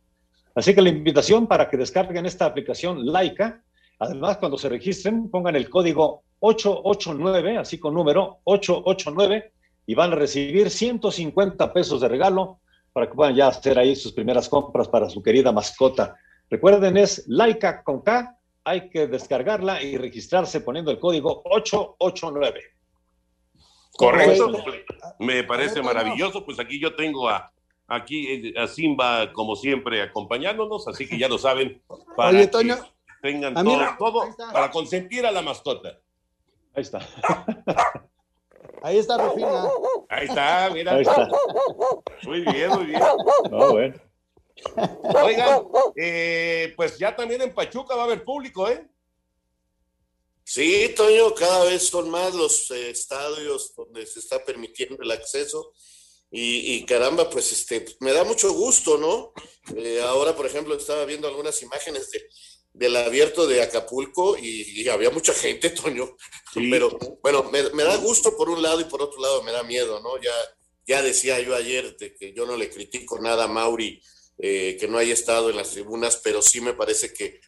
Así 0.59 0.75
que 0.75 0.83
la 0.83 0.89
invitación 0.89 1.47
para 1.47 1.71
que 1.71 1.77
descarguen 1.77 2.27
esta 2.27 2.45
aplicación 2.45 3.07
Laika, 3.07 3.63
además 4.01 4.39
cuando 4.39 4.59
se 4.59 4.69
registren 4.69 5.31
pongan 5.31 5.55
el 5.55 5.71
código 5.71 6.25
889, 6.41 7.59
así 7.59 7.79
con 7.79 7.95
número 7.95 8.41
889, 8.43 9.53
y 9.87 9.95
van 9.95 10.13
a 10.13 10.17
recibir 10.17 10.69
150 10.69 11.73
pesos 11.73 12.01
de 12.01 12.09
regalo 12.09 12.59
para 12.93 13.07
que 13.07 13.15
puedan 13.15 13.37
ya 13.37 13.47
hacer 13.47 13.79
ahí 13.79 13.95
sus 13.95 14.13
primeras 14.13 14.49
compras 14.49 14.89
para 14.89 15.09
su 15.09 15.23
querida 15.23 15.53
mascota. 15.53 16.17
Recuerden, 16.51 16.97
es 16.97 17.23
Laika 17.29 17.85
con 17.85 18.03
K, 18.03 18.37
hay 18.65 18.91
que 18.91 19.07
descargarla 19.07 19.81
y 19.81 19.97
registrarse 19.97 20.61
poniendo 20.63 20.91
el 20.91 20.99
código 20.99 21.41
889. 21.45 22.61
Correcto, 23.97 24.51
me 25.21 25.45
parece 25.45 25.81
maravilloso. 25.83 26.45
Pues 26.45 26.59
aquí 26.59 26.81
yo 26.81 26.97
tengo 26.97 27.29
a 27.29 27.53
aquí 27.89 28.29
eh, 28.29 28.55
a 28.57 28.69
Simba, 28.69 29.33
como 29.33 29.57
siempre, 29.57 30.03
acompañándonos, 30.03 30.87
así 30.87 31.09
que 31.09 31.19
ya 31.19 31.29
lo 31.29 31.39
saben, 31.39 31.83
para 32.17 32.31
Oye, 32.31 32.47
Toño, 32.47 32.77
que 32.77 33.33
tengan 33.33 33.55
todo 33.99 34.29
para 34.53 34.71
consentir 34.71 35.27
a 35.27 35.33
la 35.33 35.43
mascota. 35.43 35.99
Ahí 36.75 36.83
está. 36.83 37.01
Ahí 38.81 38.99
está 38.99 39.19
Rufina. 39.19 39.69
Ahí 40.09 40.29
está, 40.29 40.71
mira. 40.73 40.93
Ahí 40.93 41.03
está. 41.03 41.29
Muy 42.25 42.43
bien, 42.43 42.71
muy 42.71 42.85
bien. 42.87 43.03
No, 43.51 43.73
bueno. 43.73 43.97
Oigan, 45.25 45.65
eh, 45.97 46.73
pues 46.77 46.97
ya 46.97 47.15
también 47.15 47.43
en 47.43 47.53
Pachuca 47.53 47.97
va 47.97 48.03
a 48.03 48.05
haber 48.05 48.23
público, 48.23 48.69
¿eh? 48.69 48.87
Sí, 50.45 50.95
Toño, 50.97 51.35
cada 51.35 51.65
vez 51.65 51.89
son 51.89 52.09
más 52.09 52.35
los 52.35 52.71
eh, 52.71 52.91
estadios 52.91 53.75
donde 53.75 54.07
se 54.07 54.21
está 54.21 54.45
permitiendo 54.45 55.03
el 55.03 55.11
acceso 55.11 55.73
y, 56.31 56.75
y 56.75 56.87
caramba, 56.87 57.31
pues 57.31 57.53
este, 57.53 57.85
me 58.01 58.13
da 58.13 58.25
mucho 58.25 58.53
gusto, 58.53 58.99
¿no? 58.99 59.33
Eh, 59.77 60.01
ahora, 60.03 60.37
por 60.37 60.47
ejemplo, 60.47 60.75
estaba 60.75 61.05
viendo 61.05 61.27
algunas 61.27 61.63
imágenes 61.63 62.11
de, 62.11 62.23
del 62.73 62.97
abierto 62.97 63.47
de 63.47 63.63
Acapulco 63.63 64.37
y, 64.37 64.83
y 64.83 64.89
había 64.89 65.11
mucha 65.11 65.33
gente, 65.33 65.71
Toño, 65.83 66.17
pero 66.55 66.97
bueno, 67.23 67.45
me, 67.45 67.63
me 67.71 67.85
da 67.85 67.97
gusto 67.97 68.37
por 68.37 68.51
un 68.51 68.63
lado 68.63 68.81
y 68.81 68.85
por 68.85 69.03
otro 69.03 69.21
lado 69.21 69.43
me 69.43 69.53
da 69.53 69.63
miedo, 69.63 70.01
¿no? 70.01 70.21
Ya, 70.23 70.33
ya 70.87 71.03
decía 71.03 71.41
yo 71.41 71.55
ayer 71.55 71.97
de 71.97 72.15
que 72.15 72.33
yo 72.33 72.47
no 72.47 72.57
le 72.57 72.71
critico 72.71 73.19
nada 73.19 73.45
a 73.45 73.49
Mauri, 73.49 74.01
eh, 74.39 74.77
que 74.79 74.87
no 74.87 74.99
haya 74.99 75.15
estado 75.15 75.51
en 75.51 75.57
las 75.57 75.71
tribunas, 75.71 76.21
pero 76.23 76.43
sí 76.43 76.61
me 76.61 76.75
parece 76.75 77.13
que 77.13 77.41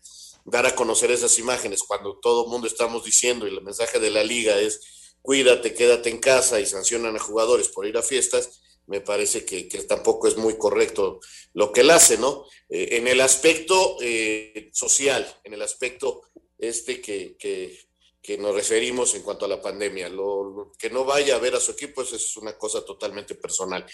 dar 0.44 0.66
a 0.66 0.74
conocer 0.74 1.10
esas 1.10 1.38
imágenes 1.38 1.82
cuando 1.82 2.18
todo 2.18 2.44
el 2.44 2.50
mundo 2.50 2.66
estamos 2.66 3.04
diciendo 3.04 3.46
y 3.46 3.50
el 3.50 3.62
mensaje 3.62 4.00
de 4.00 4.10
la 4.10 4.24
liga 4.24 4.58
es 4.58 4.80
cuídate, 5.22 5.74
quédate 5.74 6.10
en 6.10 6.18
casa 6.18 6.60
y 6.60 6.66
sancionan 6.66 7.16
a 7.16 7.20
jugadores 7.20 7.68
por 7.68 7.86
ir 7.86 7.96
a 7.96 8.02
fiestas, 8.02 8.59
me 8.90 9.00
parece 9.00 9.44
que, 9.44 9.68
que 9.68 9.84
tampoco 9.84 10.26
es 10.26 10.36
muy 10.36 10.58
correcto 10.58 11.20
lo 11.52 11.72
que 11.72 11.82
él 11.82 11.90
hace, 11.90 12.18
¿no? 12.18 12.44
Eh, 12.68 12.96
en 12.96 13.06
el 13.06 13.20
aspecto 13.20 13.96
eh, 14.02 14.68
social, 14.72 15.24
en 15.44 15.54
el 15.54 15.62
aspecto 15.62 16.22
este 16.58 17.00
que, 17.00 17.36
que, 17.38 17.78
que 18.20 18.36
nos 18.36 18.52
referimos 18.52 19.14
en 19.14 19.22
cuanto 19.22 19.44
a 19.44 19.48
la 19.48 19.62
pandemia, 19.62 20.08
lo, 20.08 20.72
que 20.76 20.90
no 20.90 21.04
vaya 21.04 21.36
a 21.36 21.38
ver 21.38 21.54
a 21.54 21.60
su 21.60 21.70
equipo, 21.70 22.02
es 22.02 22.36
una 22.36 22.58
cosa 22.58 22.84
totalmente 22.84 23.36
personal. 23.36 23.86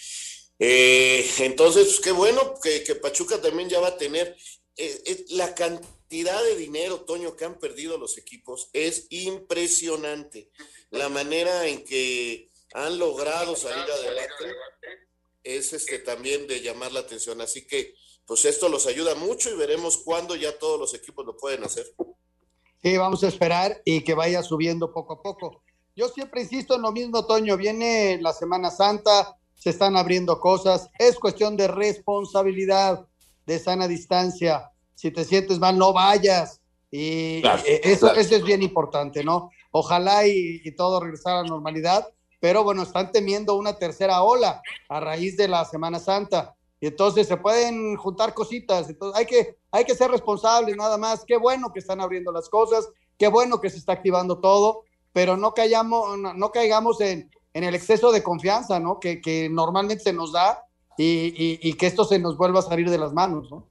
Eh, 0.59 1.29
entonces, 1.41 1.89
pues, 1.89 2.01
qué 2.01 2.13
bueno 2.13 2.55
que, 2.63 2.95
Pachuca 2.95 3.39
también 3.39 3.69
ya 3.69 3.81
va 3.81 3.89
a 3.89 3.99
tener 3.99 4.35
la 5.29 5.55
cantidad 5.55 6.43
de 6.43 6.57
dinero, 6.57 7.03
Toño, 7.03 7.37
que 7.37 7.45
han 7.45 7.59
perdido 7.59 7.99
los 7.99 8.17
equipos 8.17 8.71
es 8.73 9.09
impresionante. 9.11 10.49
La 10.91 11.11
manera 11.11 11.67
en 11.67 11.85
que 11.85 12.51
han 12.77 12.99
logrado 12.99 13.57
salir 13.57 13.91
adelante 13.91 14.45
es 15.43 15.73
este 15.73 15.99
también 16.01 16.47
de 16.47 16.61
llamar 16.61 16.93
la 16.93 17.01
atención. 17.01 17.41
Así 17.41 17.67
que, 17.67 17.95
pues 18.27 18.45
esto 18.45 18.69
los 18.69 18.87
ayuda 18.87 19.15
mucho 19.15 19.51
y 19.51 19.57
veremos 19.57 19.97
cuándo 19.99 20.37
ya 20.37 20.59
todos 20.59 20.79
los 20.79 20.93
equipos 20.93 21.25
lo 21.25 21.37
pueden 21.37 21.65
hacer. 21.65 21.87
Sí, 22.83 22.97
vamos 22.97 23.25
a 23.25 23.29
esperar 23.29 23.81
y 23.85 24.03
que 24.03 24.15
vaya 24.15 24.43
subiendo 24.43 24.93
poco 24.93 25.15
a 25.15 25.23
poco. 25.23 25.63
Yo 25.95 26.09
siempre 26.09 26.43
insisto 26.43 26.75
en 26.75 26.83
lo 26.83 26.93
mismo, 26.93 27.25
Toño. 27.27 27.57
Viene 27.57 28.19
la 28.21 28.35
Semana 28.35 28.71
Santa, 28.71 29.39
se 29.55 29.71
están 29.71 29.97
abriendo 29.97 30.39
cosas. 30.39 30.91
Es 30.99 31.19
cuestión 31.19 31.57
de 31.57 31.69
responsabilidad, 31.69 33.07
de 33.47 33.59
sana 33.59 33.89
distancia. 33.89 34.71
Si 34.95 35.11
te 35.11 35.25
sientes 35.25 35.59
mal, 35.59 35.79
no 35.79 35.95
vayas. 35.95 36.61
Y 36.91 37.41
Claro, 37.41 37.63
eh, 37.65 37.81
eso, 37.85 38.07
claro. 38.07 38.21
eso 38.21 38.37
es 38.37 38.45
bien 38.45 38.63
importante, 38.63 39.25
¿no? 39.25 39.51
Ojalá 39.71 40.27
y, 40.27 40.61
y 40.63 40.73
todo 40.73 41.01
regresara 41.01 41.41
a 41.41 41.43
la 41.43 41.49
normalidad, 41.49 42.07
pero 42.41 42.63
bueno, 42.65 42.83
están 42.83 43.13
temiendo 43.13 43.55
una 43.57 43.77
tercera 43.77 44.23
ola 44.23 44.63
a 44.89 45.01
raíz 45.01 45.37
de 45.37 45.49
la 45.49 45.65
Semana 45.65 45.99
Santa. 45.99 46.55
Y 46.81 46.89
entonces 46.89 47.27
se 47.27 47.37
pueden 47.39 47.97
juntar 47.97 48.35
cositas. 48.35 48.89
Entonces 48.91 49.19
hay 49.19 49.27
que, 49.27 49.57
hay 49.71 49.85
que 49.85 49.95
ser 49.95 50.11
responsables 50.11 50.77
nada 50.77 50.99
más. 50.99 51.25
Qué 51.27 51.37
bueno 51.37 51.73
que 51.73 51.81
están 51.81 52.01
abriendo 52.01 52.31
las 52.33 52.49
cosas, 52.49 52.89
qué 53.19 53.29
bueno 53.29 53.61
que 53.61 53.71
se 53.71 53.79
está 53.79 53.93
activando 53.93 54.39
todo, 54.41 54.83
pero 55.13 55.37
no, 55.39 55.55
caigamos, 55.55 56.19
no, 56.19 56.35
no 56.35 56.51
caigamos 56.53 57.01
en, 57.01 57.31
en 57.55 57.65
el 57.65 57.75
exceso 57.75 58.13
de 58.13 58.23
confianza, 58.23 58.79
¿no? 58.79 59.01
Que, 59.01 59.21
que 59.23 59.49
normalmente 59.49 60.05
se 60.05 60.13
nos 60.13 60.33
da 60.33 60.63
y, 60.99 61.05
y- 61.37 61.59
y 61.63 61.73
que 61.75 61.87
esto 61.87 62.05
se 62.05 62.19
nos 62.19 62.37
vuelva 62.37 62.59
a 62.61 62.63
salir 62.63 62.91
de 62.91 62.99
las 62.99 63.13
manos, 63.15 63.51
¿no? 63.51 63.67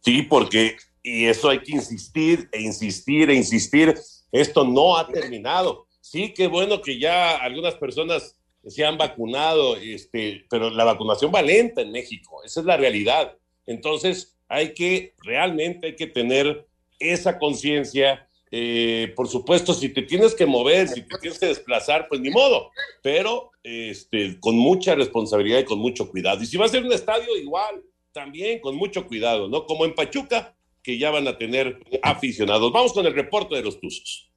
Sí, 0.00 0.22
porque, 0.22 0.76
y 1.02 1.26
eso 1.26 1.48
hay 1.48 1.60
que 1.62 1.72
insistir 1.72 2.48
e 2.52 2.60
insistir 2.60 3.30
e 3.30 3.34
insistir, 3.34 3.94
esto 4.32 4.64
no 4.64 4.96
ha 4.96 5.06
terminado. 5.08 5.86
Sí, 6.10 6.32
qué 6.32 6.46
bueno 6.46 6.80
que 6.80 6.98
ya 6.98 7.36
algunas 7.36 7.74
personas 7.74 8.38
se 8.66 8.82
han 8.82 8.96
vacunado, 8.96 9.76
este, 9.76 10.46
pero 10.48 10.70
la 10.70 10.84
vacunación 10.84 11.30
va 11.34 11.42
lenta 11.42 11.82
en 11.82 11.92
México, 11.92 12.42
esa 12.44 12.60
es 12.60 12.66
la 12.66 12.78
realidad. 12.78 13.36
Entonces, 13.66 14.38
hay 14.48 14.72
que, 14.72 15.14
realmente 15.22 15.88
hay 15.88 15.96
que 15.96 16.06
tener 16.06 16.66
esa 16.98 17.38
conciencia 17.38 18.24
Eh, 18.50 19.12
por 19.14 19.28
supuesto, 19.28 19.74
si 19.74 19.90
te 19.90 20.00
tienes 20.02 20.34
que 20.34 20.46
mover, 20.46 20.88
si 20.88 21.02
te 21.02 21.18
tienes 21.18 21.38
que 21.38 21.48
desplazar, 21.48 22.08
pues 22.08 22.20
ni 22.22 22.30
modo, 22.30 22.70
pero 23.02 23.50
este, 23.62 24.40
con 24.40 24.56
mucha 24.56 24.94
responsabilidad 24.94 25.58
y 25.58 25.64
con 25.64 25.78
mucho 25.78 26.08
cuidado. 26.10 26.42
Y 26.42 26.46
si 26.46 26.56
va 26.56 26.64
a 26.64 26.68
ser 26.68 26.82
un 26.82 26.92
estadio, 26.92 27.36
igual, 27.36 27.82
también 28.12 28.60
con 28.60 28.74
mucho 28.74 29.06
cuidado, 29.06 29.48
¿no? 29.48 29.66
Como 29.66 29.84
en 29.84 29.94
Pachuca, 29.94 30.56
que 30.82 30.96
ya 30.96 31.10
van 31.10 31.28
a 31.28 31.36
tener 31.36 31.78
aficionados. 32.02 32.72
Vamos 32.72 32.94
con 32.94 33.04
el 33.04 33.14
reporte 33.14 33.54
de 33.54 33.62
los 33.62 33.78
Tuzos. 33.78 34.30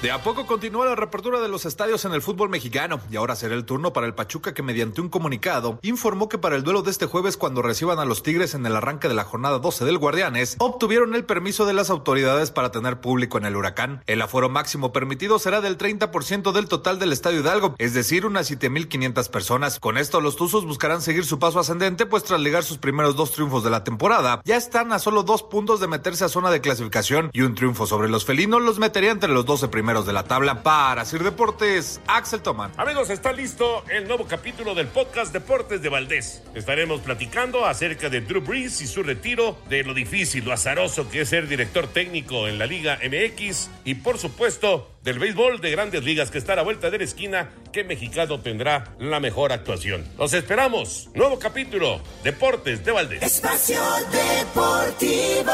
De 0.00 0.12
a 0.12 0.22
poco 0.22 0.46
continúa 0.46 0.86
la 0.86 0.94
reapertura 0.94 1.40
de 1.40 1.48
los 1.48 1.66
estadios 1.66 2.04
en 2.04 2.12
el 2.12 2.22
fútbol 2.22 2.48
mexicano 2.48 3.00
y 3.10 3.16
ahora 3.16 3.34
será 3.34 3.56
el 3.56 3.64
turno 3.64 3.92
para 3.92 4.06
el 4.06 4.14
Pachuca 4.14 4.54
que 4.54 4.62
mediante 4.62 5.00
un 5.00 5.08
comunicado 5.08 5.80
informó 5.82 6.28
que 6.28 6.38
para 6.38 6.54
el 6.54 6.62
duelo 6.62 6.82
de 6.82 6.92
este 6.92 7.06
jueves 7.06 7.36
cuando 7.36 7.62
reciban 7.62 7.98
a 7.98 8.04
los 8.04 8.22
Tigres 8.22 8.54
en 8.54 8.64
el 8.64 8.76
arranque 8.76 9.08
de 9.08 9.14
la 9.14 9.24
jornada 9.24 9.58
12 9.58 9.84
del 9.84 9.98
Guardianes, 9.98 10.54
obtuvieron 10.60 11.16
el 11.16 11.24
permiso 11.24 11.66
de 11.66 11.72
las 11.72 11.90
autoridades 11.90 12.52
para 12.52 12.70
tener 12.70 13.00
público 13.00 13.38
en 13.38 13.44
el 13.44 13.56
huracán. 13.56 14.04
El 14.06 14.22
aforo 14.22 14.48
máximo 14.48 14.92
permitido 14.92 15.40
será 15.40 15.60
del 15.60 15.76
30% 15.76 16.52
del 16.52 16.68
total 16.68 17.00
del 17.00 17.10
Estadio 17.10 17.40
Hidalgo, 17.40 17.74
es 17.78 17.92
decir, 17.92 18.24
unas 18.24 18.48
7.500 18.52 19.28
personas. 19.30 19.80
Con 19.80 19.98
esto 19.98 20.20
los 20.20 20.36
Tuzos 20.36 20.64
buscarán 20.64 21.02
seguir 21.02 21.24
su 21.24 21.40
paso 21.40 21.58
ascendente 21.58 22.06
pues 22.06 22.22
tras 22.22 22.40
ligar 22.40 22.62
sus 22.62 22.78
primeros 22.78 23.16
dos 23.16 23.32
triunfos 23.32 23.64
de 23.64 23.70
la 23.70 23.82
temporada, 23.82 24.42
ya 24.44 24.56
están 24.56 24.92
a 24.92 25.00
solo 25.00 25.24
dos 25.24 25.42
puntos 25.42 25.80
de 25.80 25.88
meterse 25.88 26.24
a 26.24 26.28
zona 26.28 26.52
de 26.52 26.60
clasificación 26.60 27.30
y 27.32 27.40
un 27.40 27.56
triunfo 27.56 27.84
sobre 27.88 28.08
los 28.08 28.24
felinos 28.24 28.62
los 28.62 28.78
metería 28.78 29.10
entre 29.10 29.32
los 29.32 29.44
12 29.44 29.66
primeros 29.66 29.87
de 29.88 30.12
la 30.12 30.24
tabla. 30.24 30.62
Para 30.62 31.06
Sir 31.06 31.24
Deportes, 31.24 31.98
Axel 32.06 32.42
Toman. 32.42 32.70
Amigos, 32.76 33.08
está 33.08 33.32
listo 33.32 33.84
el 33.88 34.06
nuevo 34.06 34.26
capítulo 34.26 34.74
del 34.74 34.86
podcast 34.86 35.32
Deportes 35.32 35.80
de 35.80 35.88
Valdés. 35.88 36.42
Estaremos 36.54 37.00
platicando 37.00 37.64
acerca 37.64 38.10
de 38.10 38.20
Drew 38.20 38.42
Brees 38.42 38.82
y 38.82 38.86
su 38.86 39.02
retiro, 39.02 39.56
de 39.70 39.84
lo 39.84 39.94
difícil, 39.94 40.44
lo 40.44 40.52
azaroso 40.52 41.08
que 41.08 41.22
es 41.22 41.30
ser 41.30 41.48
director 41.48 41.86
técnico 41.86 42.48
en 42.48 42.58
la 42.58 42.66
Liga 42.66 42.98
MX 43.02 43.70
y, 43.84 43.94
por 43.94 44.18
supuesto, 44.18 44.94
del 45.02 45.18
béisbol 45.18 45.62
de 45.62 45.70
grandes 45.70 46.04
ligas 46.04 46.30
que 46.30 46.36
está 46.36 46.52
a 46.52 46.56
la 46.56 46.62
vuelta 46.62 46.90
de 46.90 46.98
la 46.98 47.04
esquina, 47.04 47.48
que 47.72 47.82
mexicano 47.82 48.40
tendrá 48.40 48.94
la 48.98 49.20
mejor 49.20 49.52
actuación. 49.52 50.06
Los 50.18 50.34
esperamos. 50.34 51.08
Nuevo 51.14 51.38
capítulo, 51.38 52.02
Deportes 52.22 52.84
de 52.84 52.92
Valdés. 52.92 53.22
Espacio 53.22 53.80
Deportivo. 54.12 55.52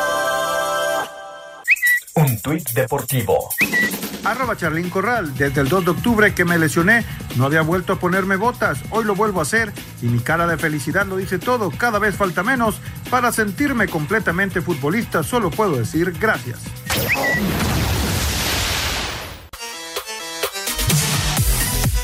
Un 2.17 2.41
tuit 2.41 2.69
deportivo. 2.71 3.49
Arroba 4.25 4.57
Charlín 4.57 4.91
Corral. 4.91 5.35
Desde 5.37 5.61
el 5.61 5.69
2 5.69 5.85
de 5.85 5.91
octubre 5.91 6.35
que 6.35 6.45
me 6.45 6.59
lesioné, 6.59 7.05
no 7.37 7.45
había 7.45 7.63
vuelto 7.63 7.93
a 7.93 7.99
ponerme 8.01 8.37
botas. 8.37 8.81
Hoy 8.91 9.05
lo 9.05 9.15
vuelvo 9.15 9.41
a 9.41 9.43
hacer 9.43 9.73
y 10.03 10.07
mi 10.07 10.21
cara 10.21 10.47
de 10.47 10.57
felicidad 10.57 11.07
lo 11.07 11.17
dice 11.17 11.39
todo. 11.39 11.71
Cada 11.71 11.99
vez 11.99 12.17
falta 12.17 12.43
menos 12.43 12.81
para 13.11 13.33
sentirme 13.33 13.89
completamente 13.89 14.61
futbolista. 14.61 15.23
Solo 15.23 15.51
puedo 15.51 15.77
decir 15.77 16.13
gracias. 16.19 16.61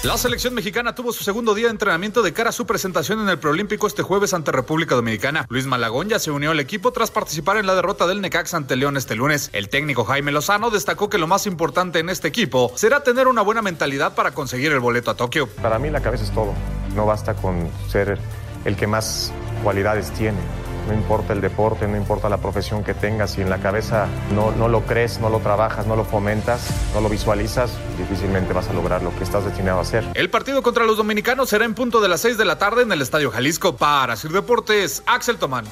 La 0.02 0.16
selección 0.16 0.54
mexicana 0.54 0.94
tuvo 0.94 1.12
su 1.12 1.24
segundo 1.24 1.54
día 1.54 1.66
de 1.66 1.72
entrenamiento 1.72 2.22
de 2.22 2.32
cara 2.32 2.48
a 2.48 2.52
su 2.52 2.64
presentación 2.64 3.20
en 3.20 3.28
el 3.28 3.38
preolímpico 3.38 3.86
este 3.86 4.02
jueves 4.02 4.32
ante 4.32 4.50
República 4.50 4.94
Dominicana. 4.94 5.44
Luis 5.50 5.66
Malagón 5.66 6.08
ya 6.08 6.18
se 6.18 6.30
unió 6.30 6.52
al 6.52 6.60
equipo 6.60 6.90
tras 6.90 7.10
participar 7.10 7.58
en 7.58 7.66
la 7.66 7.74
derrota 7.74 8.06
del 8.06 8.22
Necaxa 8.22 8.56
ante 8.56 8.76
León 8.76 8.96
este 8.96 9.14
lunes. 9.14 9.50
El 9.52 9.68
técnico 9.68 10.06
Jaime 10.06 10.32
Lozano 10.32 10.70
destacó 10.70 11.10
que 11.10 11.18
lo 11.18 11.26
más 11.26 11.46
importante 11.46 11.98
en 11.98 12.08
este 12.08 12.28
equipo 12.28 12.72
será 12.76 13.02
tener 13.02 13.28
una 13.28 13.42
buena 13.42 13.60
mentalidad 13.60 14.14
para 14.14 14.32
conseguir 14.32 14.72
el 14.72 14.80
boleto 14.80 15.10
a 15.10 15.16
Tokio. 15.16 15.48
Para 15.48 15.78
mí 15.78 15.90
la 15.90 16.00
cabeza 16.00 16.24
es 16.24 16.30
todo. 16.30 16.54
No 16.96 17.04
basta 17.04 17.34
con 17.34 17.68
ser 17.90 18.18
el 18.64 18.76
que 18.76 18.86
más 18.86 19.34
cualidades 19.62 20.10
tiene 20.12 20.38
no 20.86 20.94
importa 20.94 21.32
el 21.32 21.40
deporte, 21.40 21.86
no 21.86 21.96
importa 21.96 22.28
la 22.28 22.38
profesión 22.38 22.84
que 22.84 22.94
tengas, 22.94 23.32
si 23.32 23.40
en 23.40 23.50
la 23.50 23.58
cabeza 23.58 24.08
no, 24.34 24.52
no 24.52 24.68
lo 24.68 24.82
crees, 24.82 25.20
no 25.20 25.28
lo 25.28 25.38
trabajas, 25.40 25.86
no 25.86 25.96
lo 25.96 26.04
fomentas, 26.04 26.68
no 26.94 27.00
lo 27.00 27.08
visualizas, 27.08 27.72
difícilmente 27.98 28.52
vas 28.52 28.68
a 28.68 28.72
lograr 28.72 29.02
lo 29.02 29.14
que 29.16 29.24
estás 29.24 29.44
destinado 29.44 29.78
a 29.78 29.82
hacer. 29.82 30.04
El 30.14 30.30
partido 30.30 30.62
contra 30.62 30.84
los 30.84 30.96
dominicanos 30.96 31.48
será 31.48 31.64
en 31.64 31.74
punto 31.74 32.00
de 32.00 32.08
las 32.08 32.20
6 32.20 32.38
de 32.38 32.44
la 32.44 32.58
tarde 32.58 32.82
en 32.82 32.92
el 32.92 33.02
Estadio 33.02 33.30
Jalisco. 33.30 33.76
Para 33.76 34.16
Sir 34.16 34.32
Deportes, 34.32 35.02
Axel 35.06 35.38
Tomán. 35.38 35.64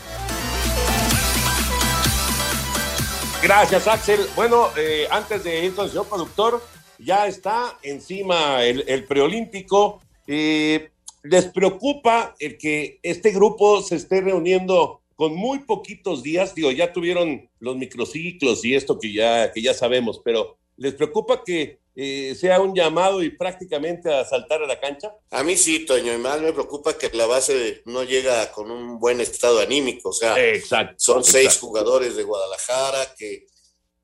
Gracias, 3.42 3.86
Axel. 3.86 4.20
Bueno, 4.34 4.68
eh, 4.76 5.06
antes 5.10 5.44
de 5.44 5.64
ir 5.64 5.74
con 5.74 5.84
el 5.84 5.90
señor 5.90 6.06
productor, 6.06 6.62
ya 6.98 7.26
está 7.26 7.78
encima 7.82 8.62
el, 8.64 8.84
el 8.88 9.04
preolímpico. 9.04 10.00
Eh, 10.26 10.90
¿Les 11.30 11.44
preocupa 11.44 12.34
el 12.38 12.56
que 12.56 13.00
este 13.02 13.32
grupo 13.32 13.82
se 13.82 13.96
esté 13.96 14.22
reuniendo 14.22 15.02
con 15.14 15.34
muy 15.34 15.60
poquitos 15.60 16.22
días? 16.22 16.54
Digo, 16.54 16.70
ya 16.70 16.92
tuvieron 16.92 17.50
los 17.60 17.76
microciclos 17.76 18.64
y 18.64 18.74
esto 18.74 18.98
que 18.98 19.12
ya, 19.12 19.52
que 19.52 19.60
ya 19.60 19.74
sabemos, 19.74 20.22
pero 20.24 20.56
¿les 20.78 20.94
preocupa 20.94 21.44
que 21.44 21.80
eh, 21.94 22.34
sea 22.34 22.60
un 22.60 22.74
llamado 22.74 23.22
y 23.22 23.30
prácticamente 23.30 24.10
a 24.10 24.24
saltar 24.24 24.62
a 24.62 24.66
la 24.66 24.80
cancha? 24.80 25.12
A 25.30 25.42
mí 25.42 25.56
sí, 25.56 25.84
Toño, 25.84 26.14
y 26.14 26.18
más 26.18 26.40
me 26.40 26.52
preocupa 26.52 26.96
que 26.96 27.10
la 27.12 27.26
base 27.26 27.82
no 27.84 28.04
llega 28.04 28.50
con 28.52 28.70
un 28.70 28.98
buen 28.98 29.20
estado 29.20 29.60
anímico. 29.60 30.10
O 30.10 30.12
sea, 30.14 30.42
exacto, 30.42 30.94
son 30.96 31.24
seis 31.24 31.58
jugadores 31.58 32.16
de 32.16 32.22
Guadalajara 32.22 33.14
que, 33.18 33.48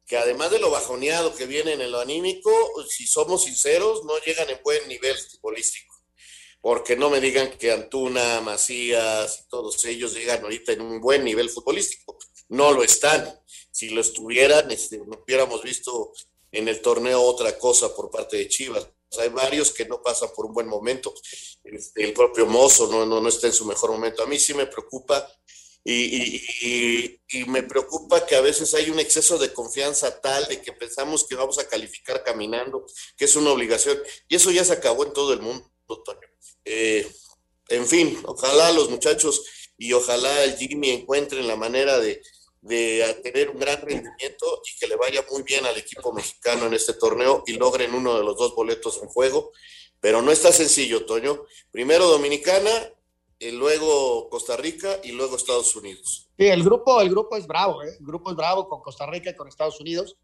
que 0.07 0.19
además 0.19 0.51
de 0.51 0.59
lo 0.59 0.71
bajoneado 0.71 1.35
que 1.35 1.47
vienen 1.47 1.81
en 1.81 1.91
lo 1.91 2.01
anímico, 2.01 2.51
si 2.87 3.07
somos 3.07 3.45
sinceros, 3.45 4.05
no 4.05 4.19
llegan 4.27 4.51
en 4.51 4.59
buen 4.63 4.87
nivel 4.89 5.17
futbolístico. 5.17 5.94
Porque 6.65 6.97
no 6.97 7.11
me 7.11 7.21
digan 7.21 7.51
que 7.59 7.73
Antuna, 7.73 8.41
Macías 8.41 9.41
y 9.41 9.49
todos 9.51 9.85
ellos 9.85 10.15
llegan 10.15 10.43
ahorita 10.43 10.73
en 10.73 10.81
un 10.81 10.99
buen 10.99 11.23
nivel 11.23 11.51
futbolístico. 11.51 12.17
No 12.49 12.73
lo 12.73 12.83
están. 12.83 13.39
Si 13.71 13.91
lo 13.91 14.01
estuvieran, 14.01 14.71
este, 14.71 14.97
no 14.97 15.23
hubiéramos 15.23 15.63
visto 15.63 16.15
en 16.51 16.67
el 16.69 16.81
torneo 16.81 17.21
otra 17.21 17.59
cosa 17.59 17.95
por 17.95 18.11
parte 18.11 18.39
de 18.39 18.49
Chivas. 18.49 18.89
Hay 19.19 19.29
varios 19.29 19.73
que 19.73 19.85
no 19.85 20.03
pasan 20.03 20.31
por 20.35 20.47
un 20.47 20.55
buen 20.55 20.67
momento. 20.67 21.13
Este, 21.65 22.03
el 22.03 22.15
propio 22.15 22.47
Mozo 22.47 22.87
no, 23.05 23.29
está 23.29 23.47
en 23.47 23.53
su 23.53 23.67
mejor 23.67 23.91
momento. 23.91 24.23
A 24.23 24.27
mí 24.27 24.39
sí 24.39 24.55
me 24.55 24.67
preocupa 24.67 25.31
y, 25.85 25.93
y, 26.63 27.21
y, 27.29 27.45
me 27.45 27.63
preocupa 27.63 28.25
que 28.25 28.37
a 28.37 28.41
veces 28.41 28.73
hay 28.73 28.89
un 28.89 29.01
exceso 29.01 29.37
de 29.37 29.53
confianza 29.53 30.19
tal 30.19 30.47
de 30.47 30.63
que 30.63 30.73
pensamos 30.73 31.27
que 31.29 31.35
vamos 31.35 31.59
a 31.59 31.69
calificar 31.69 32.25
caminando, 32.25 32.87
que 33.19 33.27
es 33.27 33.37
una 33.37 33.51
obligación. 33.51 33.99
Y 34.29 34.37
eso 34.37 34.51
ya 34.51 34.65
se 34.65 34.73
acabó 34.73 35.05
en 35.05 35.13
todo 35.13 35.35
el 35.35 35.43
mundo, 35.43 35.71
Toño. 35.87 36.34
Eh, 36.65 37.07
en 37.69 37.87
fin, 37.87 38.19
ojalá 38.25 38.73
los 38.73 38.91
muchachos 38.91 39.45
y 39.77 39.93
ojalá 39.93 40.45
el 40.45 40.57
Jimmy 40.57 40.91
encuentren 40.91 41.47
la 41.47 41.57
manera 41.57 41.99
de, 41.99 42.23
de 42.61 43.21
tener 43.23 43.51
un 43.51 43.59
gran 43.59 43.81
rendimiento 43.81 44.63
y 44.65 44.79
que 44.79 44.87
le 44.87 44.97
vaya 44.97 45.25
muy 45.31 45.43
bien 45.43 45.65
al 45.67 45.77
equipo 45.77 46.13
mexicano 46.13 46.67
en 46.67 46.75
este 46.75 46.95
torneo 46.95 47.43
y 47.47 47.55
logren 47.55 47.95
uno 47.95 48.17
de 48.17 48.25
los 48.25 48.37
dos 48.37 48.55
boletos 48.55 49.01
en 49.03 49.09
juego. 49.09 49.53
Pero 50.01 50.21
no 50.21 50.31
está 50.31 50.53
sencillo, 50.53 51.07
Toño. 51.07 51.45
Primero 51.71 52.07
Dominicana, 52.07 52.71
y 53.39 53.51
luego 53.51 54.29
Costa 54.31 54.57
Rica 54.57 55.01
y 55.03 55.13
luego 55.13 55.37
Estados 55.37 55.75
Unidos. 55.77 56.31
Sí, 56.39 56.47
el 56.47 56.63
grupo, 56.63 57.01
el 57.01 57.11
grupo 57.11 57.37
es 57.37 57.47
bravo, 57.47 57.83
¿eh? 57.83 57.97
el 57.99 58.07
grupo 58.07 58.31
es 58.31 58.37
bravo 58.37 58.69
con 58.69 58.81
Costa 58.81 59.07
Rica 59.07 59.31
y 59.31 59.37
con 59.37 59.49
Estados 59.49 59.81
Unidos. 59.81 60.17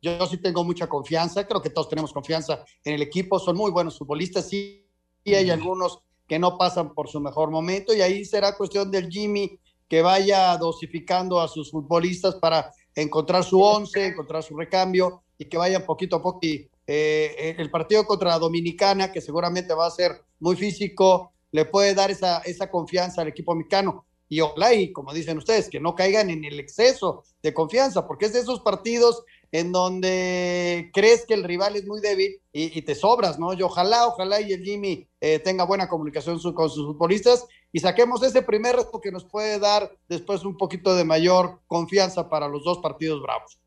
Yo 0.00 0.26
sí 0.26 0.38
tengo 0.38 0.64
mucha 0.64 0.88
confianza, 0.88 1.46
creo 1.46 1.60
que 1.60 1.70
todos 1.70 1.88
tenemos 1.88 2.12
confianza 2.12 2.64
en 2.84 2.94
el 2.94 3.02
equipo, 3.02 3.38
son 3.38 3.56
muy 3.56 3.70
buenos 3.70 3.98
futbolistas, 3.98 4.48
sí, 4.48 4.87
hay 5.34 5.50
algunos 5.50 6.00
que 6.26 6.38
no 6.38 6.58
pasan 6.58 6.94
por 6.94 7.08
su 7.08 7.20
mejor 7.20 7.50
momento 7.50 7.94
y 7.94 8.02
ahí 8.02 8.24
será 8.24 8.56
cuestión 8.56 8.90
del 8.90 9.08
Jimmy 9.08 9.58
que 9.88 10.02
vaya 10.02 10.56
dosificando 10.58 11.40
a 11.40 11.48
sus 11.48 11.70
futbolistas 11.70 12.36
para 12.36 12.70
encontrar 12.94 13.42
su 13.44 13.60
once, 13.60 14.06
encontrar 14.06 14.42
su 14.42 14.56
recambio 14.56 15.22
y 15.38 15.46
que 15.46 15.56
vayan 15.56 15.86
poquito 15.86 16.16
a 16.16 16.22
poco. 16.22 16.40
Y, 16.42 16.68
eh, 16.86 17.54
el 17.58 17.70
partido 17.70 18.04
contra 18.04 18.38
Dominicana, 18.38 19.12
que 19.12 19.20
seguramente 19.20 19.74
va 19.74 19.86
a 19.86 19.90
ser 19.90 20.22
muy 20.40 20.56
físico, 20.56 21.32
le 21.52 21.64
puede 21.64 21.94
dar 21.94 22.10
esa, 22.10 22.38
esa 22.38 22.70
confianza 22.70 23.22
al 23.22 23.28
equipo 23.28 23.54
mexicano. 23.54 24.04
Y 24.28 24.40
ojalá, 24.40 24.74
y 24.74 24.92
como 24.92 25.12
dicen 25.12 25.38
ustedes, 25.38 25.70
que 25.70 25.80
no 25.80 25.94
caigan 25.94 26.28
en 26.28 26.44
el 26.44 26.60
exceso 26.60 27.24
de 27.42 27.54
confianza, 27.54 28.06
porque 28.06 28.26
es 28.26 28.34
de 28.34 28.40
esos 28.40 28.60
partidos 28.60 29.22
en 29.52 29.72
donde 29.72 30.90
crees 30.92 31.24
que 31.26 31.34
el 31.34 31.44
rival 31.44 31.76
es 31.76 31.86
muy 31.86 32.00
débil 32.00 32.40
y, 32.52 32.78
y 32.78 32.82
te 32.82 32.94
sobras, 32.94 33.38
¿no? 33.38 33.54
Y 33.54 33.62
ojalá, 33.62 34.06
ojalá 34.06 34.40
y 34.40 34.52
el 34.52 34.62
Jimmy 34.62 35.08
eh, 35.20 35.38
tenga 35.38 35.64
buena 35.64 35.88
comunicación 35.88 36.38
su, 36.38 36.54
con 36.54 36.68
sus 36.70 36.86
futbolistas 36.86 37.46
y 37.72 37.80
saquemos 37.80 38.22
ese 38.22 38.42
primer 38.42 38.76
reto 38.76 39.00
que 39.00 39.10
nos 39.10 39.24
puede 39.24 39.58
dar 39.58 39.96
después 40.08 40.44
un 40.44 40.56
poquito 40.56 40.94
de 40.94 41.04
mayor 41.04 41.60
confianza 41.66 42.28
para 42.28 42.48
los 42.48 42.64
dos 42.64 42.78
partidos 42.78 43.22
bravos. 43.22 43.58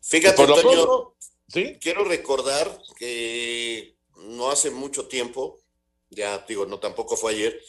Fíjate, 0.00 0.36
Por 0.36 0.48
lo 0.48 0.56
pronto, 0.56 1.16
¿sí? 1.48 1.76
quiero 1.80 2.04
recordar 2.04 2.80
que 2.98 3.96
no 4.16 4.50
hace 4.50 4.70
mucho 4.70 5.06
tiempo, 5.06 5.60
ya 6.10 6.44
digo, 6.48 6.66
no 6.66 6.78
tampoco 6.78 7.16
fue 7.16 7.32
ayer, 7.32 7.60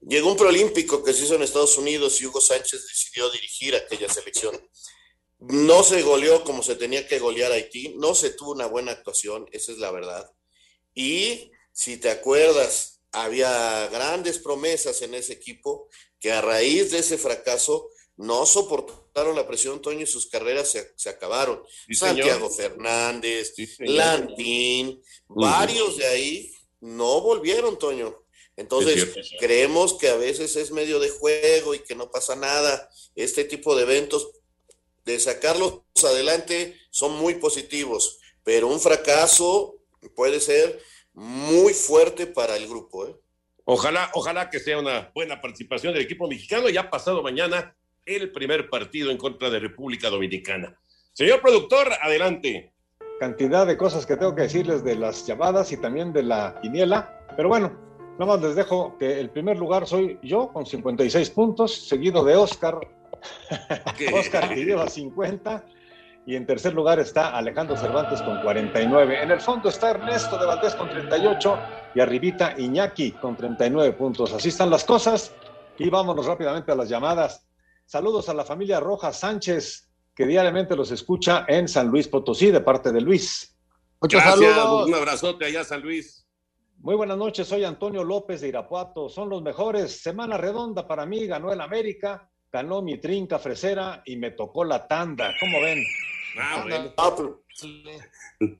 llegó 0.00 0.30
un 0.30 0.36
preolímpico 0.36 1.02
que 1.04 1.12
se 1.12 1.24
hizo 1.24 1.34
en 1.34 1.42
Estados 1.42 1.76
Unidos 1.78 2.20
y 2.20 2.26
Hugo 2.26 2.40
Sánchez 2.40 2.86
decidió 2.88 3.30
dirigir 3.30 3.74
aquella 3.74 4.08
selección. 4.08 4.54
No 5.48 5.82
se 5.82 6.02
goleó 6.02 6.44
como 6.44 6.62
se 6.62 6.76
tenía 6.76 7.06
que 7.06 7.18
golear 7.18 7.52
Haití, 7.52 7.94
no 7.96 8.14
se 8.14 8.30
tuvo 8.30 8.52
una 8.52 8.66
buena 8.66 8.92
actuación, 8.92 9.46
esa 9.52 9.72
es 9.72 9.78
la 9.78 9.90
verdad. 9.90 10.30
Y 10.94 11.50
si 11.72 11.96
te 11.96 12.10
acuerdas, 12.10 13.00
había 13.12 13.88
grandes 13.88 14.38
promesas 14.38 15.02
en 15.02 15.14
ese 15.14 15.34
equipo 15.34 15.88
que 16.20 16.32
a 16.32 16.40
raíz 16.40 16.90
de 16.90 16.98
ese 16.98 17.18
fracaso 17.18 17.90
no 18.16 18.46
soportaron 18.46 19.34
la 19.34 19.46
presión, 19.46 19.82
Toño, 19.82 20.02
y 20.02 20.06
sus 20.06 20.26
carreras 20.26 20.70
se, 20.70 20.92
se 20.96 21.08
acabaron. 21.08 21.62
Sí. 21.86 21.94
Santiago 21.94 22.48
Fernández, 22.48 23.54
señor. 23.54 23.94
Lantín, 23.94 25.02
varios 25.28 25.96
de 25.96 26.06
ahí 26.06 26.54
no 26.80 27.20
volvieron, 27.20 27.78
Toño. 27.78 28.24
Entonces, 28.56 29.08
creemos 29.40 29.94
que 29.94 30.08
a 30.08 30.16
veces 30.16 30.54
es 30.56 30.70
medio 30.70 31.00
de 31.00 31.10
juego 31.10 31.74
y 31.74 31.80
que 31.80 31.96
no 31.96 32.10
pasa 32.10 32.36
nada. 32.36 32.88
Este 33.16 33.44
tipo 33.44 33.74
de 33.74 33.82
eventos, 33.82 34.28
de 35.04 35.18
sacarlos 35.18 35.82
adelante, 36.02 36.76
son 36.90 37.16
muy 37.18 37.34
positivos, 37.34 38.18
pero 38.42 38.68
un 38.68 38.80
fracaso 38.80 39.76
puede 40.14 40.40
ser 40.40 40.80
muy 41.12 41.72
fuerte 41.72 42.26
para 42.26 42.56
el 42.56 42.68
grupo. 42.68 43.06
¿eh? 43.06 43.16
Ojalá, 43.64 44.10
ojalá 44.14 44.50
que 44.50 44.58
sea 44.58 44.78
una 44.78 45.10
buena 45.14 45.40
participación 45.40 45.92
del 45.94 46.02
equipo 46.02 46.28
mexicano. 46.28 46.68
Ya 46.68 46.90
pasado 46.90 47.22
mañana 47.22 47.74
el 48.04 48.32
primer 48.32 48.68
partido 48.68 49.10
en 49.10 49.16
contra 49.16 49.48
de 49.48 49.58
República 49.58 50.10
Dominicana. 50.10 50.78
Señor 51.12 51.40
productor, 51.40 51.88
adelante. 52.02 52.72
Cantidad 53.20 53.66
de 53.66 53.76
cosas 53.76 54.04
que 54.04 54.16
tengo 54.16 54.34
que 54.34 54.42
decirles 54.42 54.84
de 54.84 54.96
las 54.96 55.26
llamadas 55.26 55.70
y 55.72 55.76
también 55.76 56.12
de 56.12 56.24
la 56.24 56.58
quiniela, 56.60 57.24
pero 57.36 57.48
bueno, 57.48 57.72
nada 58.18 58.26
más 58.26 58.42
les 58.42 58.56
dejo 58.56 58.98
que 58.98 59.20
el 59.20 59.30
primer 59.30 59.56
lugar 59.56 59.86
soy 59.86 60.18
yo 60.22 60.52
con 60.52 60.66
56 60.66 61.30
puntos, 61.30 61.86
seguido 61.86 62.24
de 62.24 62.34
Oscar, 62.34 62.80
Oscar 64.14 64.48
que 64.48 64.64
lleva 64.64 64.88
50, 64.88 65.64
y 66.26 66.36
en 66.36 66.46
tercer 66.46 66.72
lugar 66.72 66.98
está 66.98 67.36
Alejandro 67.36 67.76
Cervantes 67.76 68.22
con 68.22 68.40
49. 68.40 69.22
En 69.22 69.30
el 69.30 69.40
fondo 69.40 69.68
está 69.68 69.90
Ernesto 69.90 70.38
de 70.38 70.46
Valdés 70.46 70.74
con 70.74 70.88
38 70.88 71.58
y 71.94 72.00
arribita 72.00 72.54
Iñaki 72.56 73.12
con 73.12 73.36
39 73.36 73.92
puntos. 73.92 74.32
Así 74.32 74.48
están 74.48 74.70
las 74.70 74.84
cosas 74.84 75.34
y 75.78 75.90
vámonos 75.90 76.24
rápidamente 76.24 76.72
a 76.72 76.74
las 76.74 76.88
llamadas. 76.88 77.46
Saludos 77.84 78.28
a 78.30 78.34
la 78.34 78.44
familia 78.44 78.80
Rojas 78.80 79.18
Sánchez, 79.18 79.90
que 80.14 80.26
diariamente 80.26 80.74
los 80.74 80.90
escucha 80.90 81.44
en 81.46 81.68
San 81.68 81.88
Luis 81.88 82.08
Potosí, 82.08 82.50
de 82.50 82.60
parte 82.60 82.90
de 82.90 83.02
Luis. 83.02 83.54
Gracias, 84.00 84.38
un 84.38 84.94
abrazote 84.94 85.44
allá, 85.44 85.62
San 85.62 85.82
Luis. 85.82 86.26
Muy 86.78 86.94
buenas 86.94 87.18
noches, 87.18 87.46
soy 87.46 87.64
Antonio 87.64 88.02
López 88.02 88.40
de 88.40 88.48
Irapuato. 88.48 89.08
Son 89.08 89.28
los 89.28 89.42
mejores. 89.42 90.02
Semana 90.02 90.38
redonda 90.38 90.86
para 90.86 91.04
mí, 91.04 91.26
ganó 91.26 91.52
el 91.52 91.60
América, 91.60 92.30
ganó 92.54 92.82
mi 92.82 92.98
trinca 92.98 93.40
fresera 93.40 94.00
y 94.06 94.14
me 94.14 94.30
tocó 94.30 94.62
la 94.62 94.86
tanda. 94.86 95.34
¿Cómo 95.40 95.60
ven? 95.60 95.82
Ah, 96.38 96.62
bueno. 96.62 96.94
Perfecto. 96.94 97.42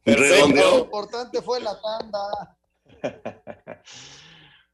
Redondeó. 0.04 0.70
Lo 0.70 0.84
importante 0.84 1.40
fue 1.40 1.60
la 1.60 1.80
tanda. 1.80 2.56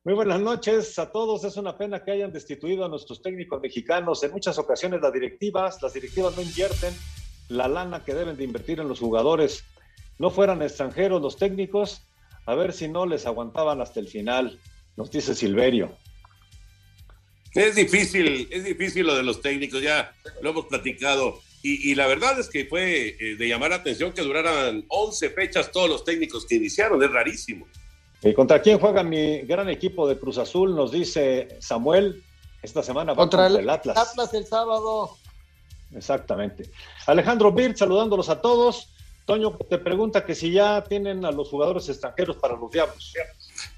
Muy 0.04 0.14
buenas 0.14 0.40
noches 0.40 0.98
a 0.98 1.12
todos. 1.12 1.44
Es 1.44 1.58
una 1.58 1.76
pena 1.76 2.02
que 2.02 2.12
hayan 2.12 2.32
destituido 2.32 2.86
a 2.86 2.88
nuestros 2.88 3.20
técnicos 3.20 3.60
mexicanos. 3.60 4.22
En 4.22 4.32
muchas 4.32 4.58
ocasiones 4.58 5.02
las 5.02 5.12
directivas, 5.12 5.82
las 5.82 5.92
directivas 5.92 6.34
no 6.34 6.40
invierten 6.40 6.94
la 7.50 7.68
lana 7.68 8.02
que 8.02 8.14
deben 8.14 8.38
de 8.38 8.44
invertir 8.44 8.80
en 8.80 8.88
los 8.88 9.00
jugadores. 9.00 9.64
No 10.18 10.30
fueran 10.30 10.62
extranjeros 10.62 11.20
los 11.20 11.36
técnicos, 11.36 12.06
a 12.46 12.54
ver 12.54 12.72
si 12.72 12.88
no 12.88 13.04
les 13.04 13.26
aguantaban 13.26 13.82
hasta 13.82 14.00
el 14.00 14.08
final, 14.08 14.58
nos 14.96 15.10
dice 15.10 15.34
Silverio. 15.34 15.94
Es 17.54 17.74
difícil, 17.74 18.48
es 18.50 18.64
difícil 18.64 19.06
lo 19.06 19.16
de 19.16 19.22
los 19.22 19.40
técnicos, 19.40 19.82
ya 19.82 20.12
lo 20.40 20.50
hemos 20.50 20.66
platicado. 20.66 21.40
Y, 21.62 21.90
y 21.90 21.94
la 21.94 22.06
verdad 22.06 22.38
es 22.38 22.48
que 22.48 22.64
fue 22.64 23.16
eh, 23.18 23.36
de 23.36 23.48
llamar 23.48 23.70
la 23.70 23.76
atención 23.76 24.12
que 24.12 24.22
duraran 24.22 24.84
11 24.88 25.30
fechas 25.30 25.70
todos 25.70 25.90
los 25.90 26.04
técnicos 26.04 26.46
que 26.46 26.54
iniciaron, 26.54 27.02
es 27.02 27.10
rarísimo. 27.10 27.66
¿Y 28.22 28.34
contra 28.34 28.60
quién 28.60 28.78
juega 28.78 29.02
mi 29.02 29.40
gran 29.40 29.68
equipo 29.68 30.06
de 30.08 30.18
Cruz 30.18 30.38
Azul? 30.38 30.74
Nos 30.74 30.92
dice 30.92 31.56
Samuel. 31.60 32.22
Esta 32.62 32.82
semana 32.82 33.12
va 33.12 33.16
Contra 33.16 33.44
contra, 33.44 33.58
el, 33.58 33.64
el 33.64 33.70
Atlas. 33.70 33.96
Atlas 33.96 34.34
el 34.34 34.46
sábado. 34.46 35.16
Exactamente. 35.94 36.70
Alejandro 37.06 37.50
Birt, 37.52 37.76
saludándolos 37.76 38.28
a 38.28 38.40
todos. 38.40 38.90
Toño 39.24 39.56
te 39.68 39.78
pregunta 39.78 40.24
que 40.24 40.34
si 40.34 40.52
ya 40.52 40.82
tienen 40.84 41.24
a 41.24 41.30
los 41.30 41.48
jugadores 41.48 41.88
extranjeros 41.88 42.36
para 42.36 42.56
los 42.56 42.70
Diablos. 42.70 43.14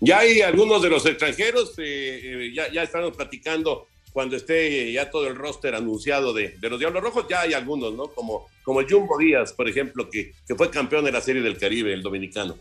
Ya 0.00 0.18
hay 0.20 0.40
algunos 0.40 0.82
de 0.82 0.88
los 0.88 1.04
extranjeros, 1.06 1.72
eh, 1.78 2.20
eh, 2.22 2.52
ya, 2.54 2.70
ya 2.72 2.82
estamos 2.82 3.16
platicando 3.16 3.88
cuando 4.12 4.36
esté 4.36 4.88
eh, 4.88 4.92
ya 4.92 5.10
todo 5.10 5.26
el 5.26 5.34
roster 5.34 5.74
anunciado 5.74 6.32
de, 6.32 6.50
de 6.58 6.70
los 6.70 6.78
Diablos 6.78 7.02
Rojos, 7.02 7.26
ya 7.28 7.40
hay 7.40 7.54
algunos, 7.54 7.94
¿no? 7.94 8.08
Como, 8.08 8.48
como 8.62 8.80
el 8.80 8.86
Jumbo 8.88 9.16
Díaz, 9.18 9.52
por 9.54 9.68
ejemplo, 9.68 10.08
que, 10.10 10.32
que 10.46 10.54
fue 10.54 10.70
campeón 10.70 11.04
de 11.04 11.12
la 11.12 11.20
Serie 11.20 11.40
del 11.40 11.56
Caribe, 11.56 11.94
el 11.94 12.02
dominicano. 12.02 12.56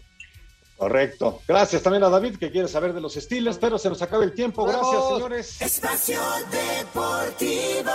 Correcto. 0.78 1.41
Gracias 1.47 1.84
también 1.84 2.03
a 2.03 2.09
David 2.09 2.38
que 2.38 2.49
quiere 2.49 2.67
saber 2.67 2.93
de 2.93 3.01
los 3.01 3.15
estilos, 3.15 3.59
pero 3.59 3.78
se 3.78 3.88
nos 3.89 4.01
acaba 4.01 4.24
el 4.24 4.34
tiempo. 4.34 4.63
Gracias, 4.63 4.91
Vamos. 4.91 5.13
señores. 5.13 5.61
Espacio 5.61 6.19
Deportivo. 6.49 7.91